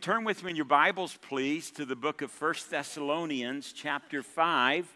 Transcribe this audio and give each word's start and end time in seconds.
Turn 0.00 0.24
with 0.24 0.42
me 0.42 0.48
in 0.48 0.56
your 0.56 0.64
Bibles, 0.64 1.18
please, 1.20 1.70
to 1.72 1.84
the 1.84 1.94
book 1.94 2.22
of 2.22 2.30
First 2.30 2.70
Thessalonians, 2.70 3.74
chapter 3.74 4.22
5. 4.22 4.88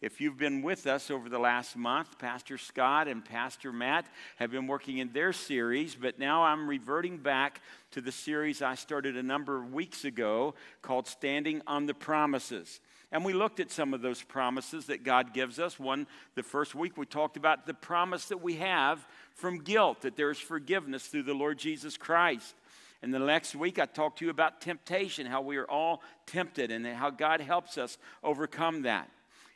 If 0.00 0.20
you've 0.20 0.38
been 0.38 0.62
with 0.62 0.86
us 0.86 1.10
over 1.10 1.28
the 1.28 1.40
last 1.40 1.74
month, 1.74 2.20
Pastor 2.20 2.56
Scott 2.56 3.08
and 3.08 3.24
Pastor 3.24 3.72
Matt 3.72 4.06
have 4.36 4.52
been 4.52 4.68
working 4.68 4.98
in 4.98 5.10
their 5.12 5.32
series, 5.32 5.96
but 5.96 6.20
now 6.20 6.44
I'm 6.44 6.68
reverting 6.68 7.18
back 7.18 7.62
to 7.90 8.00
the 8.00 8.12
series 8.12 8.62
I 8.62 8.76
started 8.76 9.16
a 9.16 9.24
number 9.24 9.60
of 9.60 9.72
weeks 9.72 10.04
ago 10.04 10.54
called 10.82 11.08
Standing 11.08 11.60
on 11.66 11.86
the 11.86 11.94
Promises. 11.94 12.78
And 13.10 13.24
we 13.24 13.32
looked 13.32 13.58
at 13.58 13.72
some 13.72 13.92
of 13.92 14.02
those 14.02 14.22
promises 14.22 14.86
that 14.86 15.02
God 15.02 15.34
gives 15.34 15.58
us. 15.58 15.80
One, 15.80 16.06
the 16.36 16.44
first 16.44 16.76
week, 16.76 16.96
we 16.96 17.06
talked 17.06 17.36
about 17.36 17.66
the 17.66 17.74
promise 17.74 18.26
that 18.26 18.40
we 18.40 18.54
have 18.58 19.04
from 19.34 19.58
guilt, 19.58 20.02
that 20.02 20.14
there 20.14 20.30
is 20.30 20.38
forgiveness 20.38 21.08
through 21.08 21.24
the 21.24 21.34
Lord 21.34 21.58
Jesus 21.58 21.96
Christ. 21.96 22.54
And 23.02 23.12
the 23.12 23.18
next 23.18 23.54
week, 23.54 23.78
I 23.78 23.86
talked 23.86 24.18
to 24.20 24.24
you 24.24 24.30
about 24.30 24.60
temptation, 24.60 25.26
how 25.26 25.42
we 25.42 25.56
are 25.56 25.70
all 25.70 26.02
tempted, 26.26 26.70
and 26.70 26.86
how 26.86 27.10
God 27.10 27.40
helps 27.40 27.76
us 27.76 27.98
overcome 28.22 28.82
that. 28.82 29.10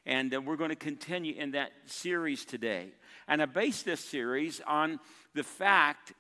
And 0.05 0.35
uh, 0.35 0.41
we're 0.41 0.57
going 0.57 0.71
to 0.71 0.77
continue 0.77 1.35
in 1.35 1.53
that 1.53 1.73
series 1.87 2.45
today. 2.45 2.89
And 3.27 3.43
I 3.43 3.47
base 3.47 3.83
this 3.83 4.01
series 4.01 4.61
on 4.67 5.01
the 5.35 5.43
fact 5.43 6.13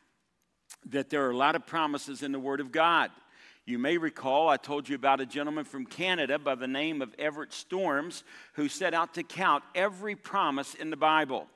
that 0.90 1.10
there 1.10 1.26
are 1.26 1.30
a 1.30 1.36
lot 1.36 1.56
of 1.56 1.66
promises 1.66 2.22
in 2.22 2.32
the 2.32 2.38
Word 2.38 2.60
of 2.60 2.72
God. 2.72 3.10
You 3.64 3.78
may 3.78 3.98
recall 3.98 4.48
I 4.48 4.56
told 4.56 4.88
you 4.88 4.94
about 4.94 5.20
a 5.20 5.26
gentleman 5.26 5.66
from 5.66 5.84
Canada 5.84 6.38
by 6.38 6.54
the 6.54 6.66
name 6.66 7.02
of 7.02 7.14
Everett 7.18 7.52
Storms 7.52 8.24
who 8.54 8.68
set 8.68 8.94
out 8.94 9.14
to 9.14 9.22
count 9.22 9.62
every 9.74 10.16
promise 10.16 10.74
in 10.74 10.88
the 10.88 10.96
Bible. 10.96 11.46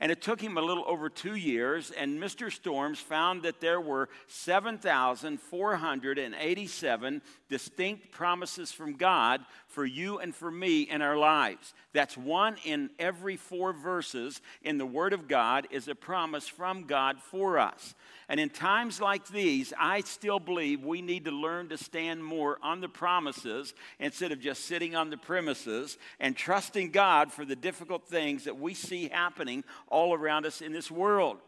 And 0.00 0.12
it 0.12 0.22
took 0.22 0.40
him 0.40 0.56
a 0.56 0.62
little 0.62 0.84
over 0.86 1.08
two 1.08 1.34
years, 1.34 1.90
and 1.90 2.20
Mr. 2.20 2.52
Storms 2.52 3.00
found 3.00 3.42
that 3.42 3.60
there 3.60 3.80
were 3.80 4.08
7,487 4.28 7.22
distinct 7.48 8.12
promises 8.12 8.70
from 8.70 8.94
God 8.94 9.44
for 9.66 9.84
you 9.84 10.18
and 10.18 10.32
for 10.32 10.52
me 10.52 10.82
in 10.82 11.02
our 11.02 11.16
lives. 11.16 11.74
That's 11.92 12.16
one 12.16 12.58
in 12.64 12.90
every 12.98 13.36
four 13.36 13.72
verses 13.72 14.40
in 14.62 14.78
the 14.78 14.86
Word 14.86 15.12
of 15.12 15.26
God 15.26 15.66
is 15.72 15.88
a 15.88 15.96
promise 15.96 16.46
from 16.46 16.84
God 16.84 17.20
for 17.20 17.58
us. 17.58 17.96
And 18.28 18.38
in 18.38 18.50
times 18.50 19.00
like 19.00 19.26
these, 19.28 19.72
I 19.78 20.02
still 20.02 20.38
believe 20.38 20.84
we 20.84 21.00
need 21.00 21.24
to 21.24 21.30
learn 21.30 21.70
to 21.70 21.78
stand 21.78 22.22
more 22.22 22.58
on 22.62 22.80
the 22.80 22.88
promises 22.88 23.72
instead 23.98 24.32
of 24.32 24.40
just 24.40 24.66
sitting 24.66 24.94
on 24.94 25.08
the 25.08 25.16
premises 25.16 25.96
and 26.20 26.36
trusting 26.36 26.90
God 26.90 27.32
for 27.32 27.46
the 27.46 27.56
difficult 27.56 28.06
things 28.06 28.44
that 28.44 28.58
we 28.58 28.74
see 28.74 29.08
happening 29.08 29.64
all 29.90 30.14
around 30.14 30.46
us 30.46 30.60
in 30.60 30.72
this 30.72 30.90
world. 30.90 31.38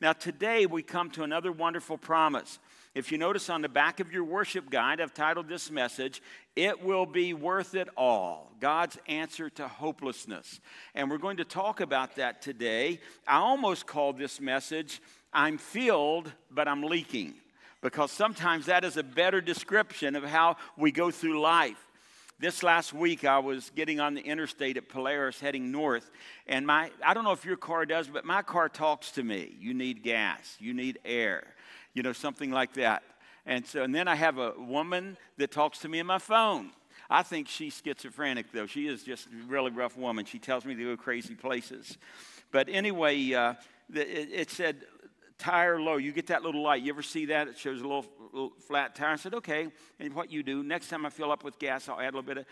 Now, 0.00 0.12
today 0.12 0.66
we 0.66 0.82
come 0.82 1.10
to 1.10 1.22
another 1.22 1.52
wonderful 1.52 1.98
promise. 1.98 2.58
If 2.94 3.12
you 3.12 3.18
notice 3.18 3.48
on 3.48 3.62
the 3.62 3.68
back 3.68 4.00
of 4.00 4.12
your 4.12 4.24
worship 4.24 4.68
guide, 4.68 5.00
I've 5.00 5.14
titled 5.14 5.48
this 5.48 5.70
message, 5.70 6.20
It 6.56 6.82
Will 6.82 7.06
Be 7.06 7.34
Worth 7.34 7.74
It 7.74 7.88
All 7.96 8.50
God's 8.60 8.98
Answer 9.06 9.48
to 9.50 9.68
Hopelessness. 9.68 10.60
And 10.94 11.08
we're 11.08 11.18
going 11.18 11.36
to 11.36 11.44
talk 11.44 11.80
about 11.80 12.16
that 12.16 12.42
today. 12.42 13.00
I 13.28 13.36
almost 13.36 13.86
called 13.86 14.18
this 14.18 14.40
message, 14.40 15.00
I'm 15.32 15.56
filled, 15.56 16.32
but 16.50 16.66
I'm 16.66 16.82
leaking, 16.82 17.34
because 17.80 18.10
sometimes 18.10 18.66
that 18.66 18.84
is 18.84 18.96
a 18.96 19.04
better 19.04 19.40
description 19.40 20.16
of 20.16 20.24
how 20.24 20.56
we 20.76 20.90
go 20.90 21.12
through 21.12 21.40
life. 21.40 21.89
This 22.40 22.62
last 22.62 22.94
week, 22.94 23.26
I 23.26 23.38
was 23.38 23.70
getting 23.76 24.00
on 24.00 24.14
the 24.14 24.22
interstate 24.22 24.78
at 24.78 24.88
Polaris 24.88 25.38
heading 25.38 25.70
north, 25.70 26.10
and 26.46 26.66
my, 26.66 26.90
I 27.04 27.12
don't 27.12 27.24
know 27.24 27.32
if 27.32 27.44
your 27.44 27.58
car 27.58 27.84
does, 27.84 28.08
but 28.08 28.24
my 28.24 28.40
car 28.40 28.70
talks 28.70 29.10
to 29.12 29.22
me. 29.22 29.54
You 29.60 29.74
need 29.74 30.02
gas, 30.02 30.56
you 30.58 30.72
need 30.72 31.00
air, 31.04 31.44
you 31.92 32.02
know, 32.02 32.14
something 32.14 32.50
like 32.50 32.72
that. 32.74 33.02
And 33.44 33.66
so, 33.66 33.82
and 33.82 33.94
then 33.94 34.08
I 34.08 34.14
have 34.14 34.38
a 34.38 34.54
woman 34.56 35.18
that 35.36 35.50
talks 35.50 35.80
to 35.80 35.90
me 35.90 36.00
on 36.00 36.06
my 36.06 36.16
phone. 36.16 36.70
I 37.10 37.22
think 37.24 37.46
she's 37.46 37.78
schizophrenic, 37.84 38.52
though. 38.54 38.64
She 38.64 38.86
is 38.86 39.02
just 39.02 39.26
a 39.26 39.46
really 39.46 39.70
rough 39.70 39.98
woman. 39.98 40.24
She 40.24 40.38
tells 40.38 40.64
me 40.64 40.74
to 40.74 40.82
go 40.82 40.96
crazy 40.96 41.34
places. 41.34 41.98
But 42.52 42.70
anyway, 42.70 43.34
uh, 43.34 43.52
it, 43.92 44.30
it 44.32 44.50
said, 44.50 44.86
tire 45.40 45.80
low. 45.80 45.96
You 45.96 46.12
get 46.12 46.28
that 46.28 46.42
little 46.42 46.62
light. 46.62 46.82
You 46.82 46.92
ever 46.92 47.02
see 47.02 47.26
that? 47.26 47.48
It 47.48 47.58
shows 47.58 47.80
a 47.80 47.82
little, 47.82 48.06
little, 48.32 48.52
flat 48.68 48.94
tire. 48.94 49.12
I 49.12 49.16
said, 49.16 49.34
okay. 49.34 49.68
And 49.98 50.14
what 50.14 50.30
you 50.30 50.42
do, 50.42 50.62
next 50.62 50.88
time 50.88 51.04
I 51.04 51.10
fill 51.10 51.32
up 51.32 51.42
with 51.42 51.58
gas, 51.58 51.88
I'll 51.88 51.98
add 51.98 52.14
a 52.14 52.16
little 52.16 52.22
bit 52.22 52.38
of 52.38 52.44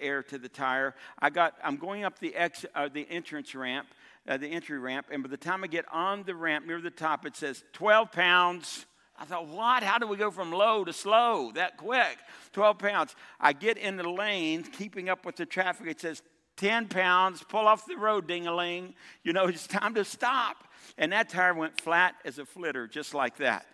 air 0.00 0.22
to 0.24 0.38
the 0.38 0.48
tire. 0.48 0.94
I 1.18 1.30
got, 1.30 1.54
I'm 1.62 1.76
going 1.76 2.04
up 2.04 2.18
the, 2.18 2.34
ex, 2.34 2.66
uh, 2.74 2.88
the 2.92 3.06
entrance 3.08 3.54
ramp, 3.54 3.86
uh, 4.28 4.36
the 4.36 4.48
entry 4.48 4.78
ramp, 4.78 5.06
and 5.10 5.22
by 5.22 5.28
the 5.28 5.36
time 5.36 5.64
I 5.64 5.68
get 5.68 5.84
on 5.92 6.24
the 6.24 6.34
ramp 6.34 6.66
near 6.66 6.80
the 6.80 6.90
top, 6.90 7.24
it 7.24 7.36
says 7.36 7.64
12 7.72 8.12
pounds. 8.12 8.86
I 9.18 9.24
thought, 9.24 9.46
what? 9.46 9.82
How 9.82 9.98
do 9.98 10.06
we 10.06 10.16
go 10.16 10.30
from 10.30 10.50
low 10.50 10.84
to 10.84 10.92
slow 10.92 11.52
that 11.54 11.76
quick? 11.76 12.18
12 12.52 12.78
pounds. 12.78 13.14
I 13.40 13.52
get 13.52 13.78
in 13.78 13.96
the 13.96 14.08
lane, 14.08 14.64
keeping 14.64 15.08
up 15.08 15.24
with 15.24 15.36
the 15.36 15.46
traffic. 15.46 15.86
It 15.86 16.00
says 16.00 16.22
10 16.56 16.88
pounds, 16.88 17.44
pull 17.48 17.66
off 17.68 17.86
the 17.86 17.96
road, 17.96 18.26
ding 18.26 18.46
a 18.46 18.54
ling. 18.54 18.94
You 19.22 19.32
know, 19.32 19.46
it's 19.46 19.66
time 19.66 19.94
to 19.94 20.04
stop. 20.04 20.64
And 20.98 21.12
that 21.12 21.28
tire 21.28 21.54
went 21.54 21.80
flat 21.80 22.14
as 22.24 22.38
a 22.38 22.44
flitter, 22.44 22.86
just 22.86 23.14
like 23.14 23.36
that. 23.38 23.66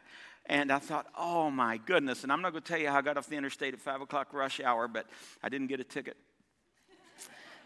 And 0.46 0.72
I 0.72 0.78
thought, 0.78 1.06
oh 1.16 1.50
my 1.50 1.76
goodness. 1.76 2.22
And 2.22 2.32
I'm 2.32 2.40
not 2.40 2.52
going 2.52 2.62
to 2.62 2.68
tell 2.68 2.80
you 2.80 2.88
how 2.88 2.98
I 2.98 3.02
got 3.02 3.16
off 3.16 3.26
the 3.26 3.36
interstate 3.36 3.74
at 3.74 3.80
5 3.80 4.02
o'clock 4.02 4.32
rush 4.32 4.60
hour, 4.60 4.88
but 4.88 5.06
I 5.42 5.48
didn't 5.48 5.66
get 5.66 5.80
a 5.80 5.84
ticket. 5.84 6.16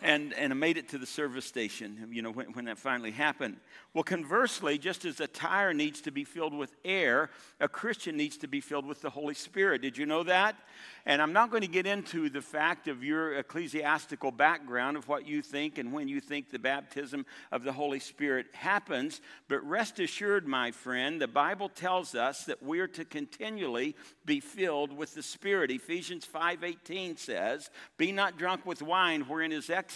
And, 0.02 0.32
and 0.34 0.52
I 0.52 0.56
made 0.56 0.76
it 0.76 0.88
to 0.90 0.98
the 0.98 1.06
service 1.06 1.44
station, 1.44 2.08
you 2.10 2.22
know, 2.22 2.32
when, 2.32 2.46
when 2.52 2.64
that 2.64 2.78
finally 2.78 3.12
happened. 3.12 3.56
Well, 3.94 4.04
conversely, 4.04 4.78
just 4.78 5.04
as 5.04 5.20
a 5.20 5.26
tire 5.26 5.72
needs 5.72 6.00
to 6.02 6.10
be 6.10 6.24
filled 6.24 6.54
with 6.54 6.74
air, 6.84 7.30
a 7.60 7.68
Christian 7.68 8.16
needs 8.16 8.36
to 8.38 8.48
be 8.48 8.60
filled 8.60 8.86
with 8.86 9.00
the 9.02 9.10
Holy 9.10 9.34
Spirit. 9.34 9.82
Did 9.82 9.96
you 9.96 10.06
know 10.06 10.22
that? 10.24 10.56
And 11.04 11.20
I'm 11.20 11.32
not 11.32 11.50
going 11.50 11.62
to 11.62 11.68
get 11.68 11.86
into 11.86 12.30
the 12.30 12.40
fact 12.40 12.88
of 12.88 13.04
your 13.04 13.34
ecclesiastical 13.34 14.30
background 14.30 14.96
of 14.96 15.08
what 15.08 15.26
you 15.26 15.42
think 15.42 15.78
and 15.78 15.92
when 15.92 16.08
you 16.08 16.20
think 16.20 16.50
the 16.50 16.58
baptism 16.58 17.26
of 17.50 17.64
the 17.64 17.72
Holy 17.72 17.98
Spirit 18.00 18.46
happens, 18.52 19.20
but 19.48 19.64
rest 19.66 20.00
assured, 20.00 20.46
my 20.46 20.70
friend, 20.70 21.20
the 21.20 21.28
Bible 21.28 21.68
tells 21.68 22.14
us 22.14 22.44
that 22.44 22.62
we're 22.62 22.88
to 22.88 23.04
continually 23.04 23.94
be 24.24 24.40
filled 24.40 24.96
with 24.96 25.14
the 25.14 25.22
Spirit. 25.22 25.70
Ephesians 25.70 26.24
5:18 26.24 27.16
says, 27.16 27.70
"Be 27.96 28.10
not 28.12 28.38
drunk 28.38 28.64
with 28.64 28.80
wine 28.80 29.22
wherein 29.22 29.52
is 29.52 29.70
excess, 29.70 29.91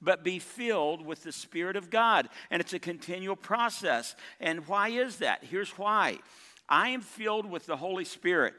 but 0.00 0.22
be 0.22 0.38
filled 0.38 1.04
with 1.04 1.22
the 1.22 1.32
Spirit 1.32 1.76
of 1.76 1.90
God." 1.90 2.28
And 2.50 2.60
it's 2.60 2.72
a 2.72 2.78
continual 2.78 3.36
process. 3.36 4.14
And 4.40 4.66
why 4.66 4.88
is 4.88 5.18
that? 5.18 5.44
Here's 5.44 5.70
why. 5.78 6.18
I 6.68 6.90
am 6.90 7.00
filled 7.00 7.46
with 7.46 7.66
the 7.66 7.76
Holy 7.76 8.04
Spirit. 8.04 8.54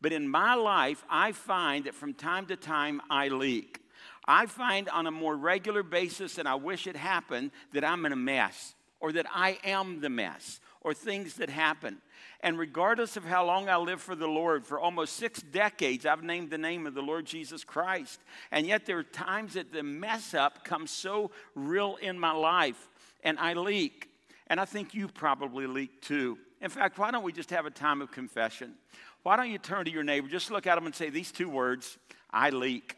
But 0.00 0.12
in 0.12 0.28
my 0.28 0.54
life, 0.54 1.04
I 1.08 1.32
find 1.32 1.84
that 1.84 1.94
from 1.94 2.14
time 2.14 2.46
to 2.46 2.56
time 2.56 3.02
I 3.10 3.28
leak. 3.28 3.78
I 4.26 4.46
find 4.46 4.88
on 4.88 5.06
a 5.06 5.10
more 5.10 5.36
regular 5.36 5.82
basis, 5.82 6.38
and 6.38 6.48
I 6.48 6.54
wish 6.54 6.86
it 6.86 6.96
happened, 6.96 7.50
that 7.72 7.84
I'm 7.84 8.06
in 8.06 8.12
a 8.12 8.16
mess, 8.16 8.74
or 8.98 9.12
that 9.12 9.26
I 9.34 9.58
am 9.64 10.00
the 10.00 10.08
mess, 10.08 10.60
or 10.80 10.94
things 10.94 11.34
that 11.34 11.50
happen. 11.50 12.00
And 12.42 12.58
regardless 12.58 13.16
of 13.16 13.24
how 13.24 13.44
long 13.44 13.68
I 13.68 13.76
live 13.76 14.00
for 14.00 14.14
the 14.14 14.26
Lord, 14.26 14.66
for 14.66 14.80
almost 14.80 15.16
six 15.16 15.42
decades, 15.42 16.06
I've 16.06 16.22
named 16.22 16.50
the 16.50 16.58
name 16.58 16.86
of 16.86 16.94
the 16.94 17.02
Lord 17.02 17.26
Jesus 17.26 17.64
Christ. 17.64 18.18
And 18.50 18.66
yet 18.66 18.86
there 18.86 18.98
are 18.98 19.02
times 19.02 19.54
that 19.54 19.72
the 19.72 19.82
mess 19.82 20.32
up 20.32 20.64
comes 20.64 20.90
so 20.90 21.32
real 21.54 21.96
in 22.00 22.18
my 22.18 22.32
life, 22.32 22.88
and 23.22 23.38
I 23.38 23.52
leak. 23.52 24.08
And 24.46 24.58
I 24.58 24.64
think 24.64 24.94
you 24.94 25.08
probably 25.08 25.66
leak 25.66 26.00
too. 26.00 26.38
In 26.62 26.70
fact, 26.70 26.98
why 26.98 27.10
don't 27.10 27.22
we 27.22 27.32
just 27.32 27.50
have 27.50 27.66
a 27.66 27.70
time 27.70 28.00
of 28.00 28.10
confession? 28.10 28.74
Why 29.22 29.36
don't 29.36 29.50
you 29.50 29.58
turn 29.58 29.84
to 29.84 29.90
your 29.90 30.02
neighbor, 30.02 30.28
just 30.28 30.50
look 30.50 30.66
at 30.66 30.76
them 30.76 30.86
and 30.86 30.94
say 30.94 31.10
these 31.10 31.32
two 31.32 31.48
words 31.48 31.98
I 32.30 32.50
leak. 32.50 32.96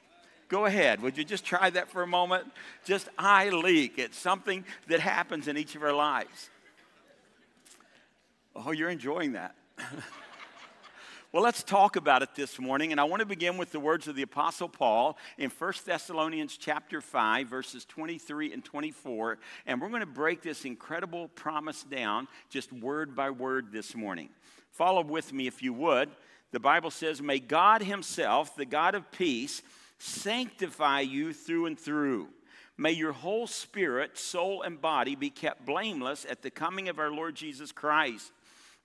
Go 0.48 0.66
ahead. 0.66 1.00
Would 1.00 1.16
you 1.16 1.24
just 1.24 1.44
try 1.44 1.70
that 1.70 1.88
for 1.88 2.02
a 2.02 2.06
moment? 2.06 2.44
Just 2.84 3.08
I 3.18 3.48
leak. 3.48 3.98
It's 3.98 4.18
something 4.18 4.64
that 4.88 5.00
happens 5.00 5.48
in 5.48 5.56
each 5.56 5.74
of 5.74 5.82
our 5.82 5.94
lives. 5.94 6.50
Oh, 8.64 8.70
you're 8.70 8.90
enjoying 8.90 9.32
that. 9.32 9.56
well, 11.32 11.42
let's 11.42 11.64
talk 11.64 11.96
about 11.96 12.22
it 12.22 12.36
this 12.36 12.60
morning. 12.60 12.92
And 12.92 13.00
I 13.00 13.04
want 13.04 13.18
to 13.18 13.26
begin 13.26 13.56
with 13.56 13.72
the 13.72 13.80
words 13.80 14.06
of 14.06 14.14
the 14.14 14.22
Apostle 14.22 14.68
Paul 14.68 15.18
in 15.36 15.50
1 15.50 15.72
Thessalonians 15.84 16.56
chapter 16.56 17.00
5, 17.00 17.48
verses 17.48 17.84
23 17.86 18.52
and 18.52 18.64
24. 18.64 19.38
And 19.66 19.80
we're 19.80 19.88
going 19.88 20.00
to 20.00 20.06
break 20.06 20.42
this 20.42 20.64
incredible 20.64 21.28
promise 21.28 21.82
down 21.82 22.28
just 22.50 22.72
word 22.72 23.16
by 23.16 23.30
word 23.30 23.72
this 23.72 23.96
morning. 23.96 24.28
Follow 24.70 25.02
with 25.02 25.32
me 25.32 25.48
if 25.48 25.60
you 25.60 25.72
would. 25.72 26.10
The 26.52 26.60
Bible 26.60 26.92
says, 26.92 27.20
May 27.20 27.40
God 27.40 27.82
Himself, 27.82 28.54
the 28.54 28.66
God 28.66 28.94
of 28.94 29.10
peace, 29.10 29.62
sanctify 29.98 31.00
you 31.00 31.32
through 31.32 31.66
and 31.66 31.78
through. 31.78 32.28
May 32.78 32.92
your 32.92 33.12
whole 33.12 33.48
spirit, 33.48 34.16
soul, 34.16 34.62
and 34.62 34.80
body 34.80 35.16
be 35.16 35.30
kept 35.30 35.66
blameless 35.66 36.24
at 36.30 36.42
the 36.42 36.50
coming 36.50 36.88
of 36.88 37.00
our 37.00 37.10
Lord 37.10 37.34
Jesus 37.34 37.72
Christ. 37.72 38.30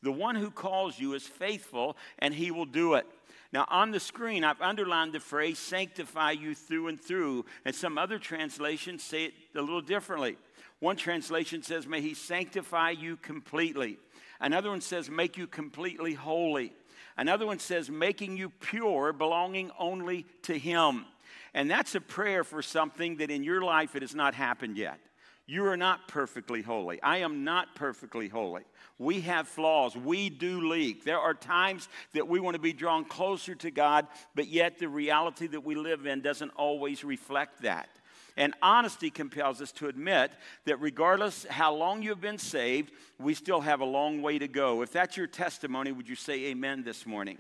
The 0.03 0.11
one 0.11 0.35
who 0.35 0.51
calls 0.51 0.99
you 0.99 1.13
is 1.13 1.25
faithful, 1.25 1.97
and 2.19 2.33
he 2.33 2.51
will 2.51 2.65
do 2.65 2.95
it. 2.95 3.07
Now, 3.51 3.65
on 3.69 3.91
the 3.91 3.99
screen, 3.99 4.44
I've 4.44 4.61
underlined 4.61 5.13
the 5.13 5.19
phrase 5.19 5.57
sanctify 5.57 6.31
you 6.31 6.53
through 6.53 6.88
and 6.88 6.99
through, 6.99 7.45
and 7.65 7.73
some 7.73 7.97
other 7.97 8.19
translations 8.19 9.03
say 9.03 9.25
it 9.25 9.33
a 9.55 9.61
little 9.61 9.81
differently. 9.81 10.38
One 10.79 10.97
translation 10.97 11.63
says, 11.63 11.88
May 11.88 12.01
he 12.01 12.13
sanctify 12.13 12.91
you 12.91 13.17
completely. 13.17 13.97
Another 14.39 14.69
one 14.69 14.81
says, 14.81 15.09
make 15.09 15.38
you 15.38 15.47
completely 15.47 16.13
holy. 16.13 16.73
Another 17.17 17.45
one 17.45 17.59
says, 17.59 17.89
making 17.89 18.38
you 18.38 18.49
pure, 18.49 19.11
belonging 19.13 19.71
only 19.79 20.25
to 20.44 20.57
Him. 20.57 21.05
And 21.53 21.69
that's 21.69 21.95
a 21.95 22.01
prayer 22.01 22.44
for 22.44 22.61
something 22.61 23.17
that 23.17 23.31
in 23.31 23.44
your 23.44 23.61
life 23.61 23.95
it 23.95 24.03
has 24.03 24.13
not 24.13 24.35
happened 24.35 24.77
yet. 24.77 24.99
You 25.47 25.65
are 25.67 25.77
not 25.77 26.09
perfectly 26.09 26.61
holy. 26.61 27.01
I 27.01 27.19
am 27.19 27.45
not 27.45 27.73
perfectly 27.73 28.27
holy. 28.27 28.63
We 28.99 29.21
have 29.21 29.47
flaws. 29.47 29.95
We 29.95 30.29
do 30.29 30.67
leak. 30.67 31.05
There 31.05 31.19
are 31.19 31.33
times 31.33 31.88
that 32.13 32.27
we 32.27 32.41
want 32.41 32.55
to 32.55 32.61
be 32.61 32.73
drawn 32.73 33.05
closer 33.05 33.55
to 33.55 33.71
God, 33.71 34.07
but 34.35 34.47
yet 34.47 34.77
the 34.77 34.89
reality 34.89 35.47
that 35.47 35.63
we 35.63 35.75
live 35.75 36.05
in 36.05 36.19
doesn't 36.19 36.51
always 36.57 37.05
reflect 37.05 37.61
that. 37.61 37.88
And 38.35 38.53
honesty 38.61 39.09
compels 39.09 39.61
us 39.61 39.71
to 39.73 39.88
admit 39.88 40.31
that 40.65 40.81
regardless 40.81 41.45
how 41.49 41.73
long 41.73 42.03
you've 42.03 42.21
been 42.21 42.38
saved, 42.38 42.91
we 43.17 43.33
still 43.33 43.61
have 43.61 43.79
a 43.79 43.85
long 43.85 44.21
way 44.21 44.38
to 44.38 44.47
go. 44.49 44.81
If 44.81 44.91
that's 44.91 45.15
your 45.15 45.27
testimony, 45.27 45.94
would 45.94 46.09
you 46.09 46.15
say 46.15 46.45
amen 46.47 46.83
this 46.83 47.05
morning? 47.05 47.38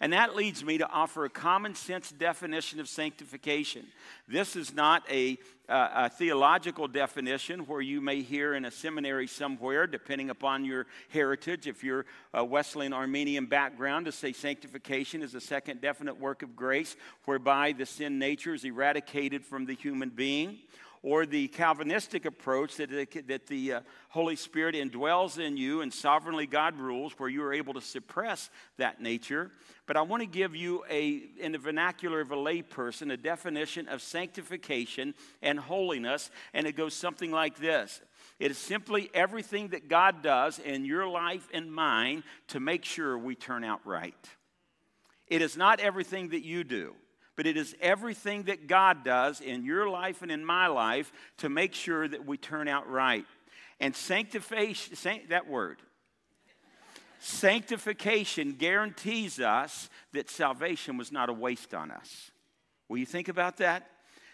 And 0.00 0.12
that 0.12 0.36
leads 0.36 0.64
me 0.64 0.78
to 0.78 0.88
offer 0.88 1.24
a 1.24 1.30
common 1.30 1.74
sense 1.74 2.10
definition 2.10 2.78
of 2.78 2.88
sanctification. 2.88 3.86
This 4.28 4.54
is 4.54 4.72
not 4.72 5.02
a, 5.10 5.38
uh, 5.68 5.88
a, 5.94 6.08
theological 6.08 6.86
definition 6.86 7.60
where 7.60 7.80
you 7.80 8.00
may 8.00 8.22
hear 8.22 8.54
in 8.54 8.64
a 8.64 8.70
seminary 8.70 9.26
somewhere, 9.26 9.88
depending 9.88 10.30
upon 10.30 10.64
your 10.64 10.86
heritage. 11.08 11.66
If 11.66 11.82
you're 11.82 12.06
a 12.32 12.44
Wesleyan 12.44 12.92
Arminian 12.92 13.46
background, 13.46 14.06
to 14.06 14.12
say 14.12 14.32
sanctification 14.32 15.20
is 15.20 15.34
a 15.34 15.40
second 15.40 15.80
definite 15.80 16.20
work 16.20 16.42
of 16.42 16.54
grace 16.54 16.94
whereby 17.24 17.72
the 17.72 17.86
sin 17.86 18.20
nature 18.20 18.54
is 18.54 18.64
eradicated 18.64 19.44
from 19.44 19.66
the 19.66 19.74
human 19.74 20.10
being 20.10 20.58
or 21.08 21.24
the 21.24 21.48
Calvinistic 21.48 22.26
approach 22.26 22.76
that, 22.76 22.90
that 23.28 23.46
the 23.46 23.72
uh, 23.72 23.80
Holy 24.10 24.36
Spirit 24.36 24.74
indwells 24.74 25.38
in 25.38 25.56
you 25.56 25.80
and 25.80 25.90
sovereignly 25.90 26.46
God 26.46 26.76
rules, 26.76 27.14
where 27.16 27.30
you 27.30 27.42
are 27.42 27.54
able 27.54 27.72
to 27.72 27.80
suppress 27.80 28.50
that 28.76 29.00
nature. 29.00 29.50
But 29.86 29.96
I 29.96 30.02
want 30.02 30.20
to 30.22 30.28
give 30.28 30.54
you 30.54 30.84
a, 30.90 31.22
in 31.38 31.52
the 31.52 31.58
vernacular 31.58 32.20
of 32.20 32.30
a 32.30 32.36
layperson, 32.36 33.10
a 33.10 33.16
definition 33.16 33.88
of 33.88 34.02
sanctification 34.02 35.14
and 35.40 35.58
holiness, 35.58 36.30
and 36.52 36.66
it 36.66 36.76
goes 36.76 36.92
something 36.92 37.30
like 37.30 37.56
this. 37.56 38.02
It 38.38 38.50
is 38.50 38.58
simply 38.58 39.10
everything 39.14 39.68
that 39.68 39.88
God 39.88 40.22
does 40.22 40.58
in 40.58 40.84
your 40.84 41.08
life 41.08 41.48
and 41.54 41.72
mine 41.72 42.22
to 42.48 42.60
make 42.60 42.84
sure 42.84 43.16
we 43.16 43.34
turn 43.34 43.64
out 43.64 43.80
right. 43.86 44.28
It 45.26 45.40
is 45.40 45.56
not 45.56 45.80
everything 45.80 46.28
that 46.30 46.44
you 46.44 46.64
do 46.64 46.94
but 47.38 47.46
it 47.46 47.56
is 47.56 47.76
everything 47.80 48.42
that 48.42 48.66
God 48.66 49.04
does 49.04 49.40
in 49.40 49.64
your 49.64 49.88
life 49.88 50.22
and 50.22 50.32
in 50.32 50.44
my 50.44 50.66
life 50.66 51.12
to 51.36 51.48
make 51.48 51.72
sure 51.72 52.08
that 52.08 52.26
we 52.26 52.36
turn 52.36 52.66
out 52.66 52.90
right. 52.90 53.24
And 53.78 53.94
sanctification, 53.94 55.20
that 55.28 55.46
word, 55.46 55.78
sanctification 57.20 58.54
guarantees 58.54 59.38
us 59.38 59.88
that 60.14 60.28
salvation 60.28 60.96
was 60.96 61.12
not 61.12 61.28
a 61.28 61.32
waste 61.32 61.74
on 61.74 61.92
us. 61.92 62.32
Will 62.88 62.98
you 62.98 63.06
think 63.06 63.28
about 63.28 63.58
that? 63.58 63.88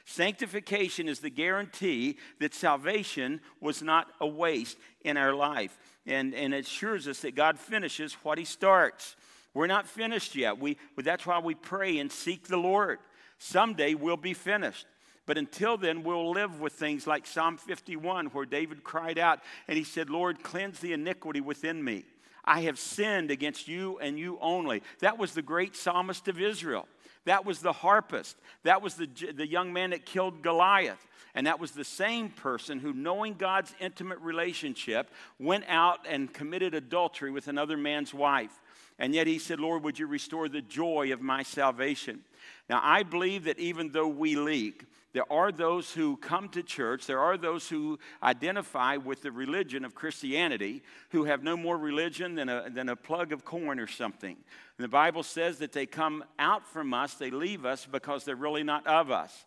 Sanctification 0.06 1.06
is 1.06 1.18
the 1.18 1.28
guarantee 1.28 2.16
that 2.40 2.54
salvation 2.54 3.42
was 3.60 3.82
not 3.82 4.06
a 4.18 4.26
waste 4.26 4.78
in 5.02 5.18
our 5.18 5.34
life. 5.34 5.76
And, 6.06 6.34
and 6.34 6.54
it 6.54 6.64
assures 6.64 7.06
us 7.06 7.20
that 7.20 7.34
God 7.34 7.58
finishes 7.58 8.14
what 8.22 8.38
He 8.38 8.46
starts. 8.46 9.14
We're 9.54 9.68
not 9.68 9.86
finished 9.86 10.34
yet. 10.34 10.58
We, 10.58 10.76
that's 10.96 11.24
why 11.24 11.38
we 11.38 11.54
pray 11.54 11.98
and 11.98 12.10
seek 12.10 12.48
the 12.48 12.56
Lord. 12.56 12.98
Someday 13.38 13.94
we'll 13.94 14.16
be 14.16 14.34
finished. 14.34 14.86
But 15.26 15.38
until 15.38 15.78
then, 15.78 16.02
we'll 16.02 16.32
live 16.32 16.60
with 16.60 16.74
things 16.74 17.06
like 17.06 17.26
Psalm 17.26 17.56
51, 17.56 18.26
where 18.26 18.44
David 18.44 18.84
cried 18.84 19.18
out 19.18 19.40
and 19.68 19.78
he 19.78 19.84
said, 19.84 20.10
Lord, 20.10 20.42
cleanse 20.42 20.80
the 20.80 20.92
iniquity 20.92 21.40
within 21.40 21.82
me. 21.82 22.04
I 22.44 22.62
have 22.62 22.78
sinned 22.78 23.30
against 23.30 23.68
you 23.68 23.98
and 24.00 24.18
you 24.18 24.38
only. 24.42 24.82
That 24.98 25.16
was 25.16 25.32
the 25.32 25.40
great 25.40 25.76
psalmist 25.76 26.28
of 26.28 26.38
Israel. 26.38 26.86
That 27.24 27.46
was 27.46 27.60
the 27.60 27.72
harpist. 27.72 28.36
That 28.64 28.82
was 28.82 28.96
the, 28.96 29.06
the 29.06 29.46
young 29.46 29.72
man 29.72 29.90
that 29.90 30.04
killed 30.04 30.42
Goliath. 30.42 31.06
And 31.34 31.46
that 31.46 31.58
was 31.58 31.72
the 31.72 31.84
same 31.84 32.28
person 32.28 32.78
who, 32.78 32.92
knowing 32.92 33.34
God's 33.34 33.74
intimate 33.80 34.18
relationship, 34.20 35.10
went 35.38 35.64
out 35.68 36.00
and 36.08 36.32
committed 36.32 36.74
adultery 36.74 37.30
with 37.30 37.48
another 37.48 37.76
man's 37.76 38.12
wife. 38.12 38.60
And 38.98 39.14
yet 39.14 39.26
he 39.26 39.38
said, 39.38 39.58
Lord, 39.58 39.82
would 39.82 39.98
you 39.98 40.06
restore 40.06 40.48
the 40.48 40.62
joy 40.62 41.12
of 41.12 41.20
my 41.20 41.42
salvation? 41.42 42.20
Now, 42.68 42.80
I 42.82 43.02
believe 43.02 43.44
that 43.44 43.58
even 43.58 43.90
though 43.90 44.06
we 44.06 44.36
leak, 44.36 44.84
there 45.14 45.30
are 45.32 45.52
those 45.52 45.92
who 45.92 46.16
come 46.16 46.48
to 46.50 46.62
church, 46.62 47.06
there 47.06 47.20
are 47.20 47.36
those 47.36 47.68
who 47.68 47.98
identify 48.22 48.96
with 48.96 49.22
the 49.22 49.30
religion 49.30 49.84
of 49.84 49.94
Christianity 49.94 50.82
who 51.10 51.24
have 51.24 51.42
no 51.42 51.56
more 51.56 51.78
religion 51.78 52.34
than 52.34 52.48
a, 52.48 52.68
than 52.68 52.88
a 52.88 52.96
plug 52.96 53.32
of 53.32 53.44
corn 53.44 53.78
or 53.78 53.86
something. 53.86 54.36
And 54.76 54.84
the 54.84 54.88
Bible 54.88 55.22
says 55.22 55.58
that 55.58 55.72
they 55.72 55.86
come 55.86 56.24
out 56.38 56.66
from 56.66 56.92
us, 56.92 57.14
they 57.14 57.30
leave 57.30 57.64
us 57.64 57.86
because 57.86 58.24
they're 58.24 58.34
really 58.34 58.64
not 58.64 58.86
of 58.88 59.12
us. 59.12 59.44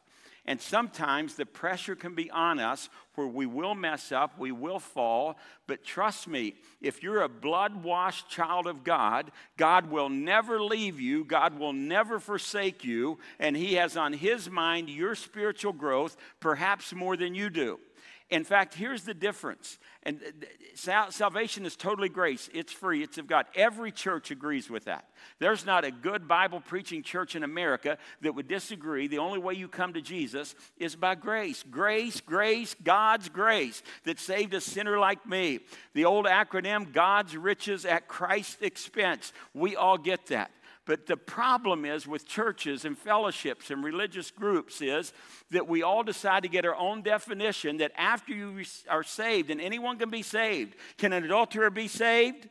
And 0.47 0.61
sometimes 0.61 1.35
the 1.35 1.45
pressure 1.45 1.95
can 1.95 2.15
be 2.15 2.31
on 2.31 2.57
us 2.57 2.87
where 3.15 3.27
we 3.27 3.45
will 3.45 3.75
mess 3.75 4.13
up, 4.13 4.39
we 4.39 4.53
will 4.53 4.79
fall. 4.79 5.37
But 5.67 5.83
trust 5.83 6.25
me, 6.25 6.55
if 6.81 7.03
you're 7.03 7.21
a 7.21 7.29
blood 7.29 7.83
washed 7.83 8.29
child 8.29 8.65
of 8.65 8.85
God, 8.85 9.31
God 9.57 9.91
will 9.91 10.07
never 10.07 10.61
leave 10.61 11.01
you, 11.01 11.25
God 11.25 11.59
will 11.59 11.73
never 11.73 12.17
forsake 12.19 12.85
you, 12.85 13.19
and 13.39 13.57
He 13.57 13.73
has 13.73 13.97
on 13.97 14.13
His 14.13 14.49
mind 14.49 14.89
your 14.89 15.15
spiritual 15.15 15.73
growth, 15.73 16.15
perhaps 16.39 16.93
more 16.93 17.17
than 17.17 17.35
you 17.35 17.49
do. 17.49 17.79
In 18.29 18.43
fact, 18.43 18.73
here's 18.73 19.03
the 19.03 19.13
difference. 19.13 19.79
And 20.03 20.19
salvation 20.75 21.65
is 21.65 21.77
totally 21.77 22.09
grace. 22.09 22.49
It's 22.53 22.73
free. 22.73 23.01
It's 23.01 23.17
of 23.17 23.25
God. 23.25 23.45
Every 23.55 23.89
church 23.89 24.31
agrees 24.31 24.69
with 24.69 24.85
that. 24.85 25.05
There's 25.39 25.65
not 25.65 25.85
a 25.85 25.91
good 25.91 26.27
Bible 26.27 26.59
preaching 26.59 27.03
church 27.03 27.35
in 27.37 27.43
America 27.43 27.97
that 28.21 28.35
would 28.35 28.49
disagree. 28.49 29.07
The 29.07 29.19
only 29.19 29.39
way 29.39 29.53
you 29.53 29.69
come 29.69 29.93
to 29.93 30.01
Jesus 30.01 30.55
is 30.77 30.95
by 30.95 31.15
grace. 31.15 31.63
Grace, 31.69 32.19
grace, 32.19 32.75
God's 32.83 33.29
grace 33.29 33.81
that 34.03 34.19
saved 34.19 34.53
a 34.53 34.61
sinner 34.61 34.99
like 34.99 35.25
me. 35.25 35.61
The 35.93 36.05
old 36.05 36.25
acronym, 36.25 36.91
God's 36.91 37.37
riches 37.37 37.85
at 37.85 38.09
Christ's 38.09 38.61
expense. 38.61 39.31
We 39.53 39.77
all 39.77 39.97
get 39.97 40.25
that. 40.27 40.51
But 40.87 41.05
the 41.05 41.17
problem 41.17 41.83
is 41.83 42.07
with 42.07 42.25
churches 42.25 42.85
and 42.85 42.97
fellowships 42.97 43.71
and 43.71 43.83
religious 43.83 44.31
groups 44.31 44.81
is 44.81 45.11
that 45.51 45.67
we 45.67 45.83
all 45.83 46.01
decide 46.01 46.43
to 46.43 46.49
get 46.49 46.65
our 46.65 46.75
own 46.75 47.01
definition 47.01 47.77
that 47.77 47.91
after 47.97 48.33
you 48.33 48.63
are 48.89 49.03
saved, 49.03 49.49
and 49.49 49.59
anyone 49.59 49.99
can 49.99 50.09
be 50.09 50.21
saved. 50.21 50.75
Can 50.97 51.11
an 51.11 51.25
adulterer 51.25 51.69
be 51.69 51.89
saved? 51.89 52.47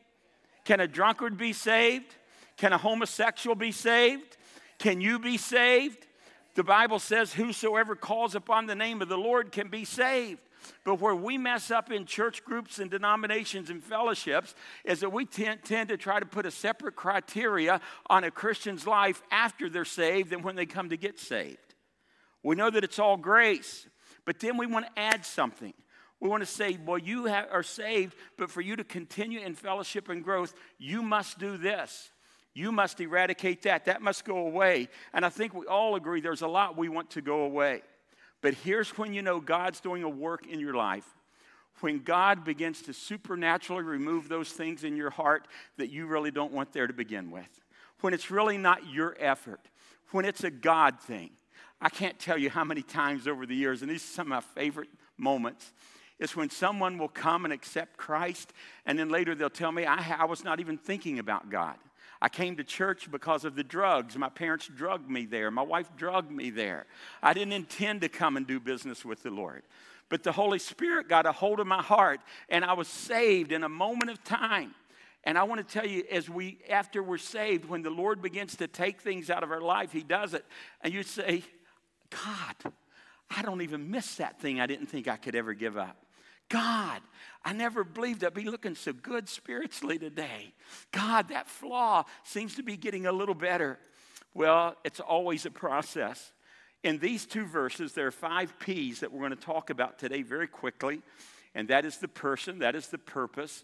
Can 0.65 0.79
a 0.79 0.87
drunkard 0.87 1.35
be 1.35 1.51
saved? 1.51 2.13
Can 2.57 2.73
a 2.73 2.77
homosexual 2.77 3.55
be 3.55 3.71
saved? 3.71 4.37
Can 4.77 5.01
you 5.01 5.17
be 5.17 5.37
saved? 5.37 6.05
The 6.53 6.63
Bible 6.63 6.99
says, 6.99 7.33
Whosoever 7.33 7.95
calls 7.95 8.35
upon 8.35 8.67
the 8.67 8.75
name 8.75 9.01
of 9.01 9.09
the 9.09 9.17
Lord 9.17 9.51
can 9.51 9.69
be 9.69 9.83
saved. 9.83 10.41
But 10.83 11.01
where 11.01 11.15
we 11.15 11.37
mess 11.37 11.71
up 11.71 11.91
in 11.91 12.05
church 12.05 12.43
groups 12.43 12.79
and 12.79 12.89
denominations 12.89 13.69
and 13.69 13.83
fellowships 13.83 14.55
is 14.83 14.99
that 15.01 15.11
we 15.11 15.25
tend, 15.25 15.63
tend 15.63 15.89
to 15.89 15.97
try 15.97 16.19
to 16.19 16.25
put 16.25 16.45
a 16.45 16.51
separate 16.51 16.95
criteria 16.95 17.81
on 18.09 18.23
a 18.23 18.31
Christian's 18.31 18.87
life 18.87 19.21
after 19.31 19.69
they're 19.69 19.85
saved 19.85 20.29
than 20.29 20.41
when 20.41 20.55
they 20.55 20.65
come 20.65 20.89
to 20.89 20.97
get 20.97 21.19
saved. 21.19 21.57
We 22.43 22.55
know 22.55 22.69
that 22.69 22.83
it's 22.83 22.99
all 22.99 23.17
grace, 23.17 23.87
but 24.25 24.39
then 24.39 24.57
we 24.57 24.67
want 24.67 24.85
to 24.85 24.99
add 24.99 25.25
something. 25.25 25.73
We 26.19 26.29
want 26.29 26.41
to 26.41 26.47
say, 26.47 26.77
well, 26.83 26.97
you 26.97 27.27
are 27.27 27.63
saved, 27.63 28.15
but 28.37 28.49
for 28.49 28.61
you 28.61 28.75
to 28.75 28.83
continue 28.83 29.39
in 29.39 29.53
fellowship 29.53 30.09
and 30.09 30.23
growth, 30.23 30.53
you 30.79 31.01
must 31.01 31.37
do 31.37 31.57
this. 31.57 32.11
You 32.53 32.71
must 32.71 32.99
eradicate 32.99 33.61
that. 33.63 33.85
That 33.85 34.01
must 34.01 34.25
go 34.25 34.37
away. 34.37 34.89
And 35.13 35.23
I 35.23 35.29
think 35.29 35.53
we 35.53 35.67
all 35.67 35.95
agree 35.95 36.21
there's 36.21 36.41
a 36.41 36.47
lot 36.47 36.75
we 36.75 36.89
want 36.89 37.11
to 37.11 37.21
go 37.21 37.41
away. 37.41 37.83
But 38.41 38.53
here's 38.53 38.97
when 38.97 39.13
you 39.13 39.21
know 39.21 39.39
God's 39.39 39.79
doing 39.79 40.03
a 40.03 40.09
work 40.09 40.45
in 40.45 40.59
your 40.59 40.73
life. 40.73 41.05
When 41.79 41.99
God 41.99 42.43
begins 42.43 42.81
to 42.83 42.93
supernaturally 42.93 43.83
remove 43.83 44.29
those 44.29 44.51
things 44.51 44.83
in 44.83 44.95
your 44.95 45.09
heart 45.11 45.47
that 45.77 45.89
you 45.89 46.07
really 46.07 46.31
don't 46.31 46.51
want 46.51 46.73
there 46.73 46.87
to 46.87 46.93
begin 46.93 47.29
with. 47.29 47.49
When 48.01 48.13
it's 48.13 48.31
really 48.31 48.57
not 48.57 48.89
your 48.91 49.15
effort. 49.19 49.61
When 50.11 50.25
it's 50.25 50.43
a 50.43 50.51
God 50.51 50.99
thing. 50.99 51.31
I 51.79 51.89
can't 51.89 52.17
tell 52.17 52.37
you 52.37 52.49
how 52.49 52.63
many 52.63 52.81
times 52.81 53.27
over 53.27 53.45
the 53.45 53.55
years, 53.55 53.81
and 53.81 53.91
these 53.91 54.03
are 54.03 54.13
some 54.13 54.31
of 54.31 54.43
my 54.43 54.61
favorite 54.61 54.89
moments, 55.17 55.71
is 56.19 56.35
when 56.35 56.49
someone 56.49 56.97
will 56.97 57.07
come 57.07 57.45
and 57.45 57.53
accept 57.53 57.97
Christ, 57.97 58.51
and 58.85 58.97
then 58.97 59.09
later 59.09 59.35
they'll 59.35 59.49
tell 59.49 59.71
me, 59.71 59.85
I, 59.85 60.21
I 60.21 60.25
was 60.25 60.43
not 60.43 60.59
even 60.59 60.77
thinking 60.77 61.19
about 61.19 61.49
God. 61.49 61.75
I 62.21 62.29
came 62.29 62.55
to 62.57 62.63
church 62.63 63.09
because 63.11 63.45
of 63.45 63.55
the 63.55 63.63
drugs. 63.63 64.17
My 64.17 64.29
parents 64.29 64.69
drugged 64.75 65.09
me 65.09 65.25
there. 65.25 65.51
My 65.51 65.61
wife 65.61 65.89
drugged 65.95 66.31
me 66.31 66.49
there. 66.49 66.85
I 67.21 67.33
didn't 67.33 67.53
intend 67.53 68.01
to 68.01 68.09
come 68.09 68.37
and 68.37 68.47
do 68.47 68.59
business 68.59 69.05
with 69.05 69.23
the 69.23 69.29
Lord. 69.29 69.63
But 70.09 70.23
the 70.23 70.31
Holy 70.31 70.59
Spirit 70.59 71.09
got 71.09 71.25
a 71.25 71.31
hold 71.31 71.59
of 71.59 71.67
my 71.67 71.81
heart, 71.81 72.21
and 72.49 72.63
I 72.63 72.73
was 72.73 72.87
saved 72.87 73.51
in 73.51 73.63
a 73.63 73.69
moment 73.69 74.09
of 74.09 74.23
time. 74.23 74.73
And 75.23 75.37
I 75.37 75.43
want 75.43 75.67
to 75.67 75.73
tell 75.73 75.85
you, 75.85 76.05
as 76.09 76.29
we, 76.29 76.59
after 76.69 77.03
we're 77.03 77.17
saved, 77.17 77.65
when 77.65 77.81
the 77.81 77.89
Lord 77.89 78.21
begins 78.21 78.55
to 78.57 78.67
take 78.67 79.01
things 79.01 79.29
out 79.29 79.43
of 79.43 79.51
our 79.51 79.59
life, 79.59 79.91
He 79.91 80.01
does 80.01 80.33
it. 80.33 80.45
And 80.81 80.93
you 80.93 81.03
say, 81.03 81.43
God, 82.09 82.73
I 83.29 83.41
don't 83.41 83.61
even 83.61 83.91
miss 83.91 84.15
that 84.15 84.39
thing 84.39 84.61
I 84.61 84.67
didn't 84.67 84.87
think 84.87 85.07
I 85.07 85.17
could 85.17 85.35
ever 85.35 85.53
give 85.53 85.77
up. 85.77 85.97
God, 86.49 87.01
I 87.43 87.53
never 87.53 87.83
believed 87.83 88.23
I'd 88.23 88.33
be 88.33 88.49
looking 88.49 88.75
so 88.75 88.93
good 88.93 89.27
spiritually 89.27 89.97
today. 89.97 90.53
God, 90.91 91.29
that 91.29 91.49
flaw 91.49 92.05
seems 92.23 92.55
to 92.55 92.63
be 92.63 92.77
getting 92.77 93.05
a 93.05 93.11
little 93.11 93.35
better. 93.35 93.79
Well, 94.33 94.75
it's 94.83 94.99
always 94.99 95.45
a 95.45 95.51
process. 95.51 96.31
In 96.83 96.99
these 96.99 97.25
two 97.25 97.45
verses, 97.45 97.93
there 97.93 98.07
are 98.07 98.11
five 98.11 98.57
P's 98.59 98.99
that 98.99 99.11
we're 99.11 99.19
going 99.19 99.31
to 99.31 99.35
talk 99.35 99.69
about 99.69 99.99
today 99.99 100.21
very 100.21 100.47
quickly, 100.47 101.01
and 101.55 101.67
that 101.69 101.85
is 101.85 101.97
the 101.97 102.07
person, 102.07 102.59
that 102.59 102.75
is 102.75 102.87
the 102.87 102.97
purpose, 102.97 103.63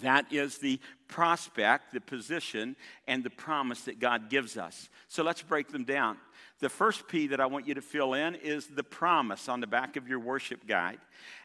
that 0.00 0.32
is 0.32 0.58
the 0.58 0.80
prospect, 1.08 1.92
the 1.92 2.00
position, 2.00 2.76
and 3.06 3.22
the 3.22 3.30
promise 3.30 3.82
that 3.82 4.00
God 4.00 4.30
gives 4.30 4.56
us. 4.56 4.88
So 5.08 5.22
let's 5.22 5.42
break 5.42 5.68
them 5.68 5.84
down. 5.84 6.16
The 6.60 6.68
first 6.68 7.08
P 7.08 7.26
that 7.28 7.40
I 7.40 7.46
want 7.46 7.66
you 7.66 7.74
to 7.74 7.82
fill 7.82 8.14
in 8.14 8.36
is 8.36 8.68
the 8.68 8.84
promise 8.84 9.48
on 9.48 9.60
the 9.60 9.66
back 9.66 9.96
of 9.96 10.08
your 10.08 10.20
worship 10.20 10.66
guide. 10.66 10.98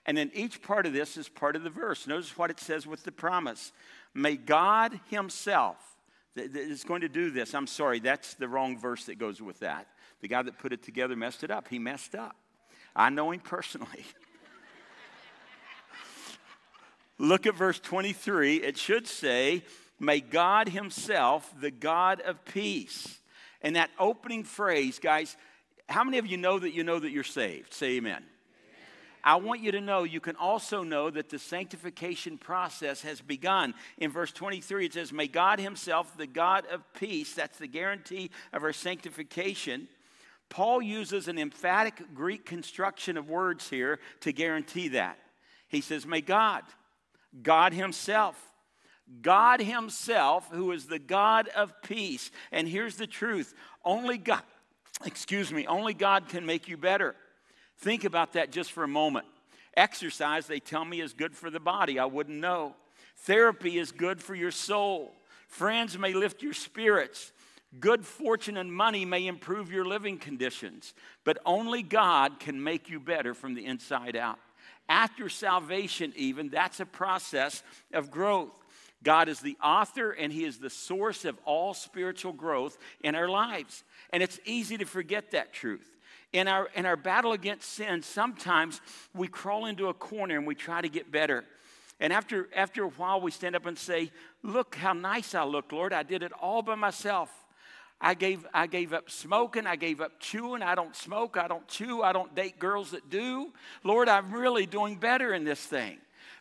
And 0.06 0.18
then 0.18 0.32
each 0.34 0.62
part 0.62 0.86
of 0.86 0.94
this 0.94 1.18
is 1.18 1.28
part 1.28 1.56
of 1.56 1.64
the 1.64 1.70
verse. 1.70 2.08
Notice 2.08 2.38
what 2.38 2.52
it 2.52 2.60
says 2.60 2.86
with 2.86 3.04
the 3.04 3.12
promise. 3.12 3.72
May 4.14 4.36
God 4.36 5.00
Himself, 5.10 5.78
that 6.36 6.56
is 6.56 6.84
going 6.84 7.02
to 7.02 7.10
do 7.10 7.32
this. 7.32 7.56
I'm 7.56 7.68
sorry, 7.68 8.00
that's 8.00 8.36
the 8.36 8.48
wrong 8.48 8.78
verse 8.78 9.06
that 9.06 9.18
goes 9.18 9.42
with 9.42 9.60
that. 9.60 9.88
The 10.22 10.28
guy 10.28 10.44
that 10.44 10.58
put 10.60 10.72
it 10.72 10.84
together 10.84 11.16
messed 11.16 11.44
it 11.44 11.52
up. 11.52 11.68
He 11.68 11.80
messed 11.80 12.16
up. 12.16 12.36
I 12.96 13.10
know 13.10 13.32
him 13.32 13.40
personally. 13.40 14.06
Look 17.18 17.46
at 17.46 17.56
verse 17.56 17.80
23. 17.80 18.58
It 18.58 18.78
should 18.78 19.08
say, 19.08 19.64
May 20.00 20.20
God 20.20 20.70
Himself, 20.70 21.52
the 21.60 21.72
God 21.72 22.22
of 22.22 22.44
peace. 22.46 23.20
And 23.62 23.76
that 23.76 23.90
opening 24.00 24.44
phrase, 24.44 25.00
guys, 25.00 25.36
how 25.90 26.04
many 26.04 26.20
of 26.20 26.28
you 26.28 26.38
know 26.38 26.60
that 26.60 26.74
you 26.74 26.84
know 26.84 27.00
that 27.00 27.10
you're 27.10 27.24
saved? 27.24 27.74
Say 27.74 27.98
amen. 27.98 28.24
I 29.24 29.36
want 29.36 29.62
you 29.62 29.72
to 29.74 29.82
know 29.82 30.04
you 30.04 30.22
can 30.22 30.36
also 30.38 30.84
know 30.84 31.10
that 31.10 31.30
the 31.30 31.40
sanctification 31.40 32.38
process 32.38 33.02
has 33.02 33.20
begun. 33.20 33.74
In 33.98 34.12
verse 34.12 34.32
23, 34.32 34.86
it 34.86 34.94
says, 34.94 35.12
May 35.12 35.28
God 35.28 35.60
Himself, 35.60 36.16
the 36.16 36.28
God 36.28 36.66
of 36.72 36.82
peace, 36.94 37.34
that's 37.34 37.58
the 37.58 37.68
guarantee 37.68 38.30
of 38.54 38.64
our 38.64 38.72
sanctification. 38.72 39.88
Paul 40.50 40.82
uses 40.82 41.28
an 41.28 41.38
emphatic 41.38 42.14
Greek 42.14 42.46
construction 42.46 43.18
of 43.18 43.30
words 43.30 43.70
here 43.70 44.00
to 44.22 44.32
guarantee 44.32 44.90
that. 44.90 45.18
He 45.68 45.82
says, 45.82 46.06
May 46.06 46.22
God, 46.22 46.64
God 47.42 47.74
Himself, 47.74 48.42
God 49.22 49.62
Himself, 49.62 50.50
who 50.52 50.72
is 50.72 50.86
the 50.86 51.00
God 51.00 51.48
of 51.50 51.82
peace. 51.82 52.32
And 52.52 52.68
here's 52.68 52.96
the 52.96 53.08
truth 53.08 53.54
only 53.84 54.18
God, 54.18 54.44
excuse 55.06 55.52
me, 55.52 55.66
only 55.68 55.94
God 55.94 56.30
can 56.30 56.46
make 56.46 56.68
you 56.68 56.78
better. 56.78 57.16
Think 57.80 58.04
about 58.04 58.34
that 58.34 58.52
just 58.52 58.72
for 58.72 58.84
a 58.84 58.88
moment. 58.88 59.26
Exercise, 59.76 60.48
they 60.48 60.60
tell 60.60 60.84
me, 60.84 61.02
is 61.02 61.14
good 61.14 61.36
for 61.36 61.50
the 61.50 61.60
body. 61.60 62.00
I 62.00 62.06
wouldn't 62.06 62.40
know. 62.40 62.76
Therapy 63.18 63.78
is 63.78 63.92
good 63.92 64.22
for 64.22 64.34
your 64.34 64.52
soul. 64.52 65.14
Friends 65.48 65.98
may 65.98 66.14
lift 66.14 66.42
your 66.42 66.54
spirits. 66.54 67.32
Good 67.80 68.06
fortune 68.06 68.58
and 68.58 68.74
money 68.74 69.06
may 69.06 69.28
improve 69.28 69.72
your 69.72 69.86
living 69.86 70.18
conditions, 70.18 70.94
but 71.24 71.38
only 71.46 71.84
God 71.84 72.40
can 72.40 72.64
make 72.64 72.90
you 72.90 73.00
better 73.00 73.34
from 73.34 73.54
the 73.54 73.66
inside 73.66 74.16
out. 74.16 74.40
After 74.90 75.30
salvation, 75.30 76.14
even, 76.16 76.50
that's 76.50 76.80
a 76.80 76.86
process 76.86 77.64
of 77.94 78.10
growth. 78.10 78.52
God 79.04 79.30
is 79.30 79.40
the 79.42 79.58
author 79.64 80.12
and 80.12 80.32
He 80.32 80.44
is 80.44 80.58
the 80.58 80.70
source 80.70 81.26
of 81.26 81.38
all 81.46 81.74
spiritual 81.74 82.34
growth 82.34 82.78
in 83.02 83.16
our 83.16 83.30
lives. 83.30 83.84
And 84.12 84.24
it's 84.24 84.40
easy 84.46 84.78
to 84.78 84.86
forget 84.86 85.32
that 85.32 85.54
truth. 85.54 85.98
In 86.34 86.48
our, 86.48 86.70
in 86.76 86.86
our 86.86 86.98
battle 86.98 87.32
against 87.32 87.70
sin, 87.74 88.02
sometimes 88.02 88.82
we 89.14 89.28
crawl 89.28 89.66
into 89.66 89.88
a 89.88 89.94
corner 89.94 90.38
and 90.38 90.46
we 90.46 90.56
try 90.56 90.82
to 90.82 90.90
get 90.90 91.12
better. 91.12 91.46
And 92.00 92.12
after, 92.14 92.50
after 92.56 92.84
a 92.84 92.90
while, 92.90 93.22
we 93.22 93.32
stand 93.32 93.56
up 93.56 93.66
and 93.66 93.78
say, 93.78 94.12
Look 94.44 94.76
how 94.76 94.94
nice 94.94 95.34
I 95.34 95.44
look, 95.44 95.72
Lord. 95.72 95.94
I 95.94 96.04
did 96.04 96.24
it 96.24 96.32
all 96.34 96.62
by 96.62 96.76
myself. 96.76 97.30
I 98.00 98.14
gave, 98.14 98.46
I 98.54 98.68
gave 98.68 98.94
up 98.94 99.10
smoking. 99.10 99.66
I 99.66 99.76
gave 99.76 100.02
up 100.02 100.20
chewing. 100.20 100.62
I 100.62 100.76
don't 100.76 100.96
smoke. 100.96 101.36
I 101.38 101.48
don't 101.48 101.68
chew. 101.68 102.04
I 102.04 102.14
don't 102.14 102.34
date 102.36 102.60
girls 102.60 102.92
that 102.92 103.10
do. 103.10 103.52
Lord, 103.84 104.08
I'm 104.08 104.32
really 104.32 104.66
doing 104.66 104.98
better 104.98 105.34
in 105.34 105.44
this 105.44 105.60
thing. 105.60 105.98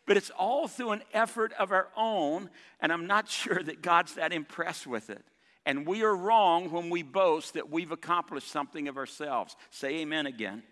But 0.06 0.16
it's 0.16 0.30
all 0.30 0.68
through 0.68 0.92
an 0.92 1.02
effort 1.12 1.52
of 1.58 1.72
our 1.72 1.88
own, 1.96 2.50
and 2.80 2.92
I'm 2.92 3.06
not 3.06 3.28
sure 3.30 3.62
that 3.62 3.82
God's 3.82 4.14
that 4.14 4.32
impressed 4.32 4.86
with 4.86 5.10
it. 5.10 5.24
And 5.64 5.86
we 5.86 6.04
are 6.04 6.14
wrong 6.14 6.70
when 6.70 6.90
we 6.90 7.02
boast 7.02 7.54
that 7.54 7.70
we've 7.70 7.90
accomplished 7.90 8.48
something 8.48 8.86
of 8.86 8.96
ourselves. 8.96 9.56
Say 9.70 9.96
amen 9.96 10.26
again. 10.26 10.62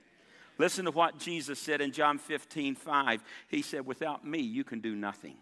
Listen 0.56 0.84
to 0.84 0.92
what 0.92 1.18
Jesus 1.18 1.58
said 1.58 1.80
in 1.80 1.90
John 1.90 2.16
15, 2.16 2.76
5. 2.76 3.24
He 3.48 3.60
said, 3.60 3.84
Without 3.84 4.24
me, 4.24 4.38
you 4.38 4.62
can 4.62 4.78
do 4.78 4.94
nothing. 4.94 5.36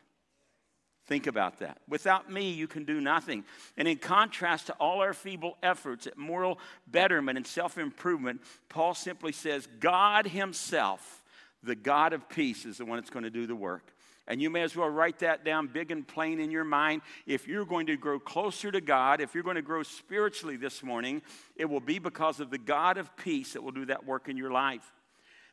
Think 1.13 1.27
about 1.27 1.59
that. 1.59 1.77
Without 1.87 2.33
me, 2.33 2.53
you 2.53 2.67
can 2.67 2.85
do 2.85 2.99
nothing. 2.99 3.45
And 3.77 3.87
in 3.87 3.99
contrast 3.99 4.69
to 4.69 4.73
all 4.81 5.03
our 5.03 5.13
feeble 5.13 5.59
efforts 5.63 6.07
at 6.07 6.17
moral 6.17 6.59
betterment 6.87 7.37
and 7.37 7.47
self 7.47 7.77
improvement, 7.77 8.41
Paul 8.71 8.95
simply 8.95 9.33
says, 9.33 9.69
God 9.79 10.27
Himself 10.27 11.23
the 11.63 11.75
God 11.75 12.15
of 12.15 12.31
peace 12.31 12.65
is 12.65 12.79
the 12.79 12.87
one 12.87 12.97
that's 12.97 13.11
going 13.11 13.25
to 13.25 13.31
do 13.31 13.47
the 13.47 13.55
work. 13.55 13.93
And 14.27 14.41
you 14.41 14.49
may 14.49 14.63
as 14.63 14.75
well 14.75 14.89
write 14.89 15.19
that 15.19 15.45
down 15.45 15.67
big 15.67 15.91
and 15.91 16.09
plain 16.09 16.41
in 16.41 16.51
your 16.51 16.65
mind. 16.65 17.03
If 17.27 17.47
you're 17.47 17.67
going 17.67 17.89
to 17.89 17.99
grow 17.99 18.19
closer 18.19 18.73
to 18.73 18.81
God, 18.81 19.21
if 19.21 19.35
you're 19.35 19.45
going 19.45 19.57
to 19.57 19.61
grow 19.61 19.83
spiritually 19.83 20.57
this 20.57 20.83
morning, 20.83 21.21
it 21.57 21.67
will 21.67 21.81
be 21.81 21.99
because 21.99 22.41
of 22.41 22.49
the 22.49 22.57
God 22.57 22.97
of 22.97 23.15
peace 23.19 23.53
that 23.53 23.63
will 23.63 23.73
do 23.73 23.85
that 23.85 24.07
work 24.07 24.31
in 24.31 24.39
your 24.39 24.51
life. 24.51 24.95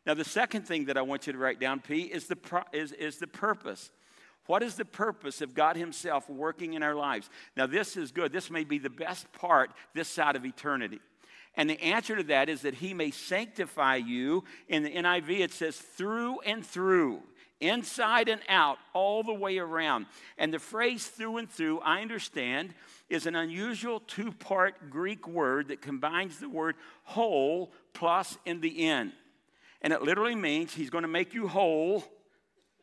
Now, 0.06 0.14
the 0.14 0.24
second 0.24 0.66
thing 0.66 0.86
that 0.86 0.98
I 0.98 1.02
want 1.02 1.28
you 1.28 1.34
to 1.34 1.40
write 1.40 1.60
down, 1.60 1.82
P, 1.82 2.04
is 2.04 2.28
the, 2.28 2.38
is, 2.72 2.94
is 2.94 3.18
the 3.18 3.28
purpose. 3.28 3.92
What 4.50 4.64
is 4.64 4.74
the 4.74 4.84
purpose 4.84 5.42
of 5.42 5.54
God 5.54 5.76
Himself 5.76 6.28
working 6.28 6.74
in 6.74 6.82
our 6.82 6.96
lives? 6.96 7.30
Now, 7.56 7.68
this 7.68 7.96
is 7.96 8.12
good. 8.12 8.32
This 8.32 8.50
may 8.50 8.64
be 8.64 8.80
the 8.80 8.90
best 8.90 9.32
part 9.32 9.70
this 9.94 10.08
side 10.08 10.36
of 10.36 10.44
eternity. 10.44 11.00
And 11.54 11.70
the 11.70 11.80
answer 11.80 12.16
to 12.16 12.24
that 12.24 12.50
is 12.50 12.64
that 12.64 12.74
he 12.74 12.96
may 12.96 13.12
sanctify 13.12 13.98
you. 13.98 14.44
In 14.68 14.82
the 14.82 14.90
NIV, 14.90 15.42
it 15.42 15.52
says 15.52 15.78
through 15.78 16.40
and 16.40 16.66
through, 16.66 17.22
inside 17.60 18.28
and 18.28 18.42
out, 18.50 18.80
all 18.92 19.22
the 19.22 19.36
way 19.36 19.60
around. 19.60 20.08
And 20.36 20.52
the 20.52 20.58
phrase 20.58 21.06
through 21.06 21.38
and 21.38 21.48
through, 21.48 21.82
I 21.82 22.02
understand, 22.02 22.74
is 23.08 23.28
an 23.28 23.36
unusual 23.36 24.00
two 24.00 24.32
part 24.32 24.90
Greek 24.90 25.28
word 25.28 25.68
that 25.68 25.84
combines 25.84 26.40
the 26.40 26.50
word 26.50 26.76
whole 27.04 27.72
plus 27.94 28.36
in 28.48 28.62
the 28.62 28.88
end. 28.88 29.12
And 29.84 29.94
it 29.94 30.02
literally 30.02 30.34
means 30.34 30.74
he's 30.74 30.90
going 30.90 31.04
to 31.04 31.08
make 31.08 31.36
you 31.36 31.48
whole, 31.48 32.04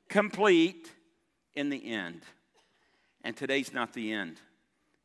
complete 0.09 0.93
in 1.57 1.71
the 1.71 1.91
end. 1.93 2.23
And 3.25 3.37
today's 3.37 3.73
not 3.73 3.93
the 3.93 4.13
end. 4.13 4.37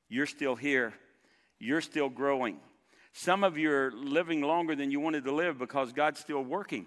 You're 0.10 0.28
still 0.28 0.56
here, 0.56 0.94
you're 1.60 1.82
still 1.82 2.10
growing. 2.10 2.58
Some 3.14 3.44
of 3.44 3.58
you 3.58 3.72
are 3.72 3.92
living 3.92 4.42
longer 4.42 4.76
than 4.76 4.92
you 4.92 5.00
wanted 5.00 5.26
to 5.26 5.34
live 5.34 5.58
because 5.58 5.92
God's 5.92 6.20
still 6.20 6.44
working. 6.44 6.86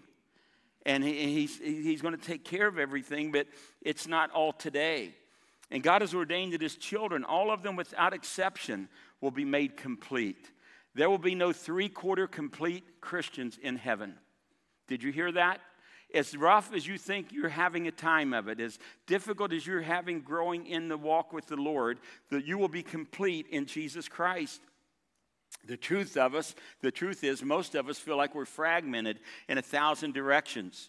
And 0.86 1.02
he, 1.02 1.32
he's, 1.32 1.58
he's 1.58 2.02
going 2.02 2.16
to 2.16 2.22
take 2.22 2.44
care 2.44 2.66
of 2.66 2.78
everything, 2.78 3.32
but 3.32 3.46
it's 3.82 4.06
not 4.06 4.30
all 4.30 4.52
today. 4.52 5.14
And 5.70 5.82
God 5.82 6.02
has 6.02 6.14
ordained 6.14 6.52
that 6.52 6.60
His 6.60 6.76
children, 6.76 7.24
all 7.24 7.50
of 7.50 7.62
them 7.62 7.76
without 7.76 8.12
exception, 8.12 8.88
will 9.20 9.30
be 9.30 9.44
made 9.44 9.76
complete. 9.76 10.50
There 10.94 11.10
will 11.10 11.18
be 11.18 11.34
no 11.34 11.52
three 11.52 11.88
quarter 11.88 12.26
complete 12.26 12.84
Christians 13.00 13.58
in 13.60 13.76
heaven. 13.76 14.14
Did 14.86 15.02
you 15.02 15.10
hear 15.10 15.32
that? 15.32 15.60
As 16.14 16.36
rough 16.36 16.72
as 16.72 16.86
you 16.86 16.96
think 16.96 17.32
you're 17.32 17.48
having 17.48 17.88
a 17.88 17.92
time 17.92 18.32
of 18.32 18.48
it, 18.48 18.60
as 18.60 18.78
difficult 19.06 19.52
as 19.52 19.66
you're 19.66 19.82
having 19.82 20.20
growing 20.20 20.66
in 20.66 20.88
the 20.88 20.96
walk 20.96 21.32
with 21.32 21.46
the 21.46 21.56
Lord, 21.56 21.98
that 22.30 22.46
you 22.46 22.56
will 22.56 22.68
be 22.68 22.84
complete 22.84 23.48
in 23.48 23.66
Jesus 23.66 24.08
Christ. 24.08 24.60
The 25.66 25.76
truth 25.76 26.16
of 26.16 26.34
us, 26.34 26.54
the 26.82 26.92
truth 26.92 27.24
is, 27.24 27.42
most 27.42 27.74
of 27.74 27.88
us 27.88 27.98
feel 27.98 28.16
like 28.16 28.34
we're 28.34 28.44
fragmented 28.44 29.18
in 29.48 29.58
a 29.58 29.62
thousand 29.62 30.14
directions. 30.14 30.88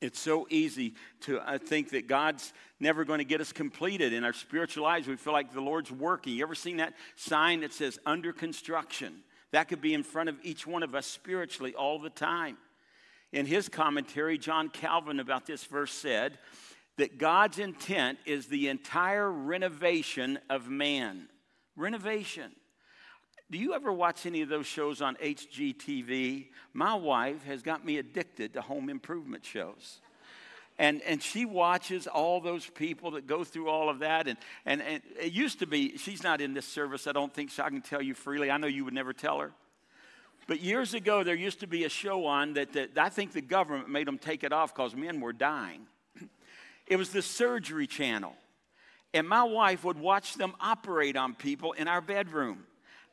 It's 0.00 0.18
so 0.18 0.46
easy 0.50 0.94
to 1.22 1.40
uh, 1.40 1.58
think 1.58 1.90
that 1.90 2.06
God's 2.06 2.52
never 2.78 3.04
going 3.04 3.18
to 3.18 3.24
get 3.24 3.40
us 3.40 3.52
completed 3.52 4.12
in 4.12 4.24
our 4.24 4.32
spiritual 4.32 4.84
lives. 4.84 5.06
We 5.06 5.16
feel 5.16 5.32
like 5.32 5.52
the 5.52 5.60
Lord's 5.60 5.92
working. 5.92 6.34
You 6.34 6.42
ever 6.42 6.54
seen 6.54 6.78
that 6.78 6.94
sign 7.16 7.60
that 7.60 7.72
says 7.72 7.98
under 8.06 8.32
construction? 8.32 9.22
That 9.52 9.68
could 9.68 9.80
be 9.80 9.94
in 9.94 10.02
front 10.02 10.28
of 10.28 10.36
each 10.42 10.66
one 10.66 10.82
of 10.82 10.94
us 10.94 11.06
spiritually 11.06 11.74
all 11.74 11.98
the 11.98 12.10
time. 12.10 12.56
In 13.32 13.46
his 13.46 13.68
commentary, 13.68 14.38
John 14.38 14.68
Calvin 14.68 15.20
about 15.20 15.46
this 15.46 15.64
verse 15.64 15.92
said 15.92 16.38
that 16.96 17.18
God's 17.18 17.58
intent 17.58 18.18
is 18.26 18.46
the 18.46 18.68
entire 18.68 19.30
renovation 19.30 20.38
of 20.48 20.68
man. 20.68 21.28
Renovation. 21.76 22.52
Do 23.50 23.58
you 23.58 23.74
ever 23.74 23.92
watch 23.92 24.26
any 24.26 24.42
of 24.42 24.48
those 24.48 24.66
shows 24.66 25.00
on 25.00 25.16
HGTV? 25.16 26.48
My 26.72 26.94
wife 26.94 27.44
has 27.44 27.62
got 27.62 27.84
me 27.84 27.98
addicted 27.98 28.54
to 28.54 28.60
home 28.60 28.88
improvement 28.88 29.44
shows. 29.44 30.00
And, 30.78 31.02
and 31.02 31.22
she 31.22 31.44
watches 31.44 32.06
all 32.06 32.40
those 32.40 32.66
people 32.66 33.12
that 33.12 33.26
go 33.26 33.44
through 33.44 33.68
all 33.68 33.88
of 33.88 33.98
that. 33.98 34.28
And, 34.28 34.38
and, 34.64 34.80
and 34.80 35.02
it 35.20 35.32
used 35.32 35.58
to 35.58 35.66
be, 35.66 35.98
she's 35.98 36.22
not 36.22 36.40
in 36.40 36.54
this 36.54 36.66
service, 36.66 37.06
I 37.06 37.12
don't 37.12 37.34
think, 37.34 37.50
so 37.50 37.64
I 37.64 37.70
can 37.70 37.82
tell 37.82 38.00
you 38.00 38.14
freely. 38.14 38.50
I 38.50 38.56
know 38.56 38.66
you 38.66 38.84
would 38.84 38.94
never 38.94 39.12
tell 39.12 39.40
her. 39.40 39.52
But 40.50 40.62
years 40.62 40.94
ago, 40.94 41.22
there 41.22 41.36
used 41.36 41.60
to 41.60 41.68
be 41.68 41.84
a 41.84 41.88
show 41.88 42.26
on 42.26 42.54
that, 42.54 42.72
that 42.72 42.98
I 42.98 43.08
think 43.08 43.32
the 43.32 43.40
government 43.40 43.88
made 43.88 44.08
them 44.08 44.18
take 44.18 44.42
it 44.42 44.52
off 44.52 44.74
because 44.74 44.96
men 44.96 45.20
were 45.20 45.32
dying. 45.32 45.86
It 46.88 46.96
was 46.96 47.10
the 47.10 47.22
surgery 47.22 47.86
channel. 47.86 48.34
And 49.14 49.28
my 49.28 49.44
wife 49.44 49.84
would 49.84 49.96
watch 49.96 50.34
them 50.34 50.54
operate 50.60 51.16
on 51.16 51.36
people 51.36 51.70
in 51.70 51.86
our 51.86 52.00
bedroom. 52.00 52.64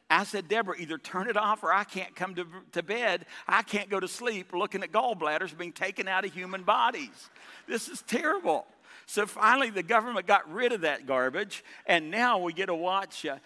I 0.09 0.23
said, 0.23 0.47
Deborah, 0.47 0.77
either 0.79 0.97
turn 0.97 1.29
it 1.29 1.37
off 1.37 1.61
or 1.61 1.71
I 1.71 1.83
can't 1.83 2.15
come 2.15 2.33
to, 2.33 2.47
to 2.71 2.81
bed. 2.81 3.27
I 3.47 3.61
can't 3.61 3.91
go 3.91 3.99
to 3.99 4.07
sleep 4.07 4.51
looking 4.51 4.81
at 4.81 4.91
gallbladders 4.91 5.55
being 5.55 5.73
taken 5.73 6.07
out 6.07 6.25
of 6.25 6.33
human 6.33 6.63
bodies. 6.63 7.29
This 7.67 7.87
is 7.87 8.01
terrible. 8.01 8.65
So 9.05 9.27
finally, 9.27 9.69
the 9.69 9.83
government 9.83 10.25
got 10.25 10.51
rid 10.51 10.71
of 10.71 10.81
that 10.81 11.05
garbage, 11.05 11.63
and 11.85 12.09
now 12.09 12.39
we 12.39 12.53
get 12.53 12.65
to 12.65 12.73
watch. 12.73 13.27
Uh, 13.27 13.37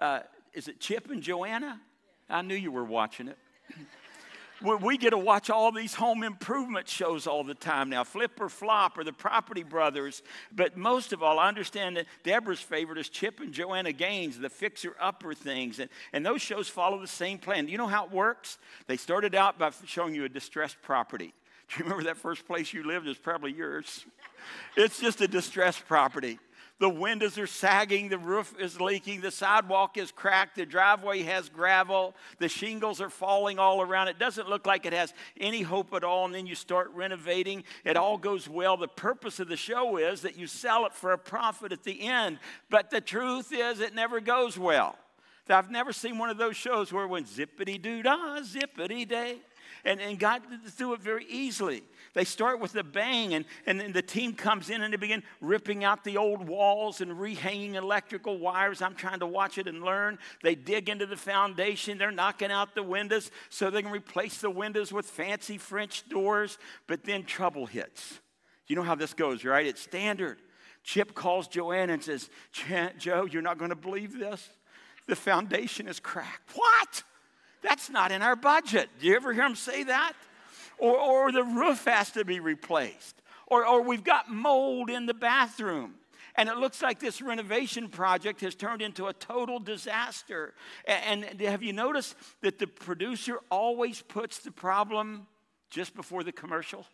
uh, 0.00 0.22
is 0.52 0.66
it 0.66 0.80
Chip 0.80 1.12
and 1.12 1.22
Joanna? 1.22 1.80
I 2.28 2.42
knew 2.42 2.54
you 2.54 2.72
were 2.72 2.84
watching 2.84 3.28
it. 3.28 3.38
we 4.80 4.96
get 4.96 5.10
to 5.10 5.18
watch 5.18 5.50
all 5.50 5.70
these 5.70 5.94
home 5.94 6.22
improvement 6.22 6.88
shows 6.88 7.26
all 7.26 7.44
the 7.44 7.54
time 7.54 7.90
now 7.90 8.04
Flip 8.04 8.32
or 8.40 8.48
Flop 8.48 8.98
or 8.98 9.04
the 9.04 9.12
Property 9.12 9.62
Brothers. 9.62 10.22
But 10.50 10.76
most 10.76 11.12
of 11.12 11.22
all, 11.22 11.38
I 11.38 11.48
understand 11.48 11.96
that 11.96 12.06
Deborah's 12.24 12.60
favorite 12.60 12.98
is 12.98 13.08
Chip 13.08 13.40
and 13.40 13.52
Joanna 13.52 13.92
Gaines, 13.92 14.38
the 14.38 14.48
fixer 14.48 14.94
upper 15.00 15.34
things. 15.34 15.78
And, 15.78 15.90
and 16.12 16.24
those 16.24 16.42
shows 16.42 16.68
follow 16.68 17.00
the 17.00 17.06
same 17.06 17.38
plan. 17.38 17.66
Do 17.66 17.72
you 17.72 17.78
know 17.78 17.86
how 17.86 18.06
it 18.06 18.10
works? 18.10 18.58
They 18.86 18.96
started 18.96 19.34
out 19.34 19.58
by 19.58 19.70
showing 19.84 20.14
you 20.14 20.24
a 20.24 20.28
distressed 20.28 20.80
property. 20.82 21.32
Do 21.68 21.78
you 21.78 21.84
remember 21.84 22.04
that 22.04 22.16
first 22.16 22.46
place 22.46 22.72
you 22.72 22.84
lived? 22.84 23.06
It's 23.08 23.18
probably 23.18 23.52
yours. 23.52 24.04
It's 24.76 25.00
just 25.00 25.20
a 25.20 25.26
distressed 25.26 25.88
property. 25.88 26.38
The 26.78 26.90
windows 26.90 27.38
are 27.38 27.46
sagging, 27.46 28.10
the 28.10 28.18
roof 28.18 28.54
is 28.60 28.78
leaking, 28.78 29.22
the 29.22 29.30
sidewalk 29.30 29.96
is 29.96 30.12
cracked, 30.12 30.56
the 30.56 30.66
driveway 30.66 31.22
has 31.22 31.48
gravel, 31.48 32.14
the 32.38 32.50
shingles 32.50 33.00
are 33.00 33.08
falling 33.08 33.58
all 33.58 33.80
around. 33.80 34.08
It 34.08 34.18
doesn't 34.18 34.50
look 34.50 34.66
like 34.66 34.84
it 34.84 34.92
has 34.92 35.14
any 35.40 35.62
hope 35.62 35.94
at 35.94 36.04
all. 36.04 36.26
And 36.26 36.34
then 36.34 36.46
you 36.46 36.54
start 36.54 36.90
renovating, 36.92 37.64
it 37.84 37.96
all 37.96 38.18
goes 38.18 38.46
well. 38.46 38.76
The 38.76 38.88
purpose 38.88 39.40
of 39.40 39.48
the 39.48 39.56
show 39.56 39.96
is 39.96 40.20
that 40.20 40.36
you 40.36 40.46
sell 40.46 40.84
it 40.84 40.92
for 40.92 41.12
a 41.12 41.18
profit 41.18 41.72
at 41.72 41.82
the 41.82 42.02
end. 42.02 42.38
But 42.68 42.90
the 42.90 43.00
truth 43.00 43.52
is, 43.52 43.80
it 43.80 43.94
never 43.94 44.20
goes 44.20 44.58
well. 44.58 44.98
I've 45.48 45.70
never 45.70 45.92
seen 45.92 46.18
one 46.18 46.28
of 46.28 46.38
those 46.38 46.56
shows 46.56 46.92
where 46.92 47.04
it 47.04 47.08
went 47.08 47.26
zippity 47.26 47.80
doo 47.80 48.02
dah, 48.02 48.40
zippity 48.40 49.08
day. 49.08 49.38
And, 49.86 50.00
and 50.00 50.18
God 50.18 50.42
do 50.76 50.94
it 50.94 51.00
very 51.00 51.24
easily. 51.26 51.84
They 52.12 52.24
start 52.24 52.58
with 52.58 52.74
a 52.74 52.82
bang, 52.82 53.34
and, 53.34 53.44
and 53.66 53.78
then 53.78 53.92
the 53.92 54.02
team 54.02 54.32
comes 54.32 54.68
in 54.68 54.82
and 54.82 54.92
they 54.92 54.96
begin 54.96 55.22
ripping 55.40 55.84
out 55.84 56.02
the 56.02 56.16
old 56.16 56.48
walls 56.48 57.00
and 57.00 57.12
rehanging 57.12 57.74
electrical 57.74 58.36
wires. 58.36 58.82
I'm 58.82 58.96
trying 58.96 59.20
to 59.20 59.26
watch 59.26 59.58
it 59.58 59.68
and 59.68 59.82
learn. 59.82 60.18
They 60.42 60.56
dig 60.56 60.88
into 60.88 61.06
the 61.06 61.16
foundation, 61.16 61.98
they're 61.98 62.10
knocking 62.10 62.50
out 62.50 62.74
the 62.74 62.82
windows 62.82 63.30
so 63.48 63.70
they 63.70 63.80
can 63.80 63.92
replace 63.92 64.38
the 64.38 64.50
windows 64.50 64.92
with 64.92 65.06
fancy 65.06 65.56
French 65.56 66.08
doors. 66.08 66.58
But 66.88 67.04
then 67.04 67.22
trouble 67.22 67.66
hits. 67.66 68.18
You 68.66 68.74
know 68.74 68.82
how 68.82 68.96
this 68.96 69.14
goes, 69.14 69.44
right? 69.44 69.64
It's 69.64 69.80
standard. 69.80 70.38
Chip 70.82 71.14
calls 71.14 71.46
Joanne 71.46 71.90
and 71.90 72.02
says, 72.02 72.28
Joe, 72.98 73.28
you're 73.30 73.40
not 73.40 73.56
going 73.56 73.70
to 73.70 73.76
believe 73.76 74.18
this. 74.18 74.50
The 75.06 75.14
foundation 75.14 75.86
is 75.86 76.00
cracked. 76.00 76.56
What? 76.56 77.04
That's 77.66 77.90
not 77.90 78.12
in 78.12 78.22
our 78.22 78.36
budget. 78.36 78.88
Do 79.00 79.06
you 79.06 79.16
ever 79.16 79.32
hear 79.32 79.44
them 79.44 79.56
say 79.56 79.84
that? 79.84 80.14
or, 80.78 80.98
or 80.98 81.32
the 81.32 81.42
roof 81.42 81.84
has 81.84 82.10
to 82.12 82.24
be 82.24 82.40
replaced, 82.40 83.22
or, 83.46 83.66
or 83.66 83.82
we've 83.82 84.04
got 84.04 84.30
mold 84.30 84.90
in 84.90 85.06
the 85.06 85.14
bathroom. 85.14 85.94
And 86.38 86.50
it 86.50 86.58
looks 86.58 86.82
like 86.82 87.00
this 87.00 87.22
renovation 87.22 87.88
project 87.88 88.42
has 88.42 88.54
turned 88.54 88.82
into 88.82 89.06
a 89.06 89.14
total 89.14 89.58
disaster. 89.58 90.52
And, 90.86 91.24
and 91.24 91.40
have 91.40 91.62
you 91.62 91.72
noticed 91.72 92.14
that 92.42 92.58
the 92.58 92.66
producer 92.66 93.38
always 93.50 94.02
puts 94.02 94.40
the 94.40 94.50
problem 94.50 95.26
just 95.70 95.94
before 95.94 96.24
the 96.24 96.32
commercial? 96.32 96.86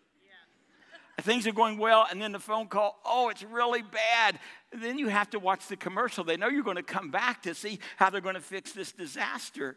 things 1.20 1.46
are 1.46 1.52
going 1.52 1.78
well, 1.78 2.04
and 2.10 2.20
then 2.20 2.32
the 2.32 2.40
phone 2.40 2.66
call, 2.66 2.98
oh, 3.04 3.28
it's 3.28 3.44
really 3.44 3.82
bad. 3.82 4.40
And 4.72 4.82
then 4.82 4.98
you 4.98 5.06
have 5.06 5.30
to 5.30 5.38
watch 5.38 5.68
the 5.68 5.76
commercial. 5.76 6.24
They 6.24 6.36
know 6.36 6.48
you're 6.48 6.64
going 6.64 6.78
to 6.78 6.82
come 6.82 7.10
back 7.10 7.42
to 7.42 7.54
see 7.54 7.78
how 7.96 8.10
they're 8.10 8.20
going 8.20 8.34
to 8.34 8.40
fix 8.40 8.72
this 8.72 8.90
disaster. 8.90 9.76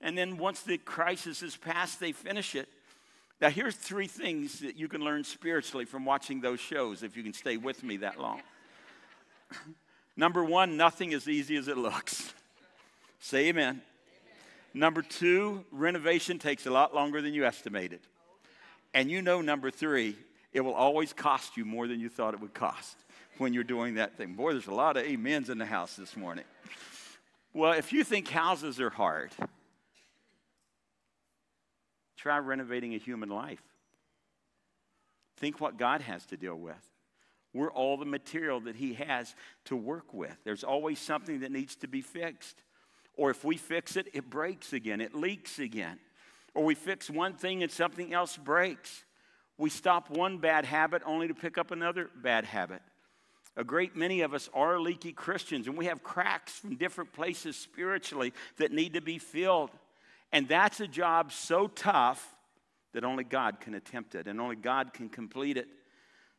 And 0.00 0.16
then 0.16 0.38
once 0.38 0.62
the 0.62 0.78
crisis 0.78 1.42
is 1.42 1.56
past, 1.56 2.00
they 2.00 2.12
finish 2.12 2.54
it. 2.54 2.68
Now, 3.40 3.50
here's 3.50 3.76
three 3.76 4.08
things 4.08 4.60
that 4.60 4.76
you 4.76 4.88
can 4.88 5.00
learn 5.00 5.22
spiritually 5.22 5.84
from 5.84 6.04
watching 6.04 6.40
those 6.40 6.60
shows 6.60 7.02
if 7.02 7.16
you 7.16 7.22
can 7.22 7.32
stay 7.32 7.56
with 7.56 7.84
me 7.84 7.98
that 7.98 8.20
long. 8.20 8.42
Number 10.16 10.42
one, 10.42 10.76
nothing 10.76 11.12
is 11.12 11.28
easy 11.28 11.56
as 11.56 11.68
it 11.68 11.78
looks. 11.78 12.32
Say 13.20 13.48
amen. 13.48 13.68
amen. 13.68 13.82
Number 14.74 15.02
two, 15.02 15.64
renovation 15.70 16.38
takes 16.40 16.66
a 16.66 16.70
lot 16.70 16.94
longer 16.94 17.22
than 17.22 17.32
you 17.34 17.44
estimated. 17.44 18.00
And 18.92 19.10
you 19.10 19.22
know, 19.22 19.40
number 19.40 19.70
three, 19.70 20.16
it 20.52 20.60
will 20.60 20.74
always 20.74 21.12
cost 21.12 21.56
you 21.56 21.64
more 21.64 21.86
than 21.86 22.00
you 22.00 22.08
thought 22.08 22.34
it 22.34 22.40
would 22.40 22.54
cost 22.54 22.96
when 23.38 23.52
you're 23.52 23.64
doing 23.64 23.94
that 23.94 24.16
thing. 24.16 24.34
Boy, 24.34 24.52
there's 24.52 24.66
a 24.66 24.74
lot 24.74 24.96
of 24.96 25.06
amens 25.06 25.50
in 25.50 25.58
the 25.58 25.66
house 25.66 25.94
this 25.94 26.16
morning. 26.16 26.44
Well, 27.52 27.72
if 27.72 27.92
you 27.92 28.02
think 28.02 28.28
houses 28.28 28.80
are 28.80 28.90
hard, 28.90 29.30
Try 32.18 32.38
renovating 32.38 32.94
a 32.94 32.98
human 32.98 33.28
life. 33.28 33.62
Think 35.36 35.60
what 35.60 35.78
God 35.78 36.02
has 36.02 36.26
to 36.26 36.36
deal 36.36 36.56
with. 36.56 36.74
We're 37.54 37.70
all 37.70 37.96
the 37.96 38.04
material 38.04 38.60
that 38.60 38.76
He 38.76 38.94
has 38.94 39.34
to 39.66 39.76
work 39.76 40.12
with. 40.12 40.36
There's 40.44 40.64
always 40.64 40.98
something 40.98 41.40
that 41.40 41.52
needs 41.52 41.76
to 41.76 41.88
be 41.88 42.02
fixed. 42.02 42.62
Or 43.16 43.30
if 43.30 43.44
we 43.44 43.56
fix 43.56 43.96
it, 43.96 44.08
it 44.12 44.28
breaks 44.28 44.72
again, 44.72 45.00
it 45.00 45.14
leaks 45.14 45.58
again. 45.58 45.98
Or 46.54 46.64
we 46.64 46.74
fix 46.74 47.08
one 47.08 47.34
thing 47.34 47.62
and 47.62 47.70
something 47.70 48.12
else 48.12 48.36
breaks. 48.36 49.04
We 49.56 49.70
stop 49.70 50.10
one 50.10 50.38
bad 50.38 50.64
habit 50.64 51.02
only 51.06 51.28
to 51.28 51.34
pick 51.34 51.56
up 51.56 51.70
another 51.70 52.10
bad 52.16 52.44
habit. 52.44 52.82
A 53.56 53.64
great 53.64 53.96
many 53.96 54.20
of 54.20 54.34
us 54.34 54.48
are 54.54 54.80
leaky 54.80 55.12
Christians, 55.12 55.66
and 55.66 55.76
we 55.76 55.86
have 55.86 56.02
cracks 56.02 56.52
from 56.52 56.76
different 56.76 57.12
places 57.12 57.56
spiritually 57.56 58.32
that 58.56 58.72
need 58.72 58.94
to 58.94 59.00
be 59.00 59.18
filled. 59.18 59.70
And 60.32 60.48
that's 60.48 60.80
a 60.80 60.86
job 60.86 61.32
so 61.32 61.68
tough 61.68 62.36
that 62.92 63.04
only 63.04 63.24
God 63.24 63.60
can 63.60 63.74
attempt 63.74 64.14
it 64.14 64.26
and 64.26 64.40
only 64.40 64.56
God 64.56 64.92
can 64.92 65.08
complete 65.08 65.56
it. 65.56 65.68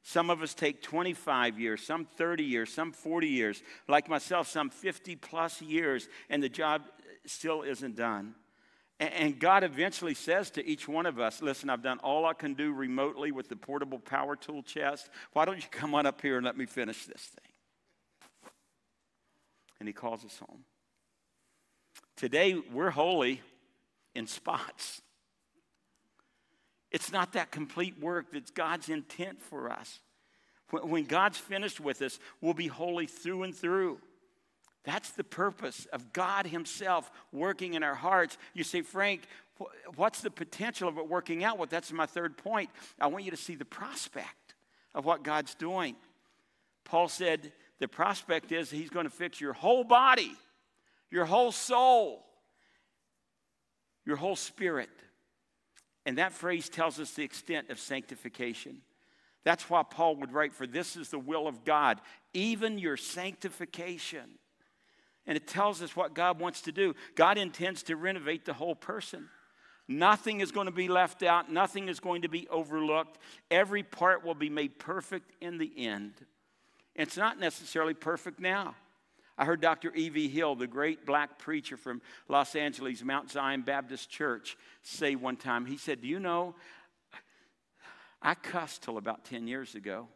Some 0.04 0.30
of 0.30 0.41
us 0.41 0.54
take 0.54 0.82
25 0.82 1.60
years, 1.60 1.84
some 1.84 2.06
30 2.06 2.43
years, 2.43 2.73
some 2.73 2.91
40 2.91 3.28
years, 3.28 3.62
like 3.88 4.08
myself, 4.08 4.47
some 4.47 4.69
50 4.69 5.15
plus 5.17 5.62
years, 5.62 6.08
and 6.30 6.41
the 6.41 6.49
job 6.49 6.84
still 7.25 7.63
isn't 7.63 7.95
done. 7.95 8.36
And 8.99 9.39
God 9.39 9.63
eventually 9.63 10.13
says 10.13 10.52
to 10.52 10.65
each 10.65 10.88
one 10.88 11.06
of 11.06 11.19
us, 11.19 11.41
Listen, 11.41 11.69
I've 11.69 11.82
done 11.82 11.99
all 11.99 12.25
I 12.25 12.34
can 12.34 12.54
do 12.54 12.73
remotely 12.73 13.32
with 13.32 13.47
the 13.47 13.56
portable 13.56 13.99
power 13.99 14.36
tool 14.36 14.62
chest. 14.62 15.10
Why 15.32 15.45
don't 15.45 15.58
you 15.58 15.69
come 15.71 15.95
on 15.95 16.06
up 16.06 16.21
here 16.21 16.36
and 16.36 16.45
let 16.45 16.58
me 16.58 16.65
finish 16.65 17.06
this 17.06 17.21
thing? 17.21 18.52
And 19.80 19.88
He 19.88 19.93
calls 19.93 20.25
us 20.25 20.38
home. 20.39 20.65
Today, 22.17 22.56
we're 22.73 22.89
holy 22.89 23.41
in 24.15 24.28
spots. 24.28 25.02
It's 26.91 27.12
not 27.12 27.34
that 27.34 27.52
complete 27.52 28.00
work 28.00 28.32
that's 28.32 28.52
God's 28.52 28.89
intent 28.89 29.41
for 29.41 29.72
us. 29.72 30.00
When 30.72 31.06
God's 31.06 31.38
finished 31.38 31.80
with 31.80 32.02
us, 32.02 32.19
we'll 32.41 32.54
be 32.54 32.67
holy 32.67 33.08
through 33.08 33.43
and 33.43 33.56
through. 33.56 34.00
That's 34.84 35.12
the 35.12 35.24
purpose 35.24 35.88
of 35.91 36.13
God 36.13 36.48
Himself 36.48 37.12
working 37.32 37.74
in 37.74 37.84
our 37.84 37.95
hearts. 37.95 38.38
You 38.54 38.63
say, 38.63 38.82
Frank, 38.82 39.24
what's 39.95 40.22
the 40.22 40.32
potential 40.32 40.88
of 40.88 40.98
it 40.98 41.08
working 41.08 41.43
out? 41.43 41.58
Well, 41.58 41.67
that's 41.69 41.91
my 41.91 42.06
third 42.06 42.38
point. 42.38 42.69
I 43.00 43.08
want 43.08 43.26
you 43.26 43.32
to 43.32 43.38
see 43.38 43.56
the 43.56 43.65
prospect 43.65 44.56
of 44.95 45.06
what 45.06 45.24
God's 45.24 45.54
doing. 45.56 45.95
Paul 46.86 47.08
said, 47.08 47.52
the 47.80 47.88
prospect 47.88 48.52
is 48.52 48.69
He's 48.69 48.89
going 48.89 49.06
to 49.06 49.12
fix 49.12 49.41
your 49.41 49.54
whole 49.54 49.84
body, 49.84 50.34
your 51.12 51.26
whole 51.26 51.52
soul, 51.52 52.26
your 54.10 54.17
whole 54.17 54.36
spirit. 54.36 54.89
And 56.06 56.17
that 56.17 56.34
phrase 56.34 56.67
tells 56.67 57.00
us 57.00 57.12
the 57.12 57.24
extent 57.24 57.69
of 57.69 57.80
sanctification. 57.80 58.82
That's 59.43 59.69
why 59.69 59.84
Paul 59.84 60.15
would 60.17 60.34
write, 60.34 60.54
For 60.54 60.65
this 60.65 60.98
is 60.98 61.10
the 61.10 61.19
will 61.19 61.48
of 61.48 61.63
God, 61.63 62.02
even 62.34 62.80
your 62.80 62.98
sanctification. 62.98 64.39
And 65.28 65.38
it 65.38 65.48
tells 65.48 65.84
us 65.84 65.95
what 65.95 66.15
God 66.15 66.39
wants 66.39 66.62
to 66.62 66.72
do. 66.72 66.95
God 67.13 67.38
intends 67.38 67.84
to 67.84 67.95
renovate 67.95 68.45
the 68.45 68.54
whole 68.54 68.76
person. 68.76 69.30
Nothing 69.88 70.39
is 70.41 70.52
going 70.52 70.65
to 70.65 70.72
be 70.72 70.88
left 70.88 71.22
out, 71.22 71.52
nothing 71.52 71.88
is 71.88 72.00
going 72.00 72.24
to 72.24 72.30
be 72.30 72.48
overlooked. 72.50 73.19
Every 73.52 73.84
part 73.84 74.26
will 74.26 74.36
be 74.36 74.50
made 74.50 74.80
perfect 74.80 75.32
in 75.39 75.60
the 75.60 75.72
end. 75.78 76.13
It's 76.95 77.17
not 77.17 77.39
necessarily 77.39 77.93
perfect 77.93 78.39
now. 78.39 78.76
I 79.39 79.45
heard 79.45 79.62
Dr. 79.62 79.95
E.V. 79.95 80.28
Hill, 80.28 80.56
the 80.56 80.67
great 80.67 81.06
black 81.06 81.39
preacher 81.39 81.78
from 81.78 82.02
Los 82.28 82.56
Angeles, 82.56 83.02
Mount 83.02 83.32
Zion 83.32 83.62
Baptist 83.62 84.10
Church, 84.10 84.58
say 84.84 85.15
one 85.15 85.38
time, 85.38 85.65
he 85.65 85.78
said, 85.78 86.02
Do 86.02 86.10
you 86.10 86.19
know, 86.19 86.56
I 88.21 88.34
cussed 88.34 88.84
till 88.84 88.97
about 88.97 89.23
10 89.23 89.47
years 89.47 89.75
ago. 89.75 90.10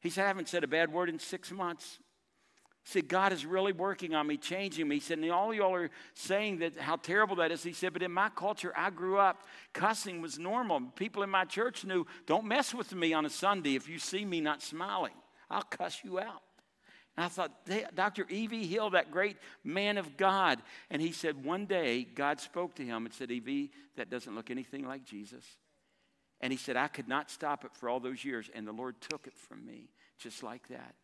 He 0.00 0.10
said, 0.10 0.24
I 0.24 0.26
haven't 0.26 0.48
said 0.48 0.64
a 0.64 0.66
bad 0.68 0.92
word 0.92 1.08
in 1.08 1.20
six 1.20 1.52
months. 1.52 2.00
He 2.82 2.90
said, 2.90 3.06
God 3.06 3.32
is 3.32 3.46
really 3.46 3.72
working 3.72 4.12
on 4.16 4.26
me, 4.26 4.36
changing 4.38 4.88
me. 4.88 4.96
He 4.96 5.00
said, 5.00 5.18
and 5.18 5.30
all 5.30 5.54
y'all 5.54 5.74
are 5.74 5.90
saying 6.14 6.58
that 6.58 6.78
how 6.78 6.96
terrible 6.96 7.36
that 7.36 7.52
is. 7.52 7.62
He 7.62 7.72
said, 7.72 7.92
but 7.92 8.02
in 8.02 8.10
my 8.10 8.30
culture, 8.30 8.72
I 8.76 8.90
grew 8.90 9.18
up, 9.18 9.44
cussing 9.72 10.20
was 10.20 10.36
normal. 10.36 10.80
People 10.96 11.22
in 11.22 11.30
my 11.30 11.44
church 11.44 11.84
knew, 11.84 12.06
don't 12.26 12.46
mess 12.46 12.74
with 12.74 12.92
me 12.92 13.12
on 13.12 13.24
a 13.24 13.30
Sunday 13.30 13.76
if 13.76 13.88
you 13.88 14.00
see 14.00 14.24
me 14.24 14.40
not 14.40 14.62
smiling. 14.62 15.14
I'll 15.48 15.62
cuss 15.62 16.00
you 16.02 16.18
out. 16.18 16.42
And 17.20 17.26
I 17.26 17.28
thought, 17.28 17.52
Dr. 17.94 18.24
E.V. 18.30 18.66
Hill, 18.66 18.88
that 18.90 19.10
great 19.10 19.36
man 19.62 19.98
of 19.98 20.16
God. 20.16 20.62
And 20.88 21.02
he 21.02 21.12
said, 21.12 21.44
one 21.44 21.66
day, 21.66 22.04
God 22.14 22.40
spoke 22.40 22.74
to 22.76 22.82
him 22.82 23.04
and 23.04 23.12
said, 23.12 23.30
E.V., 23.30 23.70
that 23.96 24.08
doesn't 24.08 24.34
look 24.34 24.50
anything 24.50 24.88
like 24.88 25.04
Jesus. 25.04 25.44
And 26.40 26.50
he 26.50 26.56
said, 26.56 26.78
I 26.78 26.88
could 26.88 27.08
not 27.08 27.30
stop 27.30 27.66
it 27.66 27.72
for 27.74 27.90
all 27.90 28.00
those 28.00 28.24
years. 28.24 28.48
And 28.54 28.66
the 28.66 28.72
Lord 28.72 29.02
took 29.02 29.26
it 29.26 29.36
from 29.36 29.66
me 29.66 29.90
just 30.18 30.42
like 30.42 30.66
that. 30.68 30.94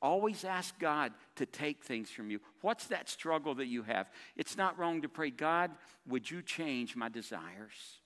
Always 0.00 0.46
ask 0.46 0.78
God 0.78 1.12
to 1.36 1.44
take 1.44 1.84
things 1.84 2.08
from 2.08 2.30
you. 2.30 2.40
What's 2.62 2.86
that 2.86 3.10
struggle 3.10 3.54
that 3.56 3.66
you 3.66 3.82
have? 3.82 4.08
It's 4.36 4.56
not 4.56 4.78
wrong 4.78 5.02
to 5.02 5.10
pray, 5.10 5.28
God, 5.28 5.72
would 6.08 6.30
you 6.30 6.40
change 6.40 6.96
my 6.96 7.10
desires? 7.10 7.99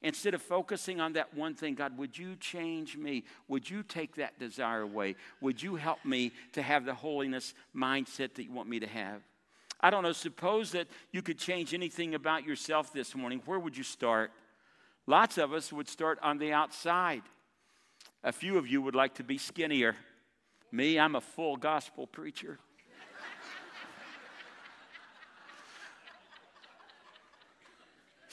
Instead 0.00 0.32
of 0.32 0.42
focusing 0.42 1.00
on 1.00 1.14
that 1.14 1.34
one 1.34 1.54
thing, 1.54 1.74
God, 1.74 1.98
would 1.98 2.16
you 2.16 2.36
change 2.36 2.96
me? 2.96 3.24
Would 3.48 3.68
you 3.68 3.82
take 3.82 4.14
that 4.16 4.38
desire 4.38 4.82
away? 4.82 5.16
Would 5.40 5.60
you 5.60 5.74
help 5.74 6.04
me 6.04 6.32
to 6.52 6.62
have 6.62 6.84
the 6.84 6.94
holiness 6.94 7.52
mindset 7.74 8.34
that 8.34 8.44
you 8.44 8.52
want 8.52 8.68
me 8.68 8.78
to 8.78 8.86
have? 8.86 9.22
I 9.80 9.90
don't 9.90 10.02
know, 10.02 10.12
suppose 10.12 10.72
that 10.72 10.88
you 11.12 11.22
could 11.22 11.38
change 11.38 11.74
anything 11.74 12.14
about 12.14 12.44
yourself 12.44 12.92
this 12.92 13.14
morning. 13.14 13.42
Where 13.44 13.58
would 13.58 13.76
you 13.76 13.84
start? 13.84 14.30
Lots 15.06 15.38
of 15.38 15.52
us 15.52 15.72
would 15.72 15.88
start 15.88 16.18
on 16.22 16.38
the 16.38 16.52
outside. 16.52 17.22
A 18.22 18.32
few 18.32 18.58
of 18.58 18.68
you 18.68 18.82
would 18.82 18.94
like 18.94 19.14
to 19.14 19.24
be 19.24 19.38
skinnier. 19.38 19.96
Me, 20.70 20.98
I'm 20.98 21.14
a 21.14 21.20
full 21.20 21.56
gospel 21.56 22.06
preacher. 22.06 22.58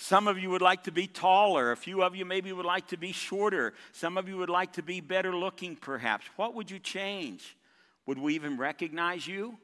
Some 0.07 0.27
of 0.27 0.37
you 0.37 0.51
would 0.51 0.61
like 0.61 0.83
to 0.83 0.91
be 0.91 1.07
taller. 1.07 1.71
A 1.71 1.75
few 1.75 2.03
of 2.03 2.15
you 2.15 2.25
maybe 2.25 2.53
would 2.53 2.63
like 2.63 2.89
to 2.89 2.95
be 2.95 3.11
shorter. 3.11 3.73
Some 3.91 4.19
of 4.19 4.29
you 4.29 4.37
would 4.37 4.51
like 4.51 4.73
to 4.73 4.83
be 4.83 5.01
better 5.01 5.35
looking, 5.35 5.75
perhaps. 5.75 6.27
What 6.35 6.53
would 6.53 6.69
you 6.69 6.77
change? 6.77 7.57
Would 8.05 8.19
we 8.19 8.35
even 8.35 8.55
recognize 8.55 9.25
you? 9.27 9.57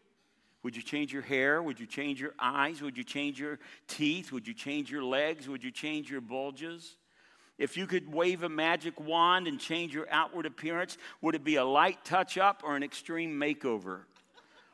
Would 0.63 0.75
you 0.75 0.81
change 0.81 1.13
your 1.13 1.21
hair? 1.21 1.61
Would 1.61 1.79
you 1.79 1.85
change 1.85 2.19
your 2.19 2.33
eyes? 2.39 2.81
Would 2.81 2.97
you 2.97 3.03
change 3.03 3.39
your 3.39 3.59
teeth? 3.87 4.31
Would 4.31 4.47
you 4.47 4.55
change 4.55 4.89
your 4.89 5.03
legs? 5.03 5.47
Would 5.47 5.63
you 5.63 5.69
change 5.69 6.09
your 6.09 6.21
bulges? 6.21 6.97
If 7.59 7.77
you 7.77 7.85
could 7.85 8.11
wave 8.11 8.41
a 8.41 8.49
magic 8.49 8.99
wand 8.99 9.47
and 9.47 9.59
change 9.59 9.93
your 9.93 10.07
outward 10.09 10.47
appearance, 10.47 10.97
would 11.21 11.35
it 11.35 11.43
be 11.43 11.57
a 11.57 11.63
light 11.63 12.03
touch 12.03 12.39
up 12.39 12.63
or 12.65 12.75
an 12.75 12.81
extreme 12.81 13.39
makeover? 13.39 14.05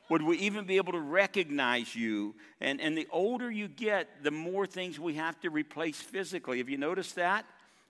Would 0.10 0.22
we 0.22 0.38
even 0.38 0.66
be 0.66 0.78
able 0.78 0.94
to 0.94 1.00
recognize 1.00 1.96
you? 1.96 2.36
And, 2.62 2.80
and 2.80 2.98
the 2.98 3.08
older 3.12 3.52
you 3.52 3.68
get, 3.68 4.24
the 4.24 4.32
more 4.32 4.66
things 4.66 5.00
we 5.00 5.16
have 5.16 5.40
to 5.42 5.50
replace 5.50 6.00
physically. 6.00 6.60
Have 6.60 6.70
you 6.70 6.78
noticed 6.78 7.16
that? 7.16 7.46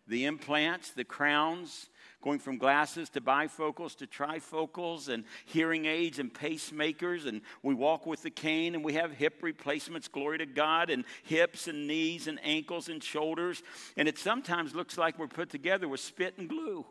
The 0.08 0.25
implants, 0.25 0.91
the 0.91 1.03
crowns, 1.03 1.89
going 2.23 2.39
from 2.39 2.58
glasses 2.58 3.10
to 3.10 3.21
bifocals 3.21 3.95
to 3.97 4.08
trifocals 4.08 5.10
and 5.10 5.23
hearing 5.45 5.86
aids 5.86 6.17
and 6.17 6.34
pacemakers. 6.34 7.27
And 7.27 7.41
we 7.62 7.73
walk 7.73 8.06
with 8.06 8.23
the 8.23 8.32
cane 8.32 8.73
and 8.73 8.84
we 8.84 8.93
have 8.93 9.12
hip 9.12 9.36
replacements, 9.41 10.08
glory 10.08 10.39
to 10.39 10.45
God, 10.45 10.89
and 10.89 11.06
hips 11.23 11.67
and 11.67 11.88
knees 11.88 12.27
and 12.27 12.39
ankles 12.43 12.89
and 12.89 13.03
shoulders. 13.03 13.62
And 13.95 14.08
it 14.08 14.17
sometimes 14.17 14.73
looks 14.73 14.97
like 14.97 15.19
we're 15.19 15.27
put 15.27 15.49
together 15.49 15.88
with 15.88 15.99
spit 15.99 16.36
and 16.38 16.49
glue 16.49 16.86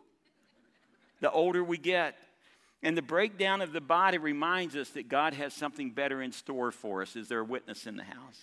the 1.21 1.31
older 1.31 1.65
we 1.65 1.79
get. 1.79 2.17
And 2.87 2.97
the 2.97 3.03
breakdown 3.03 3.63
of 3.63 3.73
the 3.73 3.81
body 3.81 4.17
reminds 4.17 4.77
us 4.77 4.91
that 4.91 5.09
God 5.09 5.35
has 5.35 5.53
something 5.53 5.91
better 5.91 6.23
in 6.23 6.31
store 6.31 6.71
for 6.71 7.03
us. 7.03 7.17
Is 7.17 7.27
there 7.27 7.41
a 7.41 7.45
witness 7.45 7.85
in 7.85 7.97
the 7.97 8.05
house? 8.05 8.41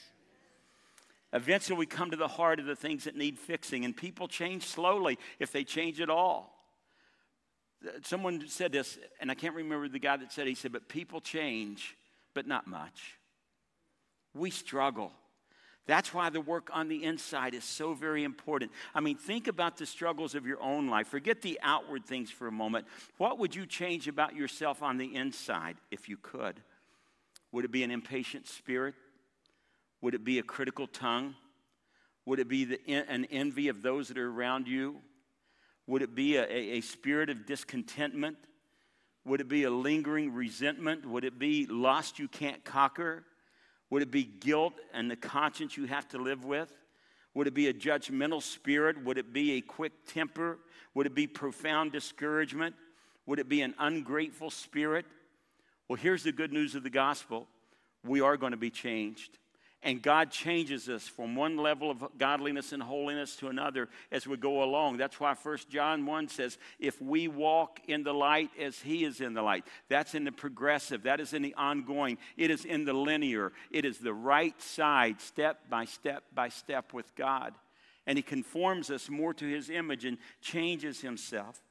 Eventually, 1.31 1.77
we 1.77 1.85
come 1.85 2.11
to 2.11 2.17
the 2.17 2.27
heart 2.27 2.59
of 2.59 2.65
the 2.65 2.75
things 2.75 3.05
that 3.05 3.15
need 3.15 3.39
fixing, 3.39 3.85
and 3.85 3.95
people 3.95 4.27
change 4.27 4.65
slowly 4.65 5.17
if 5.39 5.53
they 5.53 5.63
change 5.63 6.01
at 6.01 6.09
all 6.09 6.53
uh, 7.85 7.91
someone 8.03 8.43
said 8.47 8.71
this, 8.71 8.97
and 9.19 9.31
I 9.31 9.35
can't 9.35 9.55
remember 9.55 9.87
the 9.87 9.99
guy 9.99 10.17
that 10.17 10.31
said, 10.31 10.47
he 10.47 10.55
said, 10.55 10.71
but 10.71 10.87
people 10.87 11.21
change, 11.21 11.95
but 12.33 12.47
not 12.47 12.67
much. 12.67 13.17
We 14.33 14.49
struggle. 14.49 15.11
That's 15.85 16.13
why 16.13 16.29
the 16.29 16.39
work 16.39 16.69
on 16.71 16.87
the 16.87 17.03
inside 17.03 17.53
is 17.53 17.65
so 17.65 17.93
very 17.93 18.23
important. 18.23 18.71
I 18.95 19.01
mean, 19.01 19.17
think 19.17 19.47
about 19.47 19.77
the 19.77 19.85
struggles 19.85 20.33
of 20.33 20.45
your 20.45 20.61
own 20.61 20.87
life. 20.87 21.07
Forget 21.07 21.41
the 21.41 21.59
outward 21.61 22.05
things 22.05 22.31
for 22.31 22.47
a 22.47 22.51
moment. 22.51 22.87
What 23.17 23.37
would 23.39 23.53
you 23.53 23.65
change 23.65 24.07
about 24.07 24.35
yourself 24.35 24.81
on 24.81 24.97
the 24.97 25.13
inside 25.13 25.75
if 25.91 26.07
you 26.07 26.15
could? 26.15 26.61
Would 27.51 27.65
it 27.65 27.71
be 27.71 27.83
an 27.83 27.91
impatient 27.91 28.47
spirit? 28.47 28.95
Would 30.01 30.15
it 30.15 30.23
be 30.23 30.39
a 30.39 30.43
critical 30.43 30.87
tongue? 30.87 31.35
Would 32.25 32.39
it 32.39 32.47
be 32.47 32.65
the, 32.65 32.89
an 32.89 33.25
envy 33.25 33.67
of 33.67 33.81
those 33.81 34.07
that 34.07 34.17
are 34.17 34.29
around 34.29 34.67
you? 34.67 35.01
Would 35.87 36.01
it 36.01 36.15
be 36.15 36.37
a, 36.37 36.45
a, 36.45 36.81
spirit 36.81 37.29
of 37.29 37.45
discontentment? 37.45 38.37
Would 39.25 39.41
it 39.41 39.49
be 39.49 39.63
a 39.63 39.69
lingering 39.69 40.33
resentment? 40.33 41.05
Would 41.05 41.25
it 41.25 41.37
be 41.37 41.65
lust 41.65 42.19
you 42.19 42.29
can't 42.29 42.63
conquer? 42.63 43.25
Would 43.93 44.01
it 44.01 44.09
be 44.09 44.23
guilt 44.23 44.73
and 44.91 45.11
the 45.11 45.15
conscience 45.15 45.77
you 45.77 45.85
have 45.85 46.07
to 46.09 46.17
live 46.17 46.45
with? 46.45 46.75
Would 47.35 47.45
it 47.45 47.53
be 47.53 47.67
a 47.67 47.73
judgmental 47.75 48.41
spirit? 48.41 49.03
Would 49.03 49.19
it 49.19 49.31
be 49.31 49.51
a 49.51 49.61
quick 49.61 49.91
temper? 50.07 50.57
Would 50.95 51.05
it 51.05 51.13
be 51.13 51.27
profound 51.27 51.91
discouragement? 51.91 52.73
Would 53.27 53.37
it 53.37 53.47
be 53.47 53.61
an 53.61 53.75
ungrateful 53.77 54.49
spirit? 54.49 55.05
Well, 55.87 55.97
here's 55.97 56.23
the 56.23 56.31
good 56.31 56.51
news 56.51 56.73
of 56.73 56.81
the 56.81 56.89
gospel 56.89 57.47
we 58.03 58.19
are 58.19 58.35
going 58.35 58.49
to 58.49 58.57
be 58.57 58.71
changed. 58.71 59.37
And 59.85 60.01
God 60.01 60.31
changes 60.31 60.87
us 60.87 61.09
from 61.09 61.35
one 61.35 61.57
level 61.57 61.91
of 61.91 62.01
godliness 62.17 62.71
and 62.71 62.81
holiness 62.81 63.35
to 63.37 63.49
another 63.49 63.89
as 64.13 64.25
we 64.25 64.37
go 64.37 64.63
along. 64.63 64.95
That's 64.95 65.19
why 65.19 65.33
1 65.33 65.57
John 65.69 66.05
1 66.05 66.29
says, 66.29 66.57
if 66.79 67.01
we 67.01 67.27
walk 67.27 67.81
in 67.85 68.03
the 68.03 68.13
light 68.13 68.49
as 68.57 68.79
he 68.79 69.03
is 69.03 69.19
in 69.19 69.33
the 69.33 69.41
light, 69.41 69.65
that's 69.89 70.15
in 70.15 70.23
the 70.23 70.31
progressive, 70.31 71.03
that 71.03 71.19
is 71.19 71.33
in 71.33 71.41
the 71.41 71.53
ongoing, 71.55 72.17
it 72.37 72.49
is 72.49 72.63
in 72.63 72.85
the 72.85 72.93
linear, 72.93 73.51
it 73.71 73.83
is 73.83 73.97
the 73.97 74.13
right 74.13 74.59
side, 74.61 75.19
step 75.19 75.69
by 75.69 75.83
step 75.83 76.23
by 76.33 76.47
step 76.47 76.93
with 76.93 77.13
God. 77.15 77.53
And 78.07 78.17
he 78.17 78.21
conforms 78.21 78.89
us 78.89 79.09
more 79.09 79.33
to 79.33 79.45
his 79.45 79.69
image 79.69 80.05
and 80.05 80.17
changes 80.41 81.01
himself. 81.01 81.61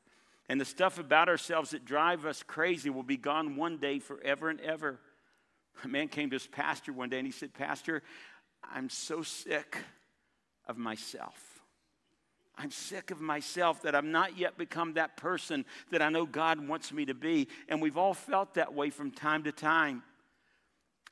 And 0.51 0.61
the 0.61 0.67
stuff 0.67 0.99
about 0.99 1.31
ourselves 1.31 1.71
that 1.71 1.87
drive 1.87 2.27
us 2.27 2.43
crazy 2.43 2.91
will 2.91 3.03
be 3.03 3.17
gone 3.17 3.57
one 3.57 3.79
day 3.79 3.99
forever 3.99 4.51
and 4.51 4.61
ever. 4.61 5.01
A 5.85 5.89
man 5.89 6.09
came 6.09 6.31
to 6.31 6.37
his 6.37 6.47
pastor 6.47 6.93
one 6.93 7.09
day 7.09 7.19
and 7.19 7.27
he 7.27 7.33
said, 7.33 7.53
Pastor, 7.53 8.03
I'm 8.63 8.89
so 8.89 9.23
sick 9.23 9.77
of 10.67 10.79
myself. 10.79 11.61
I'm 12.57 12.71
sick 12.71 13.11
of 13.11 13.21
myself 13.21 13.83
that 13.83 13.95
I've 13.95 14.05
not 14.05 14.39
yet 14.39 14.59
become 14.59 14.95
that 14.95 15.17
person 15.17 15.65
that 15.91 16.03
I 16.03 16.11
know 16.11 16.27
God 16.27 16.67
wants 16.69 16.93
me 16.93 17.07
to 17.07 17.15
be. 17.15 17.49
And 17.69 17.81
we've 17.81 17.97
all 17.97 18.15
felt 18.15 18.55
that 18.55 18.75
way 18.75 18.91
from 18.91 19.11
time 19.11 19.45
to 19.45 19.53
time. 19.53 20.03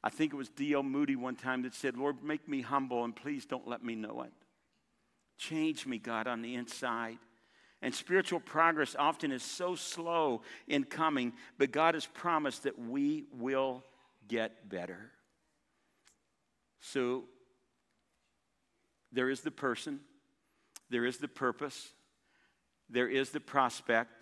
I 0.03 0.11
think 0.11 0.33
it 0.33 0.37
was 0.37 0.49
D.L. 0.49 0.83
Moody 0.83 1.17
one 1.17 1.37
time 1.37 1.63
that 1.63 1.75
said, 1.75 1.97
Lord, 1.97 2.23
make 2.23 2.49
me 2.49 2.61
humble 2.61 3.05
and 3.05 3.15
please 3.15 3.47
don't 3.47 3.69
let 3.69 3.83
me 3.83 3.95
know 3.95 4.23
it. 4.23 4.33
Change 5.39 5.87
me, 5.87 5.99
God, 5.99 6.27
on 6.27 6.43
the 6.43 6.55
inside. 6.55 7.19
And 7.83 7.95
spiritual 7.95 8.41
progress 8.41 8.95
often 8.99 9.33
is 9.33 9.43
so 9.43 9.75
slow 9.75 10.43
in 10.69 10.85
coming, 10.85 11.33
but 11.59 11.73
God 11.73 11.95
has 11.95 12.05
promised 12.05 12.65
that 12.65 12.79
we 12.79 13.25
will 13.33 13.85
get 14.31 14.69
better. 14.69 15.11
So 16.81 17.25
there 19.13 19.29
is 19.29 19.41
the 19.41 19.51
person, 19.51 20.01
there 20.89 21.05
is 21.05 21.19
the 21.19 21.29
purpose, 21.29 21.91
there 22.89 23.09
is 23.09 23.31
the 23.31 23.41
prospect. 23.41 24.13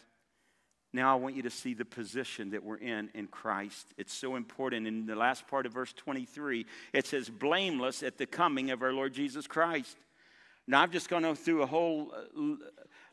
Now 0.92 1.12
I 1.12 1.16
want 1.16 1.36
you 1.36 1.42
to 1.42 1.50
see 1.50 1.74
the 1.74 1.84
position 1.84 2.50
that 2.50 2.64
we're 2.64 2.78
in 2.78 3.10
in 3.14 3.26
Christ. 3.26 3.92
It's 3.98 4.14
so 4.14 4.36
important. 4.36 4.86
In 4.86 5.06
the 5.06 5.14
last 5.14 5.46
part 5.46 5.66
of 5.66 5.74
verse 5.74 5.92
23, 5.92 6.64
it 6.94 7.06
says, 7.06 7.28
blameless 7.28 8.02
at 8.02 8.16
the 8.16 8.26
coming 8.26 8.70
of 8.70 8.82
our 8.82 8.92
Lord 8.92 9.12
Jesus 9.12 9.46
Christ. 9.46 9.96
Now 10.66 10.82
I've 10.82 10.90
just 10.90 11.10
gone 11.10 11.34
through 11.36 11.62
a 11.62 11.66
whole 11.66 12.12
uh, 12.14 12.54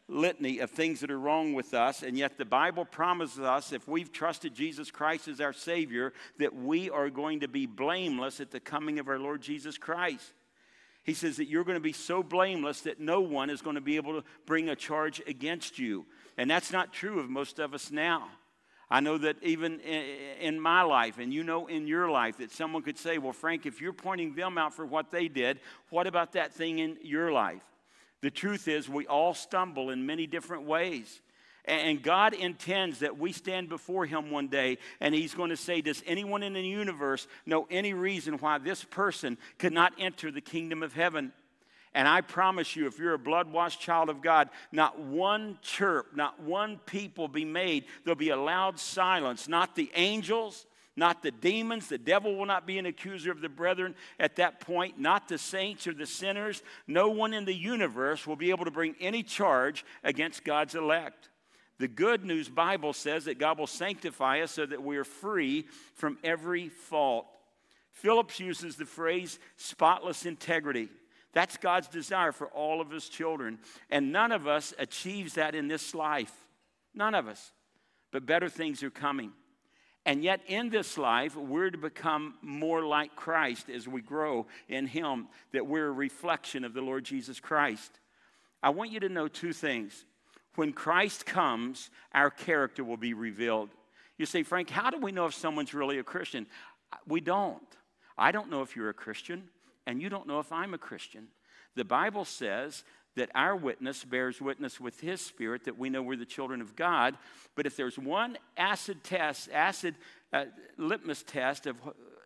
litany 0.07 0.59
of 0.59 0.69
things 0.69 0.99
that 0.99 1.09
are 1.09 1.19
wrong 1.19 1.53
with 1.53 1.73
us, 1.73 2.03
and 2.03 2.17
yet 2.17 2.37
the 2.37 2.45
Bible 2.45 2.85
promises 2.85 3.39
us 3.39 3.73
if 3.73 3.87
we've 3.87 4.11
trusted 4.11 4.53
Jesus 4.53 4.91
Christ 4.91 5.27
as 5.27 5.41
our 5.41 5.53
Savior, 5.53 6.13
that 6.37 6.55
we 6.55 6.89
are 6.89 7.09
going 7.09 7.39
to 7.39 7.47
be 7.47 7.65
blameless 7.65 8.39
at 8.39 8.51
the 8.51 8.59
coming 8.59 8.99
of 8.99 9.07
our 9.07 9.19
Lord 9.19 9.41
Jesus 9.41 9.77
Christ. 9.77 10.33
He 11.03 11.13
says 11.13 11.37
that 11.37 11.47
you're 11.47 11.63
going 11.63 11.75
to 11.75 11.81
be 11.81 11.93
so 11.93 12.23
blameless 12.23 12.81
that 12.81 12.99
no 12.99 13.21
one 13.21 13.49
is 13.49 13.61
going 13.61 13.75
to 13.75 13.81
be 13.81 13.95
able 13.95 14.21
to 14.21 14.27
bring 14.45 14.69
a 14.69 14.75
charge 14.75 15.21
against 15.27 15.77
you. 15.77 16.05
And 16.37 16.49
that's 16.49 16.71
not 16.71 16.93
true 16.93 17.19
of 17.19 17.29
most 17.29 17.59
of 17.59 17.73
us 17.73 17.91
now. 17.91 18.29
I 18.89 18.99
know 18.99 19.17
that 19.19 19.37
even 19.41 19.79
in 19.79 20.59
my 20.59 20.83
life, 20.83 21.17
and 21.17 21.33
you 21.33 21.43
know 21.43 21.67
in 21.67 21.87
your 21.87 22.09
life, 22.09 22.37
that 22.37 22.51
someone 22.51 22.83
could 22.83 22.97
say, 22.97 23.17
Well, 23.17 23.33
Frank, 23.33 23.65
if 23.65 23.81
you're 23.81 23.93
pointing 23.93 24.35
them 24.35 24.57
out 24.57 24.75
for 24.75 24.85
what 24.85 25.11
they 25.11 25.27
did, 25.27 25.59
what 25.89 26.05
about 26.05 26.33
that 26.33 26.53
thing 26.53 26.79
in 26.79 26.97
your 27.01 27.31
life? 27.31 27.63
The 28.25 28.31
truth 28.31 28.67
is, 28.67 28.89
we 28.89 29.05
all 29.05 29.35
stumble 29.35 29.91
in 29.91 30.07
many 30.07 30.25
different 30.25 30.63
ways. 30.63 31.21
And 31.65 32.01
God 32.01 32.33
intends 32.33 33.01
that 33.01 33.19
we 33.19 33.31
stand 33.31 33.69
before 33.69 34.07
Him 34.07 34.31
one 34.31 34.47
day 34.47 34.79
and 34.99 35.13
He's 35.13 35.35
going 35.35 35.51
to 35.51 35.55
say, 35.55 35.79
Does 35.79 36.01
anyone 36.07 36.41
in 36.41 36.53
the 36.53 36.61
universe 36.63 37.27
know 37.45 37.67
any 37.69 37.93
reason 37.93 38.39
why 38.39 38.57
this 38.57 38.83
person 38.83 39.37
could 39.59 39.73
not 39.73 39.93
enter 39.99 40.31
the 40.31 40.41
kingdom 40.41 40.81
of 40.81 40.93
heaven? 40.93 41.33
And 41.93 42.07
I 42.07 42.21
promise 42.21 42.75
you, 42.75 42.87
if 42.87 42.97
you're 42.97 43.13
a 43.13 43.19
blood 43.19 43.51
washed 43.51 43.79
child 43.79 44.09
of 44.09 44.23
God, 44.23 44.49
not 44.71 44.97
one 44.99 45.59
chirp, 45.61 46.15
not 46.15 46.41
one 46.41 46.79
peep 46.87 47.19
will 47.19 47.27
be 47.27 47.45
made. 47.45 47.85
There'll 48.05 48.15
be 48.15 48.29
a 48.31 48.37
loud 48.37 48.79
silence. 48.79 49.47
Not 49.47 49.75
the 49.75 49.91
angels, 49.93 50.65
not 50.95 51.21
the 51.21 51.31
demons. 51.31 51.87
The 51.87 51.97
devil 51.97 52.35
will 52.35 52.45
not 52.45 52.65
be 52.65 52.77
an 52.77 52.85
accuser 52.85 53.31
of 53.31 53.41
the 53.41 53.49
brethren 53.49 53.95
at 54.19 54.37
that 54.37 54.59
point, 54.59 54.99
not 54.99 55.27
the 55.27 55.37
saints 55.37 55.87
or 55.87 55.93
the 55.93 56.05
sinners. 56.05 56.63
No 56.87 57.09
one 57.09 57.33
in 57.33 57.45
the 57.45 57.53
universe 57.53 58.25
will 58.25 58.37
be 58.37 58.49
able 58.49 58.65
to 58.65 58.71
bring 58.71 58.95
any 58.99 59.23
charge 59.23 59.85
against 60.03 60.45
God's 60.45 60.75
elect. 60.75 61.29
The 61.77 61.87
good 61.89 62.23
news 62.23 62.47
Bible 62.47 62.93
says 62.93 63.25
that 63.25 63.39
God 63.39 63.59
will 63.59 63.67
sanctify 63.67 64.39
us 64.39 64.51
so 64.51 64.65
that 64.65 64.81
we 64.81 64.95
are 64.95 65.03
free 65.03 65.67
from 65.95 66.17
every 66.23 66.69
fault. 66.69 67.25
Phillips 67.91 68.39
uses 68.39 68.77
the 68.77 68.85
phrase 68.85 69.39
spotless 69.57 70.25
integrity. 70.25 70.89
That's 71.33 71.57
God's 71.57 71.89
desire 71.89 72.31
for 72.31 72.47
all 72.47 72.79
of 72.79 72.89
his 72.89 73.09
children. 73.09 73.59
And 73.89 74.13
none 74.13 74.31
of 74.31 74.47
us 74.47 74.73
achieves 74.79 75.33
that 75.33 75.53
in 75.53 75.67
this 75.67 75.93
life. 75.93 76.33
None 76.93 77.13
of 77.13 77.27
us. 77.27 77.51
But 78.11 78.25
better 78.25 78.47
things 78.47 78.81
are 78.83 78.89
coming. 78.89 79.33
And 80.05 80.23
yet, 80.23 80.41
in 80.47 80.69
this 80.69 80.97
life, 80.97 81.35
we're 81.35 81.71
to 81.71 81.77
become 81.77 82.35
more 82.41 82.85
like 82.85 83.15
Christ 83.15 83.69
as 83.69 83.87
we 83.87 84.01
grow 84.01 84.45
in 84.69 84.85
Him, 84.85 85.27
that 85.51 85.65
we're 85.65 85.87
a 85.87 85.91
reflection 85.91 86.63
of 86.63 86.73
the 86.73 86.81
Lord 86.81 87.03
Jesus 87.03 87.39
Christ. 87.39 87.99
I 88.61 88.69
want 88.69 88.91
you 88.91 88.99
to 88.99 89.09
know 89.09 89.27
two 89.27 89.51
things. 89.51 90.05
When 90.55 90.73
Christ 90.73 91.25
comes, 91.25 91.89
our 92.13 92.29
character 92.29 92.83
will 92.83 92.97
be 92.97 93.13
revealed. 93.13 93.69
You 94.17 94.25
say, 94.25 94.43
Frank, 94.43 94.69
how 94.69 94.89
do 94.89 94.99
we 94.99 95.11
know 95.11 95.25
if 95.25 95.33
someone's 95.33 95.73
really 95.73 95.99
a 95.99 96.03
Christian? 96.03 96.47
We 97.07 97.19
don't. 97.19 97.61
I 98.17 98.31
don't 98.31 98.49
know 98.49 98.61
if 98.61 98.75
you're 98.75 98.89
a 98.89 98.93
Christian 98.93 99.49
and 99.85 100.01
you 100.01 100.09
don't 100.09 100.27
know 100.27 100.39
if 100.39 100.51
I'm 100.51 100.73
a 100.73 100.77
Christian. 100.77 101.27
The 101.75 101.83
Bible 101.83 102.25
says 102.25 102.83
that 103.15 103.29
our 103.33 103.55
witness 103.55 104.03
bears 104.03 104.41
witness 104.41 104.79
with 104.79 104.99
his 104.99 105.21
spirit 105.21 105.65
that 105.65 105.77
we 105.77 105.89
know 105.89 106.01
we're 106.01 106.15
the 106.15 106.25
children 106.25 106.61
of 106.61 106.75
God. 106.75 107.17
But 107.55 107.65
if 107.65 107.75
there's 107.77 107.97
one 107.97 108.37
acid 108.57 109.03
test, 109.03 109.49
acid 109.53 109.95
uh, 110.33 110.45
litmus 110.77 111.23
test 111.23 111.65
of 111.65 111.77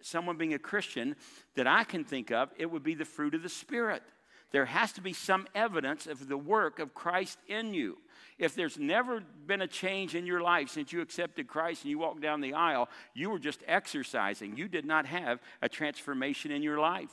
someone 0.01 0.37
being 0.37 0.53
a 0.53 0.59
Christian 0.59 1.15
that 1.55 1.67
I 1.67 1.83
can 1.83 2.03
think 2.03 2.31
of, 2.31 2.49
it 2.57 2.69
would 2.69 2.83
be 2.83 2.95
the 2.95 3.05
fruit 3.05 3.35
of 3.35 3.43
the 3.43 3.49
Spirit. 3.49 4.03
There 4.51 4.65
has 4.65 4.91
to 4.93 5.01
be 5.01 5.13
some 5.13 5.47
evidence 5.53 6.07
of 6.07 6.27
the 6.27 6.37
work 6.37 6.79
of 6.79 6.95
Christ 6.95 7.37
in 7.47 7.73
you. 7.73 7.97
If 8.39 8.55
there's 8.55 8.79
never 8.79 9.21
been 9.45 9.61
a 9.61 9.67
change 9.67 10.15
in 10.15 10.25
your 10.25 10.41
life 10.41 10.69
since 10.69 10.91
you 10.91 11.01
accepted 11.01 11.47
Christ 11.47 11.83
and 11.83 11.91
you 11.91 11.99
walked 11.99 12.21
down 12.21 12.41
the 12.41 12.53
aisle, 12.53 12.89
you 13.13 13.29
were 13.29 13.37
just 13.37 13.61
exercising. 13.67 14.57
You 14.57 14.67
did 14.67 14.85
not 14.85 15.05
have 15.05 15.39
a 15.61 15.69
transformation 15.69 16.51
in 16.51 16.63
your 16.63 16.79
life. 16.79 17.11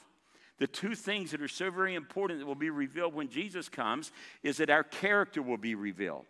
The 0.58 0.66
two 0.66 0.94
things 0.94 1.32
that 1.32 1.42
are 1.42 1.48
so 1.48 1.70
very 1.70 1.94
important 1.94 2.40
that 2.40 2.46
will 2.46 2.54
be 2.54 2.70
revealed 2.70 3.14
when 3.14 3.28
Jesus 3.28 3.68
comes 3.68 4.10
is 4.42 4.56
that 4.56 4.70
our 4.70 4.84
character 4.84 5.42
will 5.42 5.58
be 5.58 5.74
revealed. 5.74 6.26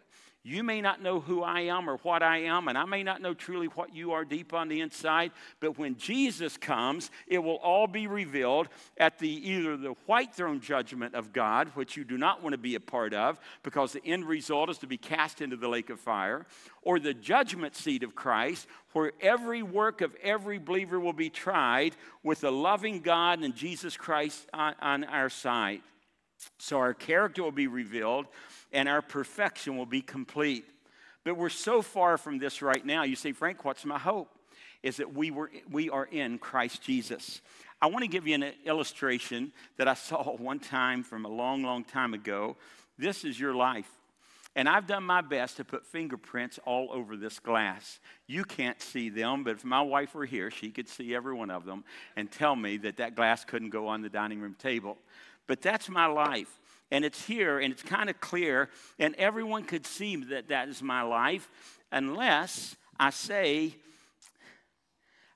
You 0.49 0.63
may 0.63 0.81
not 0.81 1.03
know 1.03 1.19
who 1.19 1.43
I 1.43 1.63
am 1.63 1.91
or 1.91 1.97
what 2.05 2.23
I 2.23 2.43
am, 2.43 2.69
and 2.69 2.79
I 2.79 2.85
may 2.85 3.03
not 3.03 3.21
know 3.21 3.35
truly 3.35 3.67
what 3.67 3.93
you 3.97 4.13
are 4.13 4.25
deep 4.25 4.55
on 4.55 4.69
the 4.69 4.81
inside, 4.81 5.33
but 5.59 5.77
when 5.77 5.97
Jesus 5.97 6.57
comes, 6.57 7.11
it 7.27 7.41
will 7.41 7.57
all 7.57 7.89
be 7.89 8.07
revealed 8.07 8.69
at 8.97 9.19
the 9.19 9.29
either 9.29 9.77
the 9.77 9.97
white 10.07 10.33
throne 10.33 10.61
judgment 10.61 11.17
of 11.17 11.33
God, 11.33 11.73
which 11.75 11.97
you 11.97 12.05
do 12.05 12.17
not 12.17 12.45
want 12.45 12.53
to 12.53 12.59
be 12.59 12.77
a 12.77 12.81
part 12.81 13.13
of, 13.13 13.41
because 13.65 13.93
the 13.93 14.07
end 14.07 14.25
result 14.25 14.71
is 14.71 14.79
to 14.79 14.87
be 14.87 14.97
cast 14.97 15.41
into 15.41 15.57
the 15.57 15.69
lake 15.69 15.91
of 15.91 15.99
fire, 15.99 16.47
or 16.81 17.01
the 17.01 17.13
judgment 17.13 17.75
seat 17.75 18.05
of 18.05 18.15
Christ, 18.15 18.69
where 18.93 19.11
every 19.21 19.65
work 19.65 20.01
of 20.01 20.15
every 20.23 20.59
believer 20.59 21.01
will 21.01 21.13
be 21.13 21.29
tried 21.29 21.97
with 22.23 22.45
a 22.45 22.51
loving 22.53 23.01
God 23.01 23.43
and 23.43 23.57
Jesus 23.57 23.97
Christ 23.97 24.47
on, 24.55 24.77
on 24.81 25.03
our 25.03 25.29
side. 25.29 25.81
So 26.59 26.79
our 26.79 26.95
character 26.95 27.43
will 27.43 27.51
be 27.51 27.67
revealed 27.67 28.27
and 28.77 28.91
our 28.91 29.01
perfection 29.01 29.79
will 29.79 29.87
be 29.87 30.03
complete. 30.03 30.67
But 31.25 31.39
we're 31.39 31.49
so 31.49 31.81
far 31.81 32.19
from 32.19 32.39
this 32.39 32.61
right 32.61 32.85
now. 32.85 33.05
You 33.05 33.17
say, 33.17 33.33
Frank, 33.33 33.65
what's 33.65 33.87
my 33.87 33.99
hope? 33.99 34.29
Is 34.83 34.99
that 34.99 35.15
we, 35.15 35.31
were, 35.31 35.51
we 35.71 35.89
are 35.89 36.05
in 36.05 36.39
Christ 36.39 36.83
Jesus. 36.83 37.41
I 37.81 37.87
want 37.87 38.03
to 38.03 38.09
give 38.09 38.27
you 38.27 38.35
an 38.35 38.53
illustration 38.67 39.53
that 39.79 39.89
I 39.89 39.95
saw 39.95 40.23
one 40.37 40.61
time 40.61 41.03
from 41.03 41.25
a 41.25 41.29
long, 41.29 41.62
long 41.62 41.85
time 41.85 42.12
ago. 42.12 42.57
This 42.99 43.25
is 43.25 43.41
your 43.41 43.55
life. 43.55 43.89
And 44.55 44.69
I've 44.69 44.87
done 44.87 45.05
my 45.05 45.23
best 45.23 45.57
to 45.57 45.65
put 45.65 45.87
fingerprints 45.87 46.59
all 46.67 46.91
over 46.93 47.17
this 47.17 47.39
glass. 47.39 47.99
You 48.27 48.45
can't 48.45 48.81
see 48.83 49.09
them, 49.09 49.43
but 49.43 49.57
if 49.57 49.65
my 49.65 49.81
wife 49.81 50.15
were 50.15 50.27
here, 50.27 50.51
she 50.51 50.71
could 50.71 50.89
see 50.89 51.15
every 51.15 51.35
one 51.35 51.51
of 51.51 51.65
them 51.65 51.85
and 52.15 52.31
tell 52.31 52.55
me 52.55 52.77
that 52.79 52.99
that 52.99 53.17
glass 53.17 53.43
couldn't 53.43 53.71
go 53.71 53.89
on 53.89 54.03
the 54.03 54.11
dining 54.11 54.41
room 54.41 54.55
table. 54.59 54.99
But 55.47 55.62
that's 55.62 55.89
my 55.89 56.07
life. 56.07 56.61
And 56.90 57.05
it's 57.05 57.25
here 57.25 57.59
and 57.59 57.72
it's 57.72 57.83
kind 57.83 58.09
of 58.09 58.20
clear, 58.20 58.70
and 58.99 59.14
everyone 59.16 59.64
could 59.64 59.87
see 59.87 60.16
that 60.16 60.49
that 60.49 60.68
is 60.68 60.83
my 60.83 61.03
life 61.03 61.49
unless 61.90 62.77
I 62.99 63.11
say, 63.11 63.75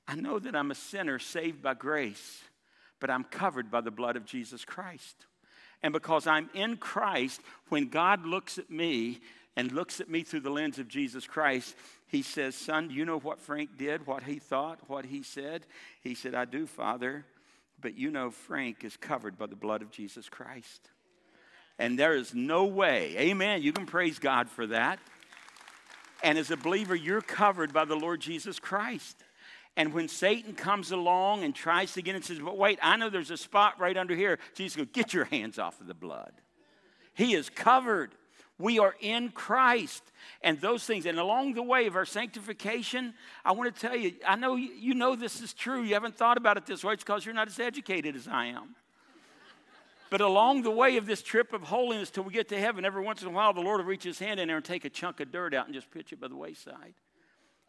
I 0.06 0.14
know 0.14 0.38
that 0.38 0.56
I'm 0.56 0.70
a 0.70 0.76
sinner 0.76 1.18
saved 1.18 1.62
by 1.62 1.74
grace, 1.74 2.42
but 3.00 3.10
I'm 3.10 3.24
covered 3.24 3.70
by 3.70 3.80
the 3.80 3.90
blood 3.90 4.16
of 4.16 4.24
Jesus 4.26 4.64
Christ. 4.64 5.26
And 5.82 5.92
because 5.92 6.26
I'm 6.26 6.50
in 6.54 6.76
Christ, 6.76 7.40
when 7.68 7.88
God 7.88 8.26
looks 8.26 8.58
at 8.58 8.70
me 8.70 9.20
and 9.56 9.72
looks 9.72 10.00
at 10.00 10.10
me 10.10 10.22
through 10.22 10.40
the 10.40 10.50
lens 10.50 10.78
of 10.78 10.88
Jesus 10.88 11.26
Christ, 11.26 11.74
he 12.06 12.22
says, 12.22 12.54
Son, 12.54 12.88
do 12.88 12.94
you 12.94 13.04
know 13.04 13.18
what 13.18 13.40
Frank 13.40 13.78
did, 13.78 14.06
what 14.06 14.24
he 14.24 14.38
thought, 14.38 14.80
what 14.88 15.06
he 15.06 15.22
said? 15.22 15.64
He 16.02 16.14
said, 16.14 16.34
I 16.34 16.44
do, 16.44 16.66
Father. 16.66 17.24
But 17.80 17.96
you 17.96 18.10
know, 18.10 18.30
Frank 18.30 18.84
is 18.84 18.96
covered 18.96 19.38
by 19.38 19.46
the 19.46 19.56
blood 19.56 19.80
of 19.80 19.90
Jesus 19.90 20.28
Christ. 20.28 20.90
And 21.80 21.98
there 21.98 22.14
is 22.14 22.34
no 22.34 22.66
way, 22.66 23.16
amen, 23.16 23.62
you 23.62 23.72
can 23.72 23.86
praise 23.86 24.18
God 24.18 24.50
for 24.50 24.66
that. 24.66 24.98
And 26.22 26.36
as 26.36 26.50
a 26.50 26.56
believer, 26.58 26.94
you're 26.94 27.22
covered 27.22 27.72
by 27.72 27.86
the 27.86 27.96
Lord 27.96 28.20
Jesus 28.20 28.58
Christ. 28.58 29.16
And 29.78 29.94
when 29.94 30.06
Satan 30.06 30.52
comes 30.52 30.92
along 30.92 31.42
and 31.42 31.54
tries 31.54 31.94
to 31.94 32.02
get 32.02 32.14
and 32.14 32.22
says, 32.22 32.38
But 32.38 32.58
wait, 32.58 32.78
I 32.82 32.98
know 32.98 33.08
there's 33.08 33.30
a 33.30 33.36
spot 33.38 33.80
right 33.80 33.96
under 33.96 34.14
here, 34.14 34.38
Jesus 34.54 34.76
goes, 34.76 34.88
Get 34.92 35.14
your 35.14 35.24
hands 35.24 35.58
off 35.58 35.80
of 35.80 35.86
the 35.86 35.94
blood. 35.94 36.32
He 37.14 37.32
is 37.32 37.48
covered. 37.48 38.14
We 38.58 38.78
are 38.78 38.94
in 39.00 39.30
Christ. 39.30 40.02
And 40.42 40.60
those 40.60 40.84
things, 40.84 41.06
and 41.06 41.18
along 41.18 41.54
the 41.54 41.62
way 41.62 41.86
of 41.86 41.96
our 41.96 42.04
sanctification, 42.04 43.14
I 43.42 43.52
want 43.52 43.74
to 43.74 43.80
tell 43.80 43.96
you, 43.96 44.16
I 44.28 44.36
know 44.36 44.54
you 44.56 44.92
know 44.92 45.16
this 45.16 45.40
is 45.40 45.54
true. 45.54 45.82
You 45.82 45.94
haven't 45.94 46.18
thought 46.18 46.36
about 46.36 46.58
it 46.58 46.66
this 46.66 46.84
way. 46.84 46.92
It's 46.92 47.02
because 47.02 47.24
you're 47.24 47.34
not 47.34 47.48
as 47.48 47.58
educated 47.58 48.16
as 48.16 48.28
I 48.28 48.46
am. 48.46 48.76
But 50.10 50.20
along 50.20 50.62
the 50.62 50.70
way 50.72 50.96
of 50.96 51.06
this 51.06 51.22
trip 51.22 51.52
of 51.52 51.62
holiness 51.62 52.10
till 52.10 52.24
we 52.24 52.32
get 52.32 52.48
to 52.48 52.58
heaven, 52.58 52.84
every 52.84 53.02
once 53.02 53.22
in 53.22 53.28
a 53.28 53.30
while 53.30 53.52
the 53.52 53.60
Lord 53.60 53.78
will 53.78 53.86
reach 53.86 54.02
his 54.02 54.18
hand 54.18 54.40
in 54.40 54.48
there 54.48 54.56
and 54.56 54.64
take 54.64 54.84
a 54.84 54.90
chunk 54.90 55.20
of 55.20 55.30
dirt 55.30 55.54
out 55.54 55.66
and 55.66 55.74
just 55.74 55.90
pitch 55.90 56.12
it 56.12 56.20
by 56.20 56.26
the 56.26 56.36
wayside. 56.36 56.94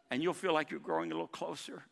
And 0.09 0.23
you'll 0.23 0.33
feel 0.33 0.53
like 0.53 0.71
you're 0.71 0.79
growing 0.79 1.11
a 1.11 1.13
little 1.13 1.27
closer. 1.27 1.83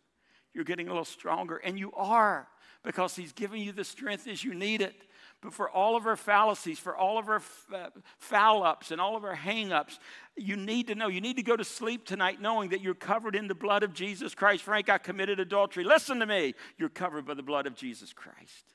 You're 0.54 0.64
getting 0.64 0.88
a 0.88 0.90
little 0.90 1.06
stronger. 1.06 1.58
And 1.58 1.78
you 1.78 1.92
are 1.94 2.48
because 2.84 3.16
he's 3.16 3.32
giving 3.32 3.62
you 3.62 3.72
the 3.72 3.84
strength 3.84 4.28
as 4.28 4.44
you 4.44 4.56
need 4.56 4.82
it. 4.82 4.96
But 5.42 5.54
for 5.54 5.70
all 5.70 5.96
of 5.96 6.06
our 6.06 6.16
fallacies, 6.16 6.80
for 6.80 6.98
all 6.98 7.18
of 7.18 7.30
our 7.30 7.42
uh, 7.74 7.90
foul 8.18 8.64
ups 8.64 8.92
and 8.92 9.00
all 9.00 9.16
of 9.16 9.24
our 9.24 9.36
hang 9.36 9.72
ups, 9.72 10.00
you 10.36 10.58
need 10.58 10.88
to 10.88 10.96
know, 10.96 11.08
you 11.08 11.22
need 11.22 11.38
to 11.38 11.44
go 11.44 11.56
to 11.56 11.64
sleep 11.64 12.06
tonight 12.06 12.42
knowing 12.42 12.72
that 12.72 12.82
you're 12.82 12.96
covered 12.96 13.36
in 13.36 13.48
the 13.48 13.56
blood 13.56 13.84
of 13.84 13.94
Jesus 13.94 14.34
Christ. 14.34 14.64
Frank, 14.64 14.90
I 14.90 14.98
committed 14.98 15.40
adultery. 15.40 15.84
Listen 15.84 16.20
to 16.20 16.26
me. 16.26 16.56
You're 16.78 16.90
covered 16.90 17.26
by 17.26 17.36
the 17.36 17.44
blood 17.44 17.68
of 17.68 17.76
Jesus 17.76 18.12
Christ. 18.12 18.66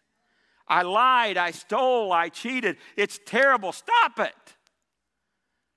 I 0.67 0.83
lied, 0.83 1.37
I 1.37 1.51
stole, 1.51 2.13
I 2.13 2.29
cheated. 2.29 2.77
It's 2.97 3.21
terrible. 3.25 3.73
Stop 3.73 4.19
it. 4.19 4.35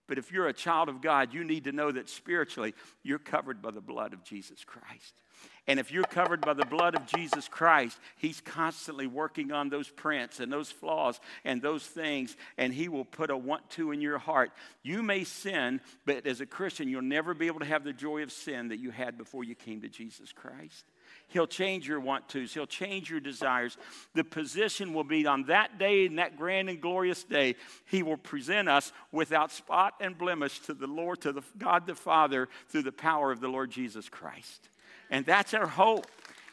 But 0.07 0.17
if 0.17 0.31
you're 0.31 0.47
a 0.47 0.53
child 0.53 0.87
of 0.87 1.01
God, 1.01 1.33
you 1.33 1.43
need 1.43 1.65
to 1.65 1.73
know 1.73 1.91
that 1.91 2.09
spiritually 2.09 2.73
you're 3.03 3.19
covered 3.19 3.61
by 3.61 3.71
the 3.71 3.81
blood 3.81 4.13
of 4.13 4.23
Jesus 4.23 4.63
Christ. 4.63 5.21
And 5.69 5.81
if 5.81 5.91
you're 5.91 6.03
covered 6.03 6.39
by 6.39 6.53
the 6.53 6.65
blood 6.65 6.95
of 6.95 7.05
Jesus 7.05 7.49
Christ, 7.49 7.99
He's 8.17 8.39
constantly 8.39 9.05
working 9.05 9.51
on 9.51 9.67
those 9.67 9.89
prints 9.89 10.39
and 10.39 10.51
those 10.51 10.71
flaws 10.71 11.19
and 11.43 11.61
those 11.61 11.85
things, 11.85 12.37
and 12.57 12.73
He 12.73 12.87
will 12.87 13.03
put 13.03 13.29
a 13.29 13.35
want 13.35 13.69
to 13.71 13.91
in 13.91 13.99
your 13.99 14.17
heart. 14.17 14.51
You 14.81 15.03
may 15.03 15.25
sin, 15.25 15.81
but 16.05 16.25
as 16.25 16.39
a 16.39 16.45
Christian, 16.45 16.87
you'll 16.87 17.01
never 17.01 17.33
be 17.33 17.47
able 17.47 17.59
to 17.59 17.65
have 17.65 17.83
the 17.83 17.91
joy 17.91 18.23
of 18.23 18.31
sin 18.31 18.69
that 18.69 18.79
you 18.79 18.91
had 18.91 19.17
before 19.17 19.43
you 19.43 19.55
came 19.55 19.81
to 19.81 19.89
Jesus 19.89 20.31
Christ. 20.31 20.85
He'll 21.27 21.47
change 21.47 21.85
your 21.85 21.99
want 21.99 22.29
tos. 22.29 22.53
He'll 22.53 22.65
change 22.65 23.09
your 23.09 23.19
desires. 23.19 23.77
The 24.15 24.23
position 24.23 24.93
will 24.93 25.03
be 25.03 25.25
on 25.25 25.43
that 25.47 25.77
day, 25.77 26.05
and 26.05 26.17
that 26.19 26.37
grand 26.37 26.69
and 26.69 26.79
glorious 26.79 27.25
day, 27.25 27.55
He 27.85 28.03
will 28.03 28.15
present 28.15 28.69
us 28.69 28.93
without 29.11 29.51
spot 29.51 29.95
and 29.99 30.17
blemish 30.17 30.59
to 30.61 30.73
the 30.73 30.87
Lord, 30.87 31.19
to 31.21 31.33
the 31.33 31.43
God 31.57 31.87
the 31.87 31.95
Father, 31.95 32.47
through 32.69 32.83
the 32.83 32.93
power 32.93 33.33
of 33.33 33.41
the 33.41 33.49
Lord 33.49 33.69
Jesus 33.69 34.07
Christ. 34.07 34.69
And 35.09 35.25
that's 35.25 35.53
our 35.53 35.67
hope 35.67 36.07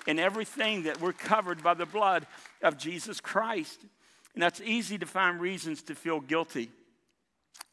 in 0.07 0.19
everything 0.19 0.85
that 0.85 1.01
we're 1.01 1.13
covered 1.13 1.63
by 1.63 1.75
the 1.75 1.87
blood 1.87 2.27
of 2.63 2.79
Jesus 2.79 3.21
Christ. 3.21 3.81
And 4.35 4.43
that's 4.43 4.61
easy 4.61 4.99
to 4.99 5.07
find 5.07 5.41
reasons 5.41 5.83
to 5.85 5.95
feel 5.95 6.21
guilty. 6.21 6.71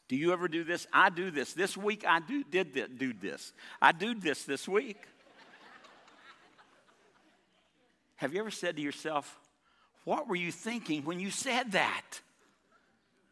Do 0.08 0.16
you 0.16 0.32
ever 0.32 0.48
do 0.48 0.64
this? 0.64 0.86
I 0.92 1.10
do 1.10 1.30
this. 1.30 1.52
This 1.52 1.76
week 1.76 2.04
I 2.06 2.20
do, 2.20 2.44
did 2.44 2.98
do 2.98 3.12
this. 3.12 3.52
I 3.80 3.92
do 3.92 4.14
this 4.14 4.44
this 4.44 4.68
week. 4.68 5.02
Have 8.16 8.34
you 8.34 8.40
ever 8.40 8.50
said 8.50 8.76
to 8.76 8.82
yourself, 8.82 9.38
What 10.04 10.28
were 10.28 10.36
you 10.36 10.52
thinking 10.52 11.04
when 11.04 11.18
you 11.18 11.30
said 11.30 11.72
that? 11.72 12.20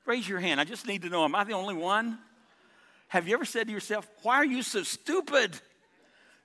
Raise 0.06 0.28
your 0.28 0.40
hand. 0.40 0.60
I 0.60 0.64
just 0.64 0.86
need 0.86 1.02
to 1.02 1.08
know 1.08 1.24
Am 1.24 1.34
I 1.34 1.44
the 1.44 1.52
only 1.52 1.74
one? 1.74 2.18
Have 3.08 3.28
you 3.28 3.34
ever 3.34 3.44
said 3.44 3.66
to 3.66 3.72
yourself, 3.72 4.08
Why 4.22 4.36
are 4.36 4.44
you 4.44 4.62
so 4.62 4.82
stupid? 4.82 5.60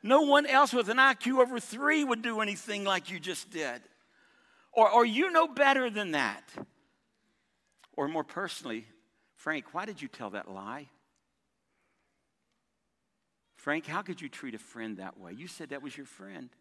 No 0.05 0.21
one 0.21 0.45
else 0.45 0.71
with 0.71 0.89
an 0.89 0.97
IQ 0.97 1.41
over 1.41 1.59
three 1.59 2.03
would 2.03 2.21
do 2.21 2.39
anything 2.39 2.83
like 2.83 3.09
you 3.09 3.19
just 3.19 3.49
did. 3.49 3.81
Or, 4.71 4.87
or 4.87 5.03
you 5.03 5.31
know 5.31 5.47
better 5.47 5.89
than 5.89 6.11
that. 6.11 6.43
Or 7.97 8.07
more 8.07 8.23
personally, 8.23 8.85
Frank, 9.35 9.73
why 9.73 9.85
did 9.85 10.03
you 10.03 10.07
tell 10.07 10.29
that 10.29 10.47
lie? 10.47 10.89
Frank, 13.55 13.87
how 13.87 14.03
could 14.03 14.21
you 14.21 14.29
treat 14.29 14.53
a 14.53 14.59
friend 14.59 14.97
that 14.97 15.19
way? 15.19 15.31
You 15.31 15.47
said 15.47 15.69
that 15.69 15.81
was 15.81 15.97
your 15.97 16.05
friend. 16.05 16.51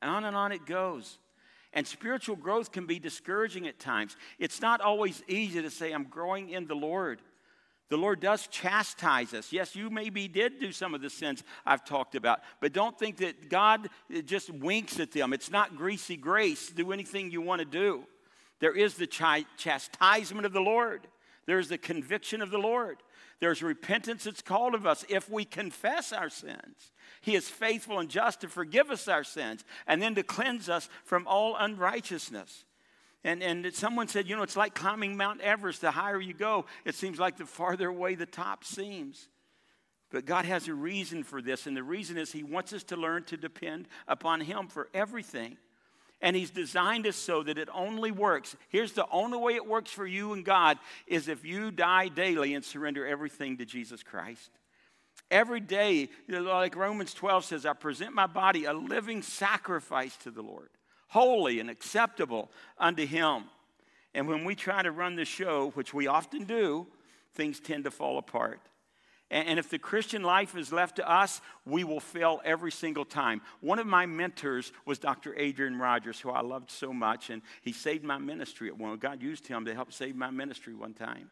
And 0.00 0.08
on 0.08 0.24
and 0.24 0.36
on 0.36 0.52
it 0.52 0.64
goes. 0.64 1.18
And 1.72 1.84
spiritual 1.84 2.36
growth 2.36 2.70
can 2.70 2.86
be 2.86 3.00
discouraging 3.00 3.66
at 3.66 3.80
times. 3.80 4.16
It's 4.38 4.60
not 4.60 4.80
always 4.80 5.24
easy 5.26 5.60
to 5.60 5.70
say, 5.70 5.90
I'm 5.90 6.04
growing 6.04 6.50
in 6.50 6.68
the 6.68 6.76
Lord. 6.76 7.20
The 7.92 7.98
Lord 7.98 8.20
does 8.20 8.46
chastise 8.46 9.34
us. 9.34 9.52
Yes, 9.52 9.76
you 9.76 9.90
maybe 9.90 10.26
did 10.26 10.58
do 10.58 10.72
some 10.72 10.94
of 10.94 11.02
the 11.02 11.10
sins 11.10 11.44
I've 11.66 11.84
talked 11.84 12.14
about, 12.14 12.40
but 12.58 12.72
don't 12.72 12.98
think 12.98 13.18
that 13.18 13.50
God 13.50 13.90
just 14.24 14.48
winks 14.48 14.98
at 14.98 15.12
them. 15.12 15.34
It's 15.34 15.50
not 15.50 15.76
greasy 15.76 16.16
grace. 16.16 16.70
Do 16.70 16.92
anything 16.92 17.30
you 17.30 17.42
want 17.42 17.58
to 17.58 17.66
do. 17.66 18.04
There 18.60 18.74
is 18.74 18.94
the 18.94 19.06
ch- 19.06 19.44
chastisement 19.58 20.46
of 20.46 20.54
the 20.54 20.60
Lord, 20.62 21.06
there's 21.44 21.68
the 21.68 21.76
conviction 21.76 22.40
of 22.40 22.50
the 22.50 22.56
Lord. 22.56 22.96
There's 23.40 23.62
repentance 23.62 24.24
that's 24.24 24.40
called 24.40 24.74
of 24.74 24.86
us 24.86 25.04
if 25.10 25.28
we 25.28 25.44
confess 25.44 26.14
our 26.14 26.30
sins. 26.30 26.92
He 27.20 27.34
is 27.34 27.50
faithful 27.50 27.98
and 27.98 28.08
just 28.08 28.40
to 28.40 28.48
forgive 28.48 28.90
us 28.90 29.06
our 29.06 29.24
sins 29.24 29.64
and 29.86 30.00
then 30.00 30.14
to 30.14 30.22
cleanse 30.22 30.70
us 30.70 30.88
from 31.04 31.26
all 31.26 31.56
unrighteousness. 31.58 32.64
And, 33.24 33.42
and 33.42 33.72
someone 33.72 34.08
said, 34.08 34.28
you 34.28 34.34
know, 34.34 34.42
it's 34.42 34.56
like 34.56 34.74
climbing 34.74 35.16
Mount 35.16 35.40
Everest. 35.40 35.80
The 35.80 35.92
higher 35.92 36.20
you 36.20 36.34
go, 36.34 36.66
it 36.84 36.94
seems 36.94 37.20
like 37.20 37.36
the 37.36 37.46
farther 37.46 37.88
away 37.88 38.16
the 38.16 38.26
top 38.26 38.64
seems. 38.64 39.28
But 40.10 40.26
God 40.26 40.44
has 40.44 40.68
a 40.68 40.74
reason 40.74 41.22
for 41.22 41.40
this, 41.40 41.66
and 41.66 41.76
the 41.76 41.82
reason 41.82 42.18
is 42.18 42.32
He 42.32 42.42
wants 42.42 42.72
us 42.72 42.82
to 42.84 42.96
learn 42.96 43.24
to 43.24 43.36
depend 43.36 43.88
upon 44.08 44.40
Him 44.40 44.66
for 44.66 44.88
everything. 44.92 45.56
And 46.20 46.34
He's 46.34 46.50
designed 46.50 47.06
us 47.06 47.16
so 47.16 47.42
that 47.44 47.58
it 47.58 47.68
only 47.72 48.10
works. 48.10 48.56
Here's 48.68 48.92
the 48.92 49.06
only 49.10 49.38
way 49.38 49.54
it 49.54 49.66
works 49.66 49.90
for 49.90 50.06
you 50.06 50.32
and 50.32 50.44
God 50.44 50.78
is 51.06 51.28
if 51.28 51.44
you 51.44 51.70
die 51.70 52.08
daily 52.08 52.54
and 52.54 52.64
surrender 52.64 53.06
everything 53.06 53.56
to 53.58 53.64
Jesus 53.64 54.02
Christ. 54.02 54.50
Every 55.30 55.60
day, 55.60 56.10
like 56.28 56.76
Romans 56.76 57.14
12 57.14 57.44
says, 57.46 57.66
I 57.66 57.72
present 57.72 58.14
my 58.14 58.26
body 58.26 58.64
a 58.64 58.72
living 58.72 59.22
sacrifice 59.22 60.16
to 60.18 60.30
the 60.30 60.42
Lord 60.42 60.68
holy 61.12 61.60
and 61.60 61.68
acceptable 61.68 62.50
unto 62.78 63.06
Him. 63.06 63.44
And 64.14 64.26
when 64.26 64.44
we 64.44 64.54
try 64.54 64.82
to 64.82 64.90
run 64.90 65.14
the 65.14 65.26
show, 65.26 65.70
which 65.74 65.92
we 65.92 66.06
often 66.06 66.44
do, 66.44 66.86
things 67.34 67.60
tend 67.60 67.84
to 67.84 67.90
fall 67.90 68.16
apart. 68.16 68.60
And 69.30 69.58
if 69.58 69.68
the 69.70 69.78
Christian 69.78 70.22
life 70.22 70.56
is 70.56 70.72
left 70.72 70.96
to 70.96 71.10
us, 71.10 71.40
we 71.66 71.84
will 71.84 72.00
fail 72.00 72.40
every 72.44 72.72
single 72.72 73.06
time. 73.06 73.40
One 73.60 73.78
of 73.78 73.86
my 73.86 74.04
mentors 74.04 74.72
was 74.84 74.98
Dr. 74.98 75.34
Adrian 75.38 75.78
Rogers, 75.78 76.20
who 76.20 76.30
I 76.30 76.42
loved 76.42 76.70
so 76.70 76.92
much, 76.92 77.28
and 77.30 77.40
he 77.62 77.72
saved 77.72 78.04
my 78.04 78.18
ministry 78.18 78.68
at 78.68 78.76
one. 78.76 78.96
God 78.98 79.22
used 79.22 79.46
him 79.46 79.64
to 79.66 79.74
help 79.74 79.92
save 79.92 80.16
my 80.16 80.30
ministry 80.30 80.74
one 80.74 80.92
time. 80.92 81.30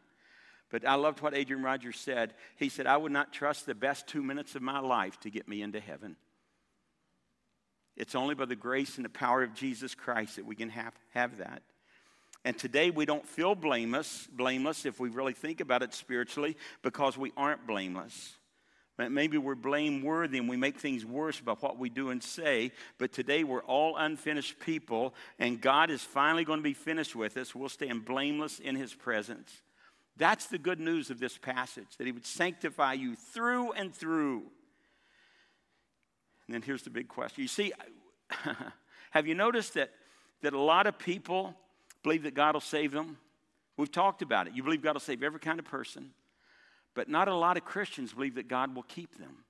But 0.71 0.87
I 0.87 0.95
loved 0.95 1.21
what 1.21 1.35
Adrian 1.35 1.63
Rogers 1.63 1.99
said. 1.99 2.33
He 2.55 2.69
said, 2.69 2.87
I 2.87 2.97
would 2.97 3.11
not 3.11 3.33
trust 3.33 3.65
the 3.65 3.75
best 3.75 4.07
two 4.07 4.23
minutes 4.23 4.55
of 4.55 4.61
my 4.61 4.79
life 4.79 5.19
to 5.21 5.29
get 5.29 5.47
me 5.47 5.61
into 5.61 5.79
heaven. 5.79 6.15
It's 7.97 8.15
only 8.15 8.35
by 8.35 8.45
the 8.45 8.55
grace 8.55 8.95
and 8.95 9.05
the 9.05 9.09
power 9.09 9.43
of 9.43 9.53
Jesus 9.53 9.95
Christ 9.95 10.37
that 10.37 10.45
we 10.45 10.55
can 10.55 10.69
have, 10.69 10.93
have 11.13 11.37
that. 11.37 11.61
And 12.43 12.57
today 12.57 12.89
we 12.89 13.05
don't 13.05 13.27
feel 13.27 13.53
blameless, 13.53 14.27
blameless 14.31 14.85
if 14.85 14.99
we 14.99 15.09
really 15.09 15.33
think 15.33 15.61
about 15.61 15.83
it 15.83 15.93
spiritually, 15.93 16.57
because 16.81 17.17
we 17.17 17.31
aren't 17.37 17.67
blameless. 17.67 18.37
Maybe 18.97 19.37
we're 19.37 19.55
blameworthy 19.55 20.37
and 20.37 20.47
we 20.47 20.57
make 20.57 20.77
things 20.77 21.03
worse 21.03 21.39
by 21.39 21.53
what 21.53 21.79
we 21.79 21.89
do 21.89 22.09
and 22.09 22.21
say, 22.21 22.71
but 22.99 23.11
today 23.11 23.43
we're 23.43 23.63
all 23.63 23.97
unfinished 23.97 24.59
people, 24.59 25.15
and 25.39 25.59
God 25.59 25.89
is 25.89 26.03
finally 26.03 26.43
going 26.43 26.59
to 26.59 26.63
be 26.63 26.73
finished 26.73 27.15
with 27.15 27.35
us. 27.37 27.55
We'll 27.55 27.69
stand 27.69 28.05
blameless 28.05 28.59
in 28.59 28.75
His 28.75 28.93
presence. 28.93 29.61
That's 30.17 30.47
the 30.47 30.59
good 30.59 30.79
news 30.79 31.09
of 31.09 31.19
this 31.19 31.37
passage, 31.37 31.97
that 31.97 32.05
He 32.05 32.11
would 32.11 32.27
sanctify 32.27 32.93
you 32.93 33.15
through 33.15 33.71
and 33.71 33.93
through. 33.93 34.43
And 36.51 36.55
then 36.61 36.67
here's 36.67 36.81
the 36.83 36.89
big 36.89 37.07
question. 37.07 37.41
You 37.41 37.47
see, 37.47 37.71
have 39.11 39.25
you 39.25 39.35
noticed 39.35 39.75
that, 39.75 39.89
that 40.41 40.51
a 40.51 40.59
lot 40.59 40.85
of 40.85 40.99
people 40.99 41.55
believe 42.03 42.23
that 42.23 42.33
God 42.33 42.55
will 42.55 42.59
save 42.59 42.91
them? 42.91 43.15
We've 43.77 43.89
talked 43.89 44.21
about 44.21 44.47
it. 44.47 44.53
You 44.53 44.61
believe 44.61 44.81
God 44.81 44.95
will 44.95 44.99
save 44.99 45.23
every 45.23 45.39
kind 45.39 45.59
of 45.59 45.65
person, 45.65 46.09
but 46.93 47.07
not 47.07 47.29
a 47.29 47.33
lot 47.33 47.55
of 47.55 47.63
Christians 47.63 48.11
believe 48.11 48.35
that 48.35 48.49
God 48.49 48.75
will 48.75 48.83
keep 48.83 49.17
them. 49.17 49.45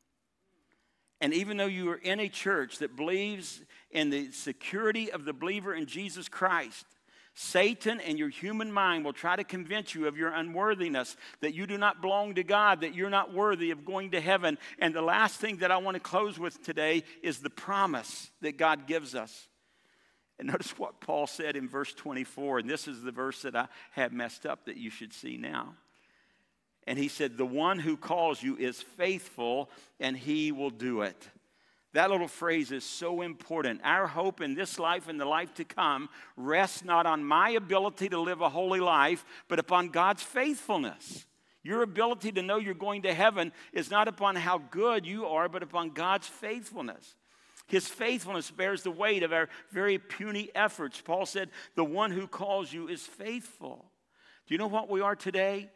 And 1.20 1.34
even 1.34 1.58
though 1.58 1.66
you 1.66 1.90
are 1.90 1.96
in 1.96 2.20
a 2.20 2.30
church 2.30 2.78
that 2.78 2.96
believes 2.96 3.62
in 3.90 4.12
the 4.12 4.32
security 4.32 5.12
of 5.12 5.26
the 5.26 5.34
believer 5.34 5.74
in 5.74 5.88
Jesus 5.88 6.30
Christ, 6.30 6.86
Satan 7.34 8.00
and 8.02 8.20
your 8.20 8.30
human 8.30 8.72
mind 8.72 9.06
will 9.06 9.14
try 9.14 9.36
to 9.36 9.44
convince 9.44 9.96
you 9.96 10.08
of 10.08 10.18
your 10.18 10.32
unworthiness, 10.32 11.16
that 11.40 11.54
you 11.54 11.66
do 11.66 11.78
not 11.78 12.02
belong 12.02 12.36
to 12.36 12.44
God, 12.44 12.82
that 12.82 12.94
you're 12.94 13.10
not 13.10 13.34
worthy 13.34 13.72
of 13.72 13.86
going 13.86 14.12
to 14.12 14.22
heaven. 14.22 14.58
And 14.80 14.94
the 14.94 15.02
last 15.02 15.40
thing 15.40 15.58
that 15.58 15.72
I 15.72 15.78
want 15.78 15.96
to 15.96 16.02
close 16.02 16.38
with 16.38 16.62
today 16.62 17.04
is 17.24 17.40
the 17.40 17.50
promise 17.50 18.30
that 18.42 18.58
God 18.58 18.86
gives 18.86 19.16
us. 19.16 19.48
And 20.40 20.48
notice 20.52 20.78
what 20.78 21.00
Paul 21.00 21.28
said 21.28 21.56
in 21.56 21.70
verse 21.70 21.94
24, 21.94 22.60
and 22.60 22.70
this 22.70 22.88
is 22.88 23.02
the 23.02 23.12
verse 23.12 23.44
that 23.44 23.56
I 23.56 23.68
have 23.92 24.12
messed 24.12 24.46
up 24.46 24.66
that 24.66 24.78
you 24.78 24.90
should 24.90 25.14
see 25.14 25.38
now. 25.38 25.76
And 26.88 26.98
he 26.98 27.08
said, 27.08 27.38
The 27.38 27.46
one 27.46 27.80
who 27.80 27.96
calls 27.96 28.42
you 28.42 28.58
is 28.58 28.82
faithful, 28.82 29.70
and 30.00 30.18
he 30.18 30.52
will 30.52 30.72
do 30.72 31.04
it. 31.04 31.30
That 31.94 32.10
little 32.10 32.30
phrase 32.30 32.72
is 32.72 32.86
so 32.86 33.22
important. 33.22 33.82
Our 33.84 34.08
hope 34.08 34.40
in 34.40 34.56
this 34.56 34.80
life 34.80 35.10
and 35.10 35.20
the 35.20 35.26
life 35.26 35.54
to 35.56 35.66
come 35.66 36.08
rests 36.38 36.86
not 36.86 37.06
on 37.06 37.24
my 37.24 37.50
ability 37.52 38.10
to 38.10 38.20
live 38.20 38.40
a 38.40 38.50
holy 38.50 38.80
life, 38.80 39.26
but 39.50 39.60
upon 39.60 39.90
God's 39.90 40.24
faithfulness. 40.24 41.26
Your 41.64 41.84
ability 41.84 42.32
to 42.34 42.42
know 42.42 42.58
you're 42.58 42.74
going 42.74 43.02
to 43.04 43.14
heaven 43.14 43.52
is 43.74 43.92
not 43.92 44.08
upon 44.08 44.36
how 44.36 44.58
good 44.58 45.06
you 45.06 45.26
are, 45.26 45.50
but 45.50 45.64
upon 45.64 45.92
God's 45.92 46.28
faithfulness. 46.28 47.16
His 47.68 47.88
faithfulness 47.88 48.50
bears 48.50 48.84
the 48.84 48.92
weight 48.92 49.24
of 49.24 49.32
our 49.32 49.48
very 49.72 49.98
puny 49.98 50.50
efforts. 50.56 51.00
Paul 51.02 51.26
said, 51.26 51.50
The 51.76 51.86
one 51.86 52.12
who 52.12 52.28
calls 52.28 52.72
you 52.72 52.88
is 52.88 53.02
faithful. 53.02 53.86
Do 54.48 54.54
you 54.54 54.58
know 54.58 54.68
what 54.68 54.90
we 54.90 55.02
are 55.02 55.16
today? 55.16 55.70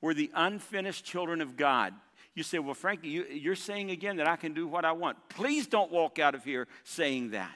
We're 0.00 0.14
the 0.14 0.30
unfinished 0.34 1.04
children 1.04 1.40
of 1.40 1.56
God. 1.56 1.94
You 2.34 2.42
say, 2.42 2.58
Well, 2.58 2.74
Frankie, 2.74 3.08
you, 3.08 3.50
are 3.50 3.56
saying 3.56 3.90
again 3.90 4.16
that 4.16 4.28
I 4.28 4.36
can 4.36 4.54
do 4.54 4.66
what 4.66 4.84
I 4.84 4.92
want. 4.92 5.16
Please 5.28 5.66
don't 5.66 5.90
walk 5.90 6.18
out 6.18 6.34
of 6.34 6.44
here 6.44 6.68
saying 6.84 7.30
that. 7.30 7.54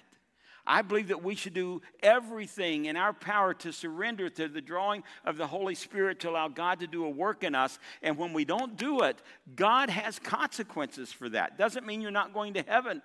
I 0.66 0.82
believe 0.82 1.08
that 1.08 1.22
we 1.22 1.34
should 1.34 1.52
do 1.52 1.82
everything 2.02 2.86
in 2.86 2.96
our 2.96 3.12
power 3.12 3.52
to 3.54 3.72
surrender 3.72 4.30
to 4.30 4.48
the 4.48 4.62
drawing 4.62 5.04
of 5.24 5.36
the 5.36 5.46
Holy 5.46 5.74
Spirit 5.74 6.20
to 6.20 6.30
allow 6.30 6.48
God 6.48 6.80
to 6.80 6.86
do 6.86 7.04
a 7.04 7.10
work 7.10 7.44
in 7.44 7.54
us. 7.54 7.78
And 8.02 8.16
when 8.16 8.32
we 8.32 8.46
don't 8.46 8.76
do 8.76 9.02
it, 9.02 9.20
God 9.54 9.90
has 9.90 10.18
consequences 10.18 11.12
for 11.12 11.28
that. 11.30 11.58
Doesn't 11.58 11.84
mean 11.84 12.00
you're 12.00 12.10
not 12.10 12.32
going 12.32 12.54
to 12.54 12.62
heaven, 12.62 13.02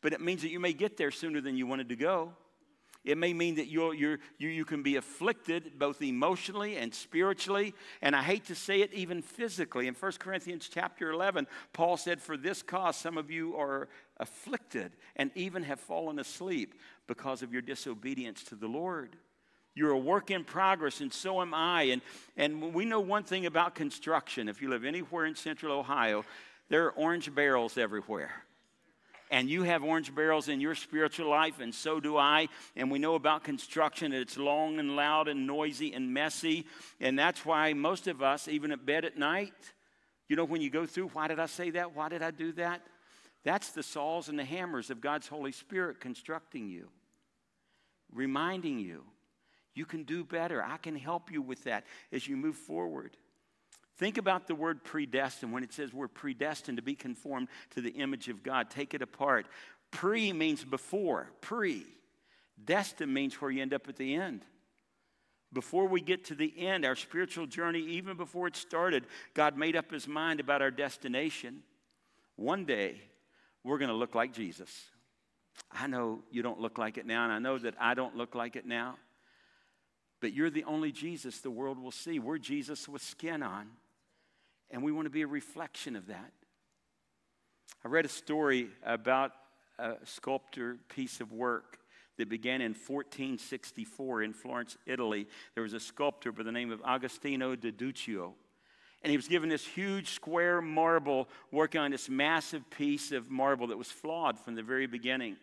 but 0.00 0.14
it 0.14 0.22
means 0.22 0.40
that 0.40 0.50
you 0.50 0.60
may 0.60 0.72
get 0.72 0.96
there 0.96 1.10
sooner 1.10 1.42
than 1.42 1.54
you 1.54 1.66
wanted 1.66 1.90
to 1.90 1.96
go. 1.96 2.32
It 3.04 3.18
may 3.18 3.34
mean 3.34 3.56
that 3.56 3.66
you're, 3.66 3.94
you're, 3.94 4.18
you 4.38 4.48
you 4.48 4.64
can 4.64 4.84
be 4.84 4.94
afflicted 4.94 5.76
both 5.76 6.00
emotionally 6.00 6.76
and 6.76 6.94
spiritually, 6.94 7.74
and 8.00 8.14
I 8.14 8.22
hate 8.22 8.44
to 8.44 8.54
say 8.54 8.80
it, 8.80 8.92
even 8.94 9.22
physically. 9.22 9.88
In 9.88 9.94
1 9.94 10.12
Corinthians 10.20 10.70
chapter 10.72 11.10
11, 11.10 11.48
Paul 11.72 11.96
said, 11.96 12.20
For 12.20 12.36
this 12.36 12.62
cause, 12.62 12.96
some 12.96 13.18
of 13.18 13.28
you 13.28 13.56
are 13.56 13.88
afflicted 14.18 14.92
and 15.16 15.32
even 15.34 15.64
have 15.64 15.80
fallen 15.80 16.20
asleep 16.20 16.74
because 17.08 17.42
of 17.42 17.52
your 17.52 17.62
disobedience 17.62 18.44
to 18.44 18.54
the 18.54 18.68
Lord. 18.68 19.16
You're 19.74 19.90
a 19.90 19.98
work 19.98 20.30
in 20.30 20.44
progress, 20.44 21.00
and 21.00 21.12
so 21.12 21.40
am 21.40 21.54
I. 21.54 21.84
And, 21.84 22.02
and 22.36 22.72
we 22.72 22.84
know 22.84 23.00
one 23.00 23.24
thing 23.24 23.46
about 23.46 23.74
construction. 23.74 24.48
If 24.48 24.62
you 24.62 24.68
live 24.68 24.84
anywhere 24.84 25.26
in 25.26 25.34
central 25.34 25.76
Ohio, 25.76 26.24
there 26.68 26.84
are 26.86 26.92
orange 26.92 27.34
barrels 27.34 27.76
everywhere 27.76 28.44
and 29.32 29.48
you 29.48 29.62
have 29.62 29.82
orange 29.82 30.14
barrels 30.14 30.48
in 30.48 30.60
your 30.60 30.74
spiritual 30.74 31.28
life, 31.28 31.58
and 31.58 31.74
so 31.74 31.98
do 31.98 32.18
I. 32.18 32.48
And 32.76 32.90
we 32.90 32.98
know 32.98 33.14
about 33.14 33.42
construction, 33.42 34.12
it's 34.12 34.36
long 34.36 34.78
and 34.78 34.94
loud 34.94 35.26
and 35.26 35.46
noisy 35.46 35.94
and 35.94 36.12
messy. 36.12 36.66
And 37.00 37.18
that's 37.18 37.44
why 37.44 37.72
most 37.72 38.06
of 38.06 38.22
us, 38.22 38.46
even 38.46 38.70
at 38.70 38.84
bed 38.84 39.06
at 39.06 39.16
night, 39.16 39.54
you 40.28 40.36
know, 40.36 40.44
when 40.44 40.60
you 40.60 40.68
go 40.68 40.84
through, 40.84 41.08
why 41.08 41.28
did 41.28 41.40
I 41.40 41.46
say 41.46 41.70
that? 41.70 41.96
Why 41.96 42.10
did 42.10 42.22
I 42.22 42.30
do 42.30 42.52
that? 42.52 42.82
That's 43.42 43.72
the 43.72 43.82
saws 43.82 44.28
and 44.28 44.38
the 44.38 44.44
hammers 44.44 44.90
of 44.90 45.00
God's 45.00 45.28
Holy 45.28 45.52
Spirit 45.52 45.98
constructing 45.98 46.68
you, 46.68 46.90
reminding 48.12 48.78
you 48.78 49.02
you 49.74 49.86
can 49.86 50.04
do 50.04 50.24
better. 50.24 50.62
I 50.62 50.76
can 50.76 50.94
help 50.94 51.32
you 51.32 51.40
with 51.40 51.64
that 51.64 51.84
as 52.12 52.28
you 52.28 52.36
move 52.36 52.56
forward. 52.56 53.16
Think 53.98 54.18
about 54.18 54.46
the 54.46 54.54
word 54.54 54.84
predestined 54.84 55.52
when 55.52 55.62
it 55.62 55.72
says 55.72 55.92
we're 55.92 56.08
predestined 56.08 56.78
to 56.78 56.82
be 56.82 56.94
conformed 56.94 57.48
to 57.70 57.80
the 57.80 57.90
image 57.90 58.28
of 58.28 58.42
God. 58.42 58.70
Take 58.70 58.94
it 58.94 59.02
apart. 59.02 59.46
Pre 59.90 60.32
means 60.32 60.64
before, 60.64 61.30
pre. 61.40 61.84
Destined 62.64 63.12
means 63.12 63.40
where 63.40 63.50
you 63.50 63.62
end 63.62 63.74
up 63.74 63.88
at 63.88 63.96
the 63.96 64.14
end. 64.14 64.44
Before 65.52 65.86
we 65.86 66.00
get 66.00 66.24
to 66.26 66.34
the 66.34 66.52
end, 66.66 66.86
our 66.86 66.96
spiritual 66.96 67.46
journey, 67.46 67.80
even 67.80 68.16
before 68.16 68.46
it 68.46 68.56
started, 68.56 69.04
God 69.34 69.58
made 69.58 69.76
up 69.76 69.90
his 69.90 70.08
mind 70.08 70.40
about 70.40 70.62
our 70.62 70.70
destination. 70.70 71.62
One 72.36 72.64
day, 72.64 73.00
we're 73.62 73.78
going 73.78 73.90
to 73.90 73.94
look 73.94 74.14
like 74.14 74.32
Jesus. 74.32 74.70
I 75.70 75.86
know 75.86 76.20
you 76.30 76.42
don't 76.42 76.60
look 76.60 76.78
like 76.78 76.96
it 76.96 77.04
now, 77.04 77.24
and 77.24 77.32
I 77.32 77.38
know 77.38 77.58
that 77.58 77.74
I 77.78 77.92
don't 77.92 78.16
look 78.16 78.34
like 78.34 78.56
it 78.56 78.64
now, 78.64 78.96
but 80.22 80.32
you're 80.32 80.50
the 80.50 80.64
only 80.64 80.92
Jesus 80.92 81.40
the 81.40 81.50
world 81.50 81.78
will 81.78 81.90
see. 81.90 82.20
We're 82.20 82.38
Jesus 82.38 82.88
with 82.88 83.02
skin 83.02 83.42
on, 83.42 83.66
and 84.70 84.82
we 84.82 84.92
want 84.92 85.06
to 85.06 85.10
be 85.10 85.22
a 85.22 85.26
reflection 85.26 85.96
of 85.96 86.06
that. 86.06 86.32
I 87.84 87.88
read 87.88 88.06
a 88.06 88.08
story 88.08 88.68
about 88.86 89.32
a 89.80 89.96
sculptor 90.04 90.78
piece 90.88 91.20
of 91.20 91.32
work 91.32 91.78
that 92.18 92.28
began 92.28 92.60
in 92.60 92.70
1464 92.70 94.22
in 94.22 94.32
Florence, 94.32 94.78
Italy. 94.86 95.26
There 95.54 95.64
was 95.64 95.74
a 95.74 95.80
sculptor 95.80 96.30
by 96.30 96.44
the 96.44 96.52
name 96.52 96.70
of 96.70 96.80
Agostino 96.86 97.56
di 97.56 97.72
Duccio. 97.72 98.34
And 99.02 99.10
he 99.10 99.16
was 99.16 99.26
given 99.26 99.48
this 99.48 99.66
huge 99.66 100.10
square 100.10 100.62
marble, 100.62 101.28
working 101.50 101.80
on 101.80 101.90
this 101.90 102.08
massive 102.08 102.70
piece 102.70 103.10
of 103.10 103.28
marble 103.28 103.66
that 103.66 103.78
was 103.78 103.90
flawed 103.90 104.38
from 104.38 104.54
the 104.54 104.62
very 104.62 104.86
beginning. 104.86 105.36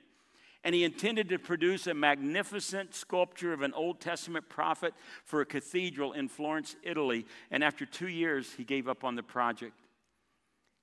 And 0.63 0.75
he 0.75 0.83
intended 0.83 1.29
to 1.29 1.39
produce 1.39 1.87
a 1.87 1.93
magnificent 1.93 2.93
sculpture 2.93 3.53
of 3.53 3.61
an 3.61 3.73
Old 3.73 4.01
Testament 4.01 4.49
prophet 4.49 4.93
for 5.23 5.41
a 5.41 5.45
cathedral 5.45 6.13
in 6.13 6.27
Florence, 6.27 6.75
Italy. 6.83 7.25
And 7.49 7.63
after 7.63 7.85
two 7.85 8.09
years, 8.09 8.53
he 8.53 8.65
gave 8.65 8.87
up 8.87 9.03
on 9.03 9.15
the 9.15 9.23
project. 9.23 9.73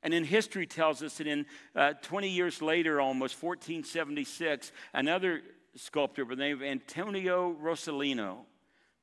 And 0.03 0.13
then 0.13 0.25
history 0.25 0.67
tells 0.67 1.03
us 1.03 1.19
that 1.19 1.27
in 1.27 1.47
uh, 1.75 1.95
20 2.03 2.29
years 2.29 2.63
later, 2.63 3.01
almost 3.01 3.43
1476, 3.43 4.73
another 4.95 5.43
sculptor 5.75 6.25
by 6.25 6.37
the 6.37 6.41
name 6.41 6.57
of 6.57 6.63
Antonio 6.63 7.55
Rossellino 7.63 8.39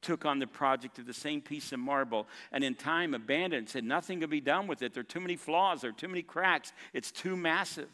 took 0.01 0.25
on 0.25 0.39
the 0.39 0.47
project 0.47 0.99
of 0.99 1.05
the 1.05 1.13
same 1.13 1.41
piece 1.41 1.71
of 1.71 1.79
marble 1.79 2.27
and 2.51 2.63
in 2.63 2.75
time 2.75 3.13
abandoned 3.13 3.69
said 3.69 3.83
nothing 3.83 4.19
can 4.19 4.29
be 4.29 4.41
done 4.41 4.67
with 4.67 4.81
it 4.81 4.93
there 4.93 5.01
are 5.01 5.05
too 5.05 5.21
many 5.21 5.37
flaws 5.37 5.81
there 5.81 5.89
are 5.89 5.93
too 5.93 6.09
many 6.09 6.21
cracks 6.21 6.73
it's 6.91 7.09
too 7.09 7.37
massive 7.37 7.87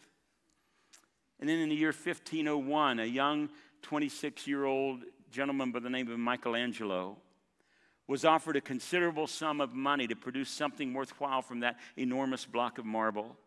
and 1.40 1.50
then 1.50 1.60
in 1.60 1.70
the 1.70 1.76
year 1.76 1.90
1501 1.90 3.00
a 3.00 3.06
young 3.06 3.50
26 3.82 4.48
year 4.48 4.66
old 4.66 5.02
gentleman 5.32 5.72
by 5.72 5.80
the 5.80 5.90
name 5.90 6.10
of 6.10 6.20
michelangelo 6.20 7.18
was 8.08 8.26
offered 8.26 8.56
a 8.56 8.62
considerable 8.62 9.28
sum 9.28 9.62
of 9.62 9.74
money 9.74 10.08
to 10.08 10.16
produce 10.16 10.50
something 10.50 10.94
worthwhile 10.94 11.42
from 11.42 11.60
that 11.60 11.78
enormous 11.98 12.46
block 12.46 12.78
of 12.78 12.86
marble 12.86 13.38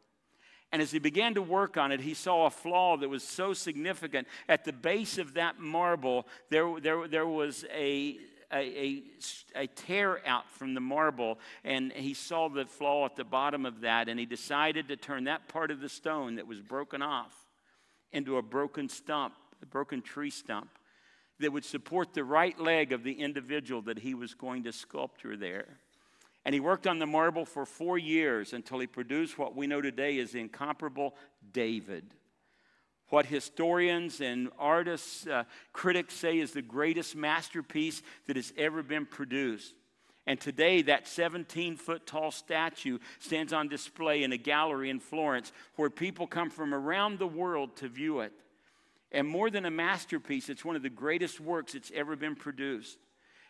and 0.73 0.81
as 0.81 0.91
he 0.91 0.99
began 0.99 1.35
to 1.35 1.43
work 1.43 1.77
on 1.77 1.93
it, 1.93 2.01
he 2.01 2.15
saw 2.15 2.47
a 2.47 2.51
flaw 2.51 2.97
that 2.97 3.09
was 3.09 3.23
so 3.23 3.53
significant. 3.53 4.27
At 4.49 4.65
the 4.65 4.73
base 4.73 5.19
of 5.19 5.35
that 5.35 5.61
marble, 5.61 6.27
there, 6.49 6.81
there, 6.81 7.07
there 7.07 7.27
was 7.27 7.67
a, 7.71 8.17
a, 8.51 8.57
a, 8.57 9.03
a, 9.55 9.67
tear 9.67 10.27
out 10.27 10.51
from 10.51 10.73
the 10.73 10.81
marble, 10.81 11.39
and 11.63 11.93
he 11.93 12.15
saw 12.15 12.49
the 12.49 12.65
flaw 12.65 13.05
at 13.05 13.17
the 13.17 13.25
bottom 13.25 13.67
of 13.67 13.83
that, 13.83 14.09
and 14.09 14.19
he 14.19 14.25
decided 14.25 14.89
to 14.89 14.97
turn 14.97 15.25
that 15.25 15.47
part 15.47 15.71
of 15.71 15.81
the 15.81 15.91
stone 15.91 16.37
that 16.37 16.47
was 16.47 16.61
broken 16.63 17.03
off 17.03 17.42
into 18.13 18.37
a 18.37 18.43
broken 18.43 18.89
stump, 18.89 19.35
a 19.63 19.67
broken 19.67 20.03
tree 20.03 20.31
stump 20.31 20.69
that 21.41 21.53
would 21.53 21.65
support 21.65 22.15
the 22.15 22.25
right 22.25 22.59
leg 22.59 22.93
of 22.93 23.03
the 23.03 23.13
individual 23.13 23.83
that 23.83 23.99
he 23.99 24.15
was 24.15 24.35
going 24.35 24.63
to 24.65 24.73
sculpture 24.73 25.37
there. 25.37 25.79
And 26.45 26.55
he 26.55 26.61
worked 26.61 26.87
on 26.87 26.99
the 26.99 27.07
marble 27.07 27.45
for 27.45 27.65
four 27.65 27.99
years 27.99 28.53
until 28.53 28.79
he 28.81 28.87
produced 28.87 29.39
what 29.39 29.55
we 29.55 29.67
know 29.67 29.81
today 29.81 30.19
as 30.19 30.33
the 30.33 30.41
incomparable 30.41 31.15
David. 31.53 32.05
What 33.09 33.27
historians 33.27 34.21
and 34.21 34.51
artists, 34.59 35.27
uh, 35.27 35.45
critics 35.73 36.15
say 36.15 36.39
is 36.39 36.53
the 36.53 36.63
greatest 36.63 37.15
masterpiece 37.15 38.03
that 38.27 38.37
has 38.37 38.53
ever 38.57 38.83
been 38.83 39.07
produced. 39.07 39.75
And 40.27 40.41
today, 40.41 40.83
that 40.83 41.09
17 41.09 41.77
foot 41.77 42.07
tall 42.07 42.31
statue 42.31 42.99
stands 43.19 43.53
on 43.53 43.69
display 43.69 44.23
in 44.23 44.33
a 44.33 44.37
gallery 44.37 44.89
in 44.89 45.01
Florence 45.01 45.53
where 45.77 45.91
people 45.91 46.27
come 46.27 46.49
from 46.49 46.73
around 46.73 47.19
the 47.19 47.27
world 47.27 47.77
to 47.77 47.89
view 47.89 48.21
it. 48.21 48.33
And 49.11 49.27
more 49.27 49.51
than 49.51 49.67
a 49.67 49.71
masterpiece, 49.71 50.49
it's 50.49 50.65
one 50.65 50.77
of 50.77 50.83
the 50.83 50.91
greatest 50.91 51.41
works 51.41 51.73
that's 51.73 51.91
ever 51.95 52.15
been 52.17 52.37
produced. 52.37 52.99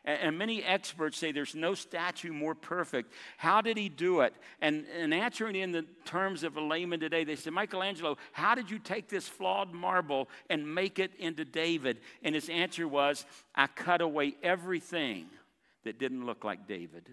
And 0.04 0.36
many 0.36 0.64
experts 0.64 1.16
say 1.16 1.30
there's 1.30 1.54
no 1.54 1.74
statue 1.74 2.32
more 2.32 2.56
perfect. 2.56 3.12
How 3.36 3.60
did 3.60 3.76
he 3.76 3.88
do 3.88 4.22
it? 4.22 4.34
And, 4.60 4.84
and 4.98 5.14
answering 5.14 5.54
in 5.54 5.70
the 5.70 5.86
terms 6.04 6.42
of 6.42 6.56
a 6.56 6.60
layman 6.60 6.98
today, 6.98 7.22
they 7.22 7.36
said, 7.36 7.52
Michelangelo, 7.52 8.16
how 8.32 8.56
did 8.56 8.68
you 8.68 8.80
take 8.80 9.08
this 9.08 9.28
flawed 9.28 9.72
marble 9.72 10.28
and 10.50 10.74
make 10.74 10.98
it 10.98 11.12
into 11.20 11.44
David? 11.44 12.00
And 12.24 12.34
his 12.34 12.48
answer 12.48 12.88
was, 12.88 13.24
I 13.54 13.68
cut 13.68 14.00
away 14.00 14.34
everything 14.42 15.26
that 15.84 15.98
didn't 15.98 16.26
look 16.26 16.44
like 16.44 16.66
David. 16.66 17.08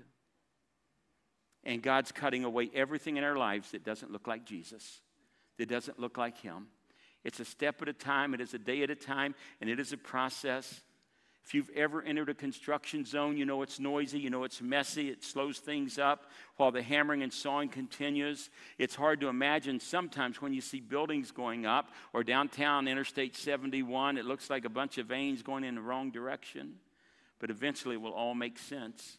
And 1.63 1.81
God's 1.81 2.11
cutting 2.11 2.43
away 2.43 2.69
everything 2.73 3.17
in 3.17 3.23
our 3.23 3.35
lives 3.35 3.71
that 3.71 3.83
doesn't 3.83 4.11
look 4.11 4.27
like 4.27 4.45
Jesus, 4.45 5.01
that 5.57 5.69
doesn't 5.69 5.99
look 5.99 6.17
like 6.17 6.37
Him. 6.37 6.67
It's 7.23 7.39
a 7.39 7.45
step 7.45 7.81
at 7.81 7.89
a 7.89 7.93
time, 7.93 8.33
it 8.33 8.41
is 8.41 8.53
a 8.53 8.59
day 8.59 8.81
at 8.83 8.89
a 8.89 8.95
time, 8.95 9.35
and 9.59 9.69
it 9.69 9.79
is 9.79 9.91
a 9.91 9.97
process. 9.97 10.81
If 11.45 11.53
you've 11.53 11.69
ever 11.75 12.01
entered 12.03 12.29
a 12.29 12.33
construction 12.33 13.05
zone, 13.05 13.35
you 13.35 13.45
know 13.45 13.61
it's 13.63 13.79
noisy, 13.79 14.19
you 14.19 14.29
know 14.29 14.43
it's 14.43 14.61
messy, 14.61 15.09
it 15.09 15.23
slows 15.23 15.57
things 15.57 15.97
up 15.97 16.29
while 16.57 16.71
the 16.71 16.83
hammering 16.83 17.23
and 17.23 17.33
sawing 17.33 17.69
continues. 17.69 18.49
It's 18.77 18.93
hard 18.93 19.19
to 19.21 19.29
imagine 19.29 19.79
sometimes 19.79 20.41
when 20.41 20.53
you 20.53 20.61
see 20.61 20.79
buildings 20.79 21.31
going 21.31 21.65
up 21.65 21.89
or 22.13 22.23
downtown 22.23 22.87
Interstate 22.87 23.35
71, 23.35 24.17
it 24.17 24.25
looks 24.25 24.49
like 24.49 24.63
a 24.63 24.69
bunch 24.69 24.97
of 24.97 25.07
veins 25.07 25.41
going 25.41 25.63
in 25.63 25.75
the 25.75 25.81
wrong 25.81 26.11
direction, 26.11 26.75
but 27.39 27.49
eventually 27.49 27.95
it 27.95 28.01
will 28.01 28.13
all 28.13 28.35
make 28.35 28.59
sense. 28.59 29.17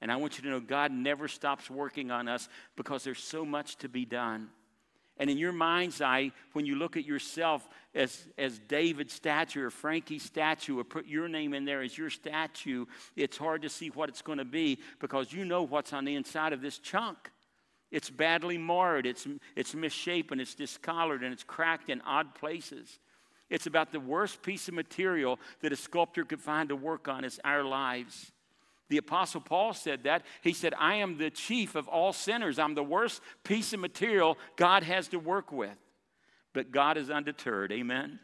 And 0.00 0.10
I 0.10 0.16
want 0.16 0.36
you 0.36 0.44
to 0.44 0.50
know 0.50 0.60
God 0.60 0.90
never 0.90 1.28
stops 1.28 1.70
working 1.70 2.10
on 2.10 2.28
us 2.28 2.48
because 2.76 3.04
there's 3.04 3.22
so 3.22 3.44
much 3.44 3.76
to 3.76 3.88
be 3.88 4.04
done. 4.04 4.48
And 5.18 5.30
in 5.30 5.38
your 5.38 5.52
mind's 5.52 6.00
eye, 6.00 6.32
when 6.54 6.66
you 6.66 6.74
look 6.74 6.96
at 6.96 7.04
yourself 7.04 7.68
as, 7.94 8.26
as 8.38 8.58
David's 8.58 9.12
statue 9.12 9.62
or 9.62 9.70
Frankie's 9.70 10.22
statue, 10.22 10.78
or 10.78 10.84
put 10.84 11.06
your 11.06 11.28
name 11.28 11.54
in 11.54 11.64
there 11.64 11.82
as 11.82 11.96
your 11.96 12.10
statue, 12.10 12.86
it's 13.14 13.36
hard 13.36 13.62
to 13.62 13.68
see 13.68 13.90
what 13.90 14.08
it's 14.08 14.22
going 14.22 14.38
to 14.38 14.44
be 14.44 14.78
because 15.00 15.32
you 15.32 15.44
know 15.44 15.62
what's 15.62 15.92
on 15.92 16.04
the 16.04 16.16
inside 16.16 16.52
of 16.52 16.62
this 16.62 16.78
chunk. 16.78 17.30
It's 17.90 18.08
badly 18.08 18.56
marred, 18.56 19.06
it's, 19.06 19.28
it's 19.54 19.74
misshapen, 19.74 20.40
it's 20.40 20.54
discolored, 20.54 21.22
and 21.22 21.32
it's 21.32 21.44
cracked 21.44 21.90
in 21.90 22.00
odd 22.00 22.34
places. 22.34 22.98
It's 23.52 23.66
about 23.66 23.92
the 23.92 24.00
worst 24.00 24.42
piece 24.42 24.66
of 24.66 24.74
material 24.74 25.38
that 25.60 25.72
a 25.72 25.76
sculptor 25.76 26.24
could 26.24 26.40
find 26.40 26.70
to 26.70 26.76
work 26.76 27.06
on 27.06 27.22
is 27.22 27.38
our 27.44 27.62
lives. 27.62 28.32
The 28.88 28.96
Apostle 28.96 29.42
Paul 29.42 29.74
said 29.74 30.04
that. 30.04 30.22
He 30.40 30.54
said, 30.54 30.72
I 30.78 30.96
am 30.96 31.18
the 31.18 31.30
chief 31.30 31.74
of 31.74 31.86
all 31.86 32.14
sinners. 32.14 32.58
I'm 32.58 32.74
the 32.74 32.82
worst 32.82 33.20
piece 33.44 33.74
of 33.74 33.80
material 33.80 34.38
God 34.56 34.82
has 34.84 35.08
to 35.08 35.18
work 35.18 35.52
with. 35.52 35.76
But 36.54 36.72
God 36.72 36.96
is 36.96 37.10
undeterred. 37.10 37.72
Amen 37.72 38.18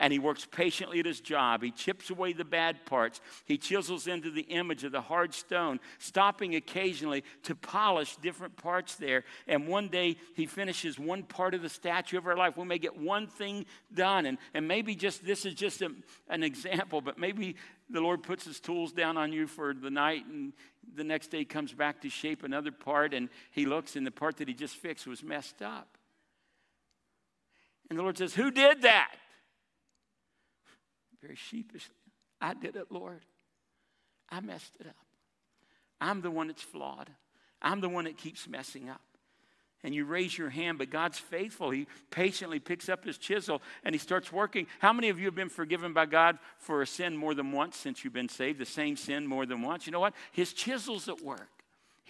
and 0.00 0.14
he 0.14 0.18
works 0.18 0.48
patiently 0.50 0.98
at 0.98 1.06
his 1.06 1.20
job. 1.20 1.62
He 1.62 1.70
chips 1.70 2.08
away 2.08 2.32
the 2.32 2.44
bad 2.44 2.86
parts. 2.86 3.20
He 3.44 3.58
chisels 3.58 4.06
into 4.06 4.30
the 4.30 4.42
image 4.42 4.82
of 4.82 4.92
the 4.92 5.02
hard 5.02 5.34
stone, 5.34 5.78
stopping 5.98 6.54
occasionally 6.54 7.22
to 7.44 7.54
polish 7.54 8.16
different 8.16 8.56
parts 8.56 8.96
there. 8.96 9.24
And 9.46 9.68
one 9.68 9.88
day 9.88 10.16
he 10.34 10.46
finishes 10.46 10.98
one 10.98 11.22
part 11.22 11.54
of 11.54 11.60
the 11.60 11.68
statue 11.68 12.16
of 12.16 12.26
our 12.26 12.36
life. 12.36 12.56
We 12.56 12.64
may 12.64 12.78
get 12.78 12.98
one 12.98 13.26
thing 13.26 13.66
done. 13.94 14.24
And, 14.24 14.38
and 14.54 14.66
maybe 14.66 14.94
just 14.94 15.24
this 15.24 15.44
is 15.44 15.54
just 15.54 15.82
a, 15.82 15.92
an 16.30 16.42
example, 16.42 17.02
but 17.02 17.18
maybe 17.18 17.56
the 17.90 18.00
Lord 18.00 18.22
puts 18.22 18.46
his 18.46 18.58
tools 18.58 18.92
down 18.92 19.18
on 19.18 19.34
you 19.34 19.46
for 19.46 19.74
the 19.74 19.90
night 19.90 20.24
and 20.26 20.54
the 20.96 21.04
next 21.04 21.28
day 21.28 21.44
comes 21.44 21.74
back 21.74 22.00
to 22.00 22.08
shape 22.08 22.42
another 22.42 22.72
part 22.72 23.12
and 23.12 23.28
he 23.50 23.66
looks 23.66 23.96
and 23.96 24.06
the 24.06 24.10
part 24.10 24.38
that 24.38 24.48
he 24.48 24.54
just 24.54 24.76
fixed 24.76 25.06
was 25.06 25.22
messed 25.22 25.60
up. 25.60 25.98
And 27.90 27.98
the 27.98 28.02
Lord 28.02 28.16
says, 28.16 28.34
Who 28.34 28.50
did 28.50 28.82
that? 28.82 29.14
Very 31.22 31.36
sheepishly. 31.36 31.94
I 32.40 32.54
did 32.54 32.76
it, 32.76 32.86
Lord. 32.90 33.24
I 34.30 34.40
messed 34.40 34.76
it 34.80 34.86
up. 34.86 34.94
I'm 36.00 36.22
the 36.22 36.30
one 36.30 36.48
that's 36.48 36.62
flawed. 36.62 37.10
I'm 37.60 37.80
the 37.80 37.88
one 37.88 38.04
that 38.04 38.16
keeps 38.16 38.48
messing 38.48 38.88
up. 38.88 39.02
And 39.82 39.94
you 39.94 40.04
raise 40.04 40.36
your 40.36 40.50
hand, 40.50 40.76
but 40.76 40.90
God's 40.90 41.18
faithful. 41.18 41.70
He 41.70 41.86
patiently 42.10 42.58
picks 42.58 42.88
up 42.88 43.04
his 43.04 43.16
chisel 43.16 43.62
and 43.82 43.94
he 43.94 43.98
starts 43.98 44.30
working. 44.30 44.66
How 44.78 44.92
many 44.92 45.08
of 45.08 45.18
you 45.18 45.24
have 45.24 45.34
been 45.34 45.48
forgiven 45.48 45.94
by 45.94 46.04
God 46.06 46.38
for 46.58 46.82
a 46.82 46.86
sin 46.86 47.16
more 47.16 47.34
than 47.34 47.52
once 47.52 47.76
since 47.76 48.04
you've 48.04 48.12
been 48.12 48.28
saved? 48.28 48.58
The 48.58 48.66
same 48.66 48.96
sin 48.96 49.26
more 49.26 49.46
than 49.46 49.62
once? 49.62 49.86
You 49.86 49.92
know 49.92 50.00
what? 50.00 50.14
His 50.32 50.52
chisel's 50.52 51.08
at 51.08 51.22
work. 51.22 51.48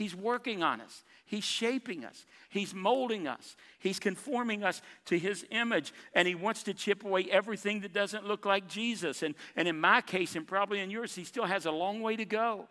He's 0.01 0.17
working 0.17 0.63
on 0.63 0.81
us. 0.81 1.05
He's 1.27 1.45
shaping 1.45 2.07
us. 2.07 2.25
He's 2.49 2.73
molding 2.73 3.29
us. 3.29 3.55
He's 3.79 3.99
conforming 3.99 4.65
us 4.65 4.81
to 5.05 5.19
His 5.19 5.45
image. 5.51 5.93
And 6.15 6.27
He 6.27 6.35
wants 6.35 6.63
to 6.63 6.73
chip 6.73 7.05
away 7.05 7.27
everything 7.31 7.81
that 7.81 7.93
doesn't 7.93 8.27
look 8.27 8.47
like 8.47 8.67
Jesus. 8.67 9.23
And, 9.23 9.35
and 9.57 9.69
in 9.69 9.79
my 9.79 10.01
case, 10.01 10.37
and 10.37 10.49
probably 10.49 10.81
in 10.81 10.91
yours, 10.91 11.15
He 11.15 11.25
still 11.25 11.45
has 11.45 11.67
a 11.67 11.71
long 11.71 12.01
way 12.01 12.17
to 12.17 12.25
go. 12.25 12.67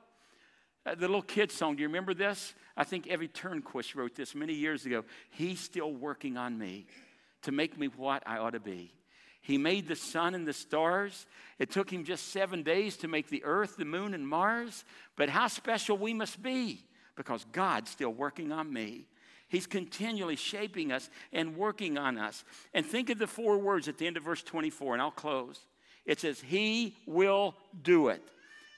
Uh, 0.88 0.95
the 0.95 1.01
little 1.01 1.21
kid 1.21 1.51
song, 1.51 1.75
do 1.75 1.84
you 1.84 1.88
remember 1.88 2.15
this? 2.15 2.55
I 2.75 2.84
think 2.84 3.05
Evie 3.05 3.27
Tornquist 3.27 3.93
wrote 3.93 4.15
this 4.15 4.34
many 4.34 4.55
years 4.55 4.88
ago. 4.88 5.05
He's 5.30 5.59
still 5.59 5.93
working 5.93 6.36
on 6.36 6.57
me 6.57 6.88
to 7.43 7.51
make 7.51 7.77
me 7.77 7.89
what 7.95 8.23
I 8.25 8.39
ought 8.39 8.53
to 8.53 8.59
be. 8.59 8.91
He 9.39 9.59
made 9.59 9.88
the 9.88 9.95
sun 9.95 10.34
and 10.34 10.47
the 10.47 10.53
stars. 10.53 11.27
It 11.59 11.69
took 11.69 11.93
him 11.93 12.05
just 12.05 12.30
seven 12.30 12.63
days 12.63 12.97
to 12.97 13.07
make 13.07 13.30
the 13.30 13.43
earth, 13.43 13.77
the 13.77 13.86
moon, 13.86 14.15
and 14.15 14.27
Mars. 14.27 14.84
But 15.15 15.30
how 15.30 15.47
special 15.47 15.95
we 15.95 16.15
must 16.15 16.41
be 16.41 16.88
because 17.16 17.45
God's 17.51 17.89
still 17.89 18.12
working 18.12 18.51
on 18.51 18.72
me. 18.72 19.05
He's 19.49 19.66
continually 19.66 20.36
shaping 20.36 20.91
us 20.91 21.10
and 21.34 21.57
working 21.57 21.97
on 21.97 22.18
us. 22.18 22.43
And 22.74 22.86
think 22.86 23.10
of 23.10 23.18
the 23.18 23.28
four 23.28 23.57
words 23.57 23.88
at 23.88 23.97
the 23.97 24.05
end 24.05 24.16
of 24.16 24.24
verse 24.24 24.43
24, 24.43 24.93
and 24.93 25.01
I'll 25.01 25.12
close. 25.12 25.60
It 26.05 26.20
says, 26.20 26.39
He 26.39 26.95
will 27.07 27.55
do 27.82 28.10
it. 28.10 28.22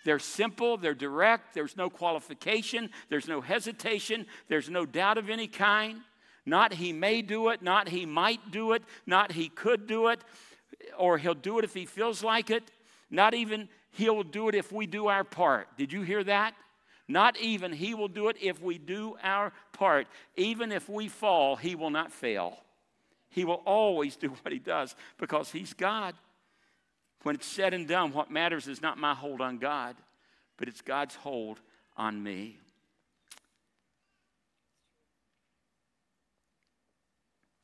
They're 0.04 0.20
simple, 0.20 0.78
they're 0.78 0.94
direct, 0.94 1.54
there's 1.54 1.78
no 1.78 1.90
qualification, 1.90 2.90
there's 3.10 3.28
no 3.28 3.42
hesitation, 3.42 4.26
there's 4.48 4.70
no 4.70 4.86
doubt 4.86 5.18
of 5.18 5.30
any 5.30 5.48
kind. 5.48 6.00
Not 6.46 6.74
he 6.74 6.92
may 6.92 7.22
do 7.22 7.50
it, 7.50 7.62
not 7.62 7.90
he 7.90 8.06
might 8.06 8.52
do 8.52 8.72
it, 8.72 8.84
not 9.06 9.32
he 9.34 9.50
could 9.50 9.86
do 9.86 10.08
it, 10.08 10.22
or 10.98 11.18
he'll 11.18 11.36
do 11.36 11.60
it 11.60 11.66
if 11.66 11.74
he 11.74 11.86
feels 11.86 12.24
like 12.24 12.50
it. 12.50 12.64
Not 13.12 13.34
even 13.34 13.70
he'll 13.92 14.24
do 14.24 14.50
it 14.50 14.56
if 14.56 14.72
we 14.72 14.88
do 14.88 15.08
our 15.08 15.24
part. 15.24 15.68
Did 15.78 15.94
you 15.94 16.02
hear 16.02 16.24
that? 16.24 16.56
Not 17.12 17.38
even 17.40 17.74
he 17.74 17.94
will 17.94 18.08
do 18.08 18.30
it 18.30 18.38
if 18.42 18.62
we 18.62 18.78
do 18.78 19.18
our 19.22 19.52
part. 19.74 20.08
Even 20.36 20.72
if 20.72 20.88
we 20.88 21.10
fall, 21.10 21.56
he 21.56 21.76
will 21.76 21.90
not 21.90 22.12
fail. 22.12 22.58
He 23.30 23.46
will 23.46 23.62
always 23.66 24.16
do 24.16 24.30
what 24.30 24.52
he 24.52 24.60
does 24.60 24.96
because 25.18 25.52
he's 25.52 25.74
God. 25.74 26.16
When 27.24 27.36
it's 27.36 27.46
said 27.46 27.74
and 27.74 27.88
done, 27.88 28.14
what 28.14 28.32
matters 28.32 28.68
is 28.68 28.82
not 28.82 28.98
my 28.98 29.14
hold 29.14 29.42
on 29.42 29.58
God, 29.58 29.96
but 30.58 30.68
it's 30.68 30.82
God's 30.82 31.16
hold 31.16 31.60
on 31.98 32.22
me. 32.22 32.58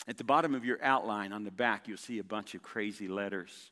At 0.08 0.18
the 0.18 0.24
bottom 0.24 0.56
of 0.56 0.64
your 0.64 0.82
outline 0.82 1.34
on 1.34 1.44
the 1.44 1.52
back, 1.52 1.88
you'll 1.88 1.98
see 1.98 2.20
a 2.20 2.24
bunch 2.24 2.56
of 2.56 2.62
crazy 2.62 3.08
letters. 3.08 3.72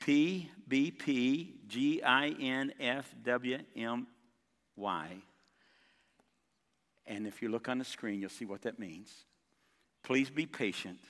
P, 0.00 0.50
B, 0.66 0.90
P, 0.90 1.54
G, 1.66 2.02
I, 2.02 2.28
N, 2.40 2.72
F, 2.80 3.14
W, 3.24 3.58
M, 3.76 4.06
Y. 4.76 5.08
And 7.06 7.26
if 7.26 7.42
you 7.42 7.48
look 7.48 7.68
on 7.68 7.78
the 7.78 7.84
screen, 7.84 8.20
you'll 8.20 8.30
see 8.30 8.44
what 8.44 8.62
that 8.62 8.78
means. 8.78 9.12
Please 10.02 10.30
be 10.30 10.46
patient. 10.46 11.00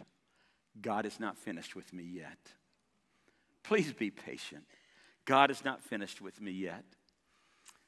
God 0.80 1.06
is 1.06 1.18
not 1.20 1.36
finished 1.36 1.74
with 1.74 1.92
me 1.92 2.04
yet. 2.04 2.38
Please 3.62 3.92
be 3.92 4.10
patient. 4.10 4.64
God 5.24 5.50
is 5.50 5.64
not 5.64 5.82
finished 5.82 6.20
with 6.20 6.40
me 6.40 6.52
yet. 6.52 6.84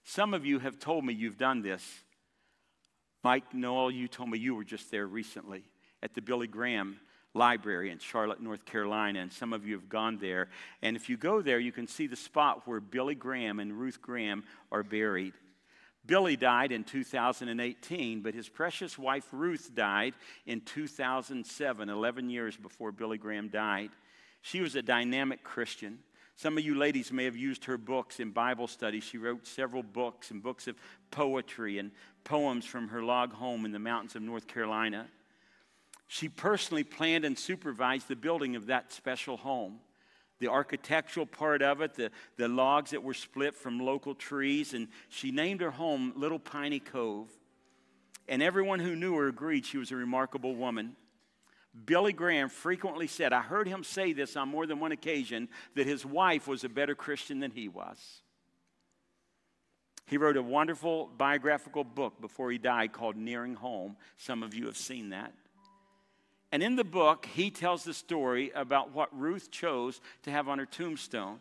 Some 0.05 0.35
of 0.35 0.45
you 0.45 0.59
have 0.59 0.79
told 0.79 1.05
me 1.05 1.15
you've 1.15 1.39
done 1.39 1.63
this. 1.63 1.83
Mike 3.23 3.55
Noel, 3.55 3.91
you 3.91 4.09
told 4.09 4.31
me 4.31 4.39
you 4.39 4.55
were 4.55 4.65
just 4.65 4.91
there 4.91 5.07
recently 5.07 5.63
at 6.03 6.15
the 6.15 6.21
Billy 6.21 6.47
Graham 6.47 6.99
Library 7.35 7.91
in 7.91 7.99
Charlotte, 7.99 8.41
North 8.41 8.65
Carolina, 8.65 9.21
and 9.21 9.33
some 9.33 9.53
of 9.53 9.67
you 9.67 9.75
have 9.75 9.89
gone 9.89 10.19
there. 10.19 10.49
And 10.83 10.97
if 10.97 11.09
you 11.09 11.17
go 11.17 11.43
there, 11.43 11.61
you 11.61 11.73
can 11.73 11.87
see 11.87 12.07
the 12.07 12.17
spot 12.17 12.67
where 12.67 12.81
Billy 12.81 13.15
Graham 13.15 13.61
and 13.61 13.73
Ruth 13.73 14.03
Graham 14.03 14.45
are 14.73 14.83
buried. 14.83 15.35
Billy 16.07 16.35
died 16.35 16.73
in 16.73 16.83
2018, 16.83 18.23
but 18.23 18.35
his 18.35 18.49
precious 18.49 18.99
wife 18.99 19.27
Ruth 19.31 19.75
died 19.75 20.15
in 20.47 20.61
2007, 20.63 21.89
11 21.89 22.31
years 22.31 22.57
before 22.57 22.91
Billy 22.91 23.19
Graham 23.19 23.49
died. 23.49 23.91
She 24.43 24.61
was 24.61 24.75
a 24.75 24.83
dynamic 24.83 25.45
Christian. 25.45 25.99
Some 26.37 26.57
of 26.57 26.65
you 26.65 26.75
ladies 26.75 27.13
may 27.13 27.25
have 27.25 27.37
used 27.37 27.67
her 27.67 27.77
books 27.77 28.19
in 28.19 28.31
Bible 28.31 28.67
study. 28.67 29.01
She 29.01 29.19
wrote 29.19 29.47
several 29.47 29.83
books 29.83 30.31
and 30.31 30.43
books 30.43 30.67
of 30.67 30.77
poetry 31.11 31.79
and 31.79 31.91
poems 32.25 32.65
from 32.65 32.89
her 32.89 33.03
log 33.03 33.35
home 33.35 33.67
in 33.67 33.73
the 33.73 33.79
mountains 33.79 34.17
of 34.17 34.23
North 34.23 34.47
Carolina. 34.47 35.07
She 36.13 36.29
personally 36.29 36.83
planned 36.83 37.25
and 37.25 37.39
supervised 37.39 38.09
the 38.09 38.17
building 38.17 38.57
of 38.57 38.67
that 38.67 38.93
special 38.93 39.37
home. 39.37 39.79
The 40.41 40.49
architectural 40.49 41.25
part 41.25 41.63
of 41.63 41.83
it, 41.83 41.95
the, 41.95 42.11
the 42.37 42.49
logs 42.49 42.91
that 42.91 43.05
were 43.05 43.15
split 43.15 43.55
from 43.55 43.79
local 43.79 44.17
trees, 44.17 44.75
and 44.75 44.89
she 45.09 45.31
named 45.31 45.61
her 45.61 45.71
home 45.71 46.13
Little 46.17 46.41
Piney 46.41 46.81
Cove. 46.81 47.29
And 48.27 48.43
everyone 48.43 48.81
who 48.81 48.97
knew 48.97 49.15
her 49.15 49.29
agreed 49.29 49.65
she 49.65 49.79
was 49.79 49.93
a 49.93 49.97
remarkable 49.97 50.57
woman. 50.57 50.97
Billy 51.87 52.13
Graham 52.13 52.49
frequently 52.49 53.07
said, 53.07 53.33
I 53.33 53.41
heard 53.41 53.69
him 53.69 53.85
say 53.85 54.13
this 54.13 54.37
on 54.37 54.49
more 54.49 54.67
than 54.67 54.81
one 54.81 54.91
occasion, 54.91 55.49
that 55.77 55.87
his 55.87 56.05
wife 56.05 56.49
was 56.49 56.65
a 56.65 56.69
better 56.69 56.97
Christian 56.97 57.39
than 57.39 57.53
he 57.53 57.69
was. 57.69 58.23
He 60.07 60.19
wrote 60.19 60.37
a 60.37 60.43
wonderful 60.43 61.09
biographical 61.17 61.85
book 61.85 62.21
before 62.21 62.51
he 62.51 62.59
died 62.59 62.93
called 62.93 63.15
Nearing 63.15 63.55
Home. 63.55 63.97
Some 64.17 64.43
of 64.43 64.57
you 64.57 64.67
have 64.67 64.77
seen 64.77 65.11
that. 65.11 65.33
And 66.53 66.63
in 66.63 66.77
the 66.77 66.85
book, 66.85 67.27
he 67.27 67.51
tells 67.51 67.85
the 67.85 67.95
story 67.95 68.51
about 68.55 68.93
what 68.93 69.17
Ruth 69.17 69.51
chose 69.51 70.01
to 70.25 70.31
have 70.31 70.49
on 70.49 70.59
her 70.59 70.67
tombstone. 70.67 71.39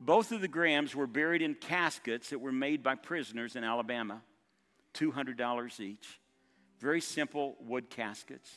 Both 0.00 0.32
of 0.32 0.40
the 0.40 0.48
Grahams 0.48 0.96
were 0.96 1.06
buried 1.06 1.42
in 1.42 1.54
caskets 1.54 2.30
that 2.30 2.40
were 2.40 2.52
made 2.52 2.82
by 2.82 2.94
prisoners 2.96 3.54
in 3.54 3.62
Alabama, 3.62 4.22
$200 4.94 5.80
each. 5.80 6.20
Very 6.80 7.00
simple 7.00 7.56
wood 7.60 7.90
caskets. 7.90 8.50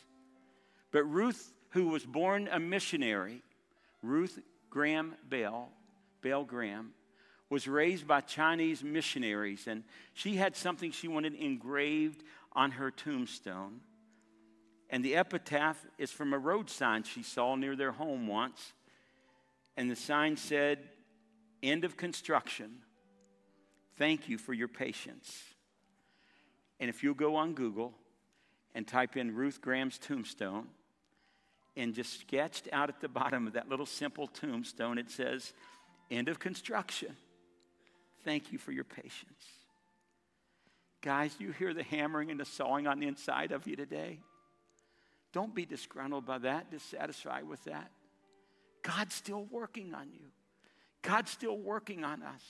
But 0.92 1.04
Ruth, 1.04 1.54
who 1.72 1.90
was 1.90 2.06
born 2.06 2.48
a 2.52 2.60
missionary, 2.60 3.44
Ruth 4.02 4.40
Graham 4.70 5.16
Bell, 5.28 5.70
Bell 6.22 6.46
Graham, 6.46 6.94
was 7.50 7.68
raised 7.68 8.08
by 8.08 8.22
Chinese 8.22 8.84
missionaries, 8.84 9.68
and 9.68 9.84
she 10.14 10.38
had 10.38 10.56
something 10.56 10.92
she 10.92 11.08
wanted 11.08 11.36
engraved 11.36 12.24
on 12.54 12.72
her 12.72 12.90
tombstone. 12.90 13.82
And 14.94 15.04
the 15.04 15.16
epitaph 15.16 15.84
is 15.98 16.12
from 16.12 16.34
a 16.34 16.38
road 16.38 16.70
sign 16.70 17.02
she 17.02 17.24
saw 17.24 17.56
near 17.56 17.76
their 17.76 17.94
home 17.94 18.28
once. 18.28 18.74
And 19.76 19.90
the 19.90 19.96
sign 19.96 20.38
said, 20.38 20.88
End 21.64 21.84
of 21.84 21.98
construction. 21.98 22.76
Thank 23.98 24.30
you 24.30 24.38
for 24.38 24.54
your 24.54 24.68
patience. 24.68 25.42
And 26.80 26.92
if 26.92 27.02
you'll 27.02 27.16
go 27.16 27.38
on 27.38 27.56
Google 27.56 27.96
and 28.76 28.88
type 28.88 29.18
in 29.18 29.34
Ruth 29.34 29.62
Graham's 29.62 29.98
tombstone, 29.98 30.68
and 31.76 31.96
just 31.96 32.20
sketched 32.20 32.70
out 32.72 32.90
at 32.90 33.02
the 33.02 33.10
bottom 33.10 33.48
of 33.48 33.54
that 33.54 33.68
little 33.68 33.88
simple 33.88 34.28
tombstone, 34.28 35.00
it 35.00 35.10
says, 35.10 35.54
End 36.12 36.30
of 36.30 36.38
construction. 36.38 37.16
Thank 38.24 38.52
you 38.52 38.60
for 38.60 38.72
your 38.72 38.84
patience. 38.84 39.44
Guys, 41.02 41.34
do 41.34 41.46
you 41.46 41.52
hear 41.52 41.74
the 41.74 41.82
hammering 41.82 42.30
and 42.30 42.40
the 42.40 42.46
sawing 42.46 42.86
on 42.86 43.00
the 43.00 43.08
inside 43.08 43.52
of 43.52 43.66
you 43.66 43.76
today? 43.76 44.20
Don't 45.34 45.54
be 45.54 45.66
disgruntled 45.66 46.26
by 46.26 46.38
that, 46.40 46.70
dissatisfied 46.72 47.48
with 47.48 47.64
that. 47.66 47.92
God's 48.84 49.16
still 49.16 49.48
working 49.50 49.94
on 49.96 50.12
you. 50.14 50.28
God's 51.02 51.32
still 51.32 51.58
working 51.58 52.04
on 52.04 52.22
us. 52.22 52.44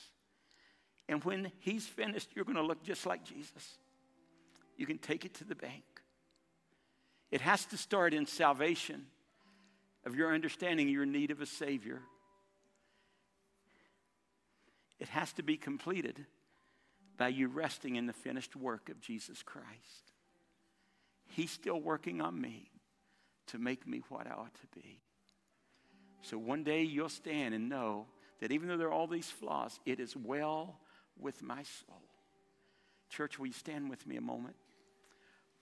And 1.08 1.24
when 1.24 1.52
He's 1.60 1.86
finished, 1.88 2.30
you're 2.36 2.46
going 2.46 2.58
to 2.58 2.64
look 2.64 2.84
just 2.84 3.06
like 3.06 3.24
Jesus. 3.24 3.78
You 4.78 4.86
can 4.86 4.98
take 4.98 5.26
it 5.26 5.34
to 5.36 5.46
the 5.46 5.56
bank. 5.56 5.84
It 7.32 7.42
has 7.42 7.66
to 7.68 7.78
start 7.78 8.14
in 8.14 8.26
salvation 8.26 9.06
of 10.06 10.16
your 10.16 10.34
understanding 10.34 10.90
your 10.90 11.06
need 11.06 11.32
of 11.32 11.42
a 11.42 11.46
Savior. 11.46 12.02
It 15.00 15.08
has 15.10 15.32
to 15.34 15.44
be 15.44 15.58
completed 15.58 16.26
by 17.18 17.30
you 17.30 17.48
resting 17.48 17.96
in 17.96 18.08
the 18.08 18.14
finished 18.14 18.56
work 18.56 18.90
of 18.90 19.00
Jesus 19.00 19.42
Christ. 19.42 20.12
He's 21.28 21.52
still 21.52 21.80
working 21.80 22.22
on 22.22 22.40
me 22.40 22.70
to 23.48 23.58
make 23.58 23.88
me 23.88 24.02
what 24.10 24.28
I 24.28 24.32
ought 24.32 24.54
to 24.54 24.80
be. 24.80 25.00
So 26.22 26.38
one 26.38 26.64
day 26.64 26.84
you'll 26.84 27.10
stand 27.10 27.54
and 27.54 27.70
know 27.70 28.06
that 28.40 28.52
even 28.52 28.68
though 28.68 28.78
there 28.78 28.88
are 28.88 28.94
all 28.94 29.08
these 29.08 29.30
flaws, 29.30 29.80
it 29.86 30.00
is 30.00 30.16
well 30.16 30.80
with 31.20 31.42
my 31.42 31.64
soul. 31.64 32.02
Church, 33.10 33.38
will 33.38 33.48
you 33.48 33.54
stand 33.54 33.90
with 33.90 34.08
me 34.08 34.18
a 34.18 34.22
moment? 34.22 34.56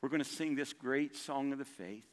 We're 0.02 0.10
going 0.10 0.24
to 0.24 0.30
sing 0.30 0.56
this 0.56 0.74
great 0.74 1.16
song 1.16 1.52
of 1.52 1.60
the 1.60 1.66
faith. 1.66 2.06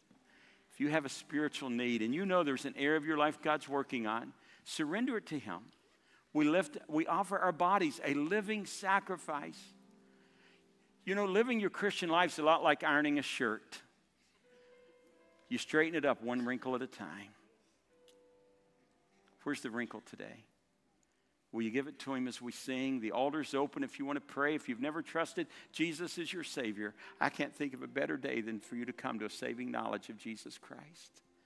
If 0.72 0.80
you 0.80 0.88
have 0.88 1.04
a 1.04 1.08
spiritual 1.08 1.70
need 1.70 2.02
and 2.02 2.14
you 2.14 2.26
know 2.26 2.42
there's 2.42 2.64
an 2.64 2.74
area 2.76 2.96
of 2.96 3.04
your 3.04 3.16
life 3.16 3.40
God's 3.42 3.68
working 3.68 4.06
on, 4.06 4.32
surrender 4.64 5.16
it 5.16 5.26
to 5.26 5.38
Him. 5.38 5.60
We 6.32 6.44
lift, 6.44 6.76
we 6.88 7.06
offer 7.06 7.38
our 7.38 7.52
bodies 7.52 8.00
a 8.04 8.14
living 8.14 8.66
sacrifice. 8.66 9.58
You 11.04 11.14
know, 11.14 11.24
living 11.24 11.58
your 11.58 11.70
Christian 11.70 12.10
life 12.10 12.32
is 12.32 12.38
a 12.38 12.42
lot 12.42 12.62
like 12.62 12.84
ironing 12.84 13.18
a 13.18 13.22
shirt. 13.22 13.80
You 15.49 15.59
straighten 15.59 15.96
it 15.96 16.05
up 16.05 16.22
one 16.22 16.44
wrinkle 16.44 16.74
at 16.74 16.82
a 16.82 16.86
time. 16.86 17.32
Where's 19.44 19.61
the 19.61 19.70
wrinkle 19.70 20.03
today? 20.11 20.44
Will 21.53 21.62
you 21.62 21.70
give 21.70 21.86
it 21.86 21.99
to 22.01 22.14
him 22.14 22.28
as 22.28 22.42
we 22.42 22.53
sing? 22.53 23.01
The 23.01 23.12
altar's 23.12 23.55
open 23.55 23.82
if 23.82 23.99
you 23.99 24.05
want 24.05 24.16
to 24.16 24.34
pray. 24.34 24.55
If 24.55 24.68
you've 24.68 24.80
never 24.80 25.01
trusted 25.01 25.46
Jesus 25.72 26.18
as 26.18 26.30
your 26.30 26.44
Savior, 26.44 26.94
I 27.20 27.30
can't 27.30 27.55
think 27.55 27.72
of 27.72 27.82
a 27.82 27.86
better 27.86 28.18
day 28.18 28.42
than 28.42 28.61
for 28.61 28.76
you 28.76 28.84
to 28.84 28.92
come 28.92 29.18
to 29.20 29.24
a 29.24 29.30
saving 29.30 29.70
knowledge 29.70 30.11
of 30.11 30.18
Jesus 30.18 30.59
Christ. 30.59 31.22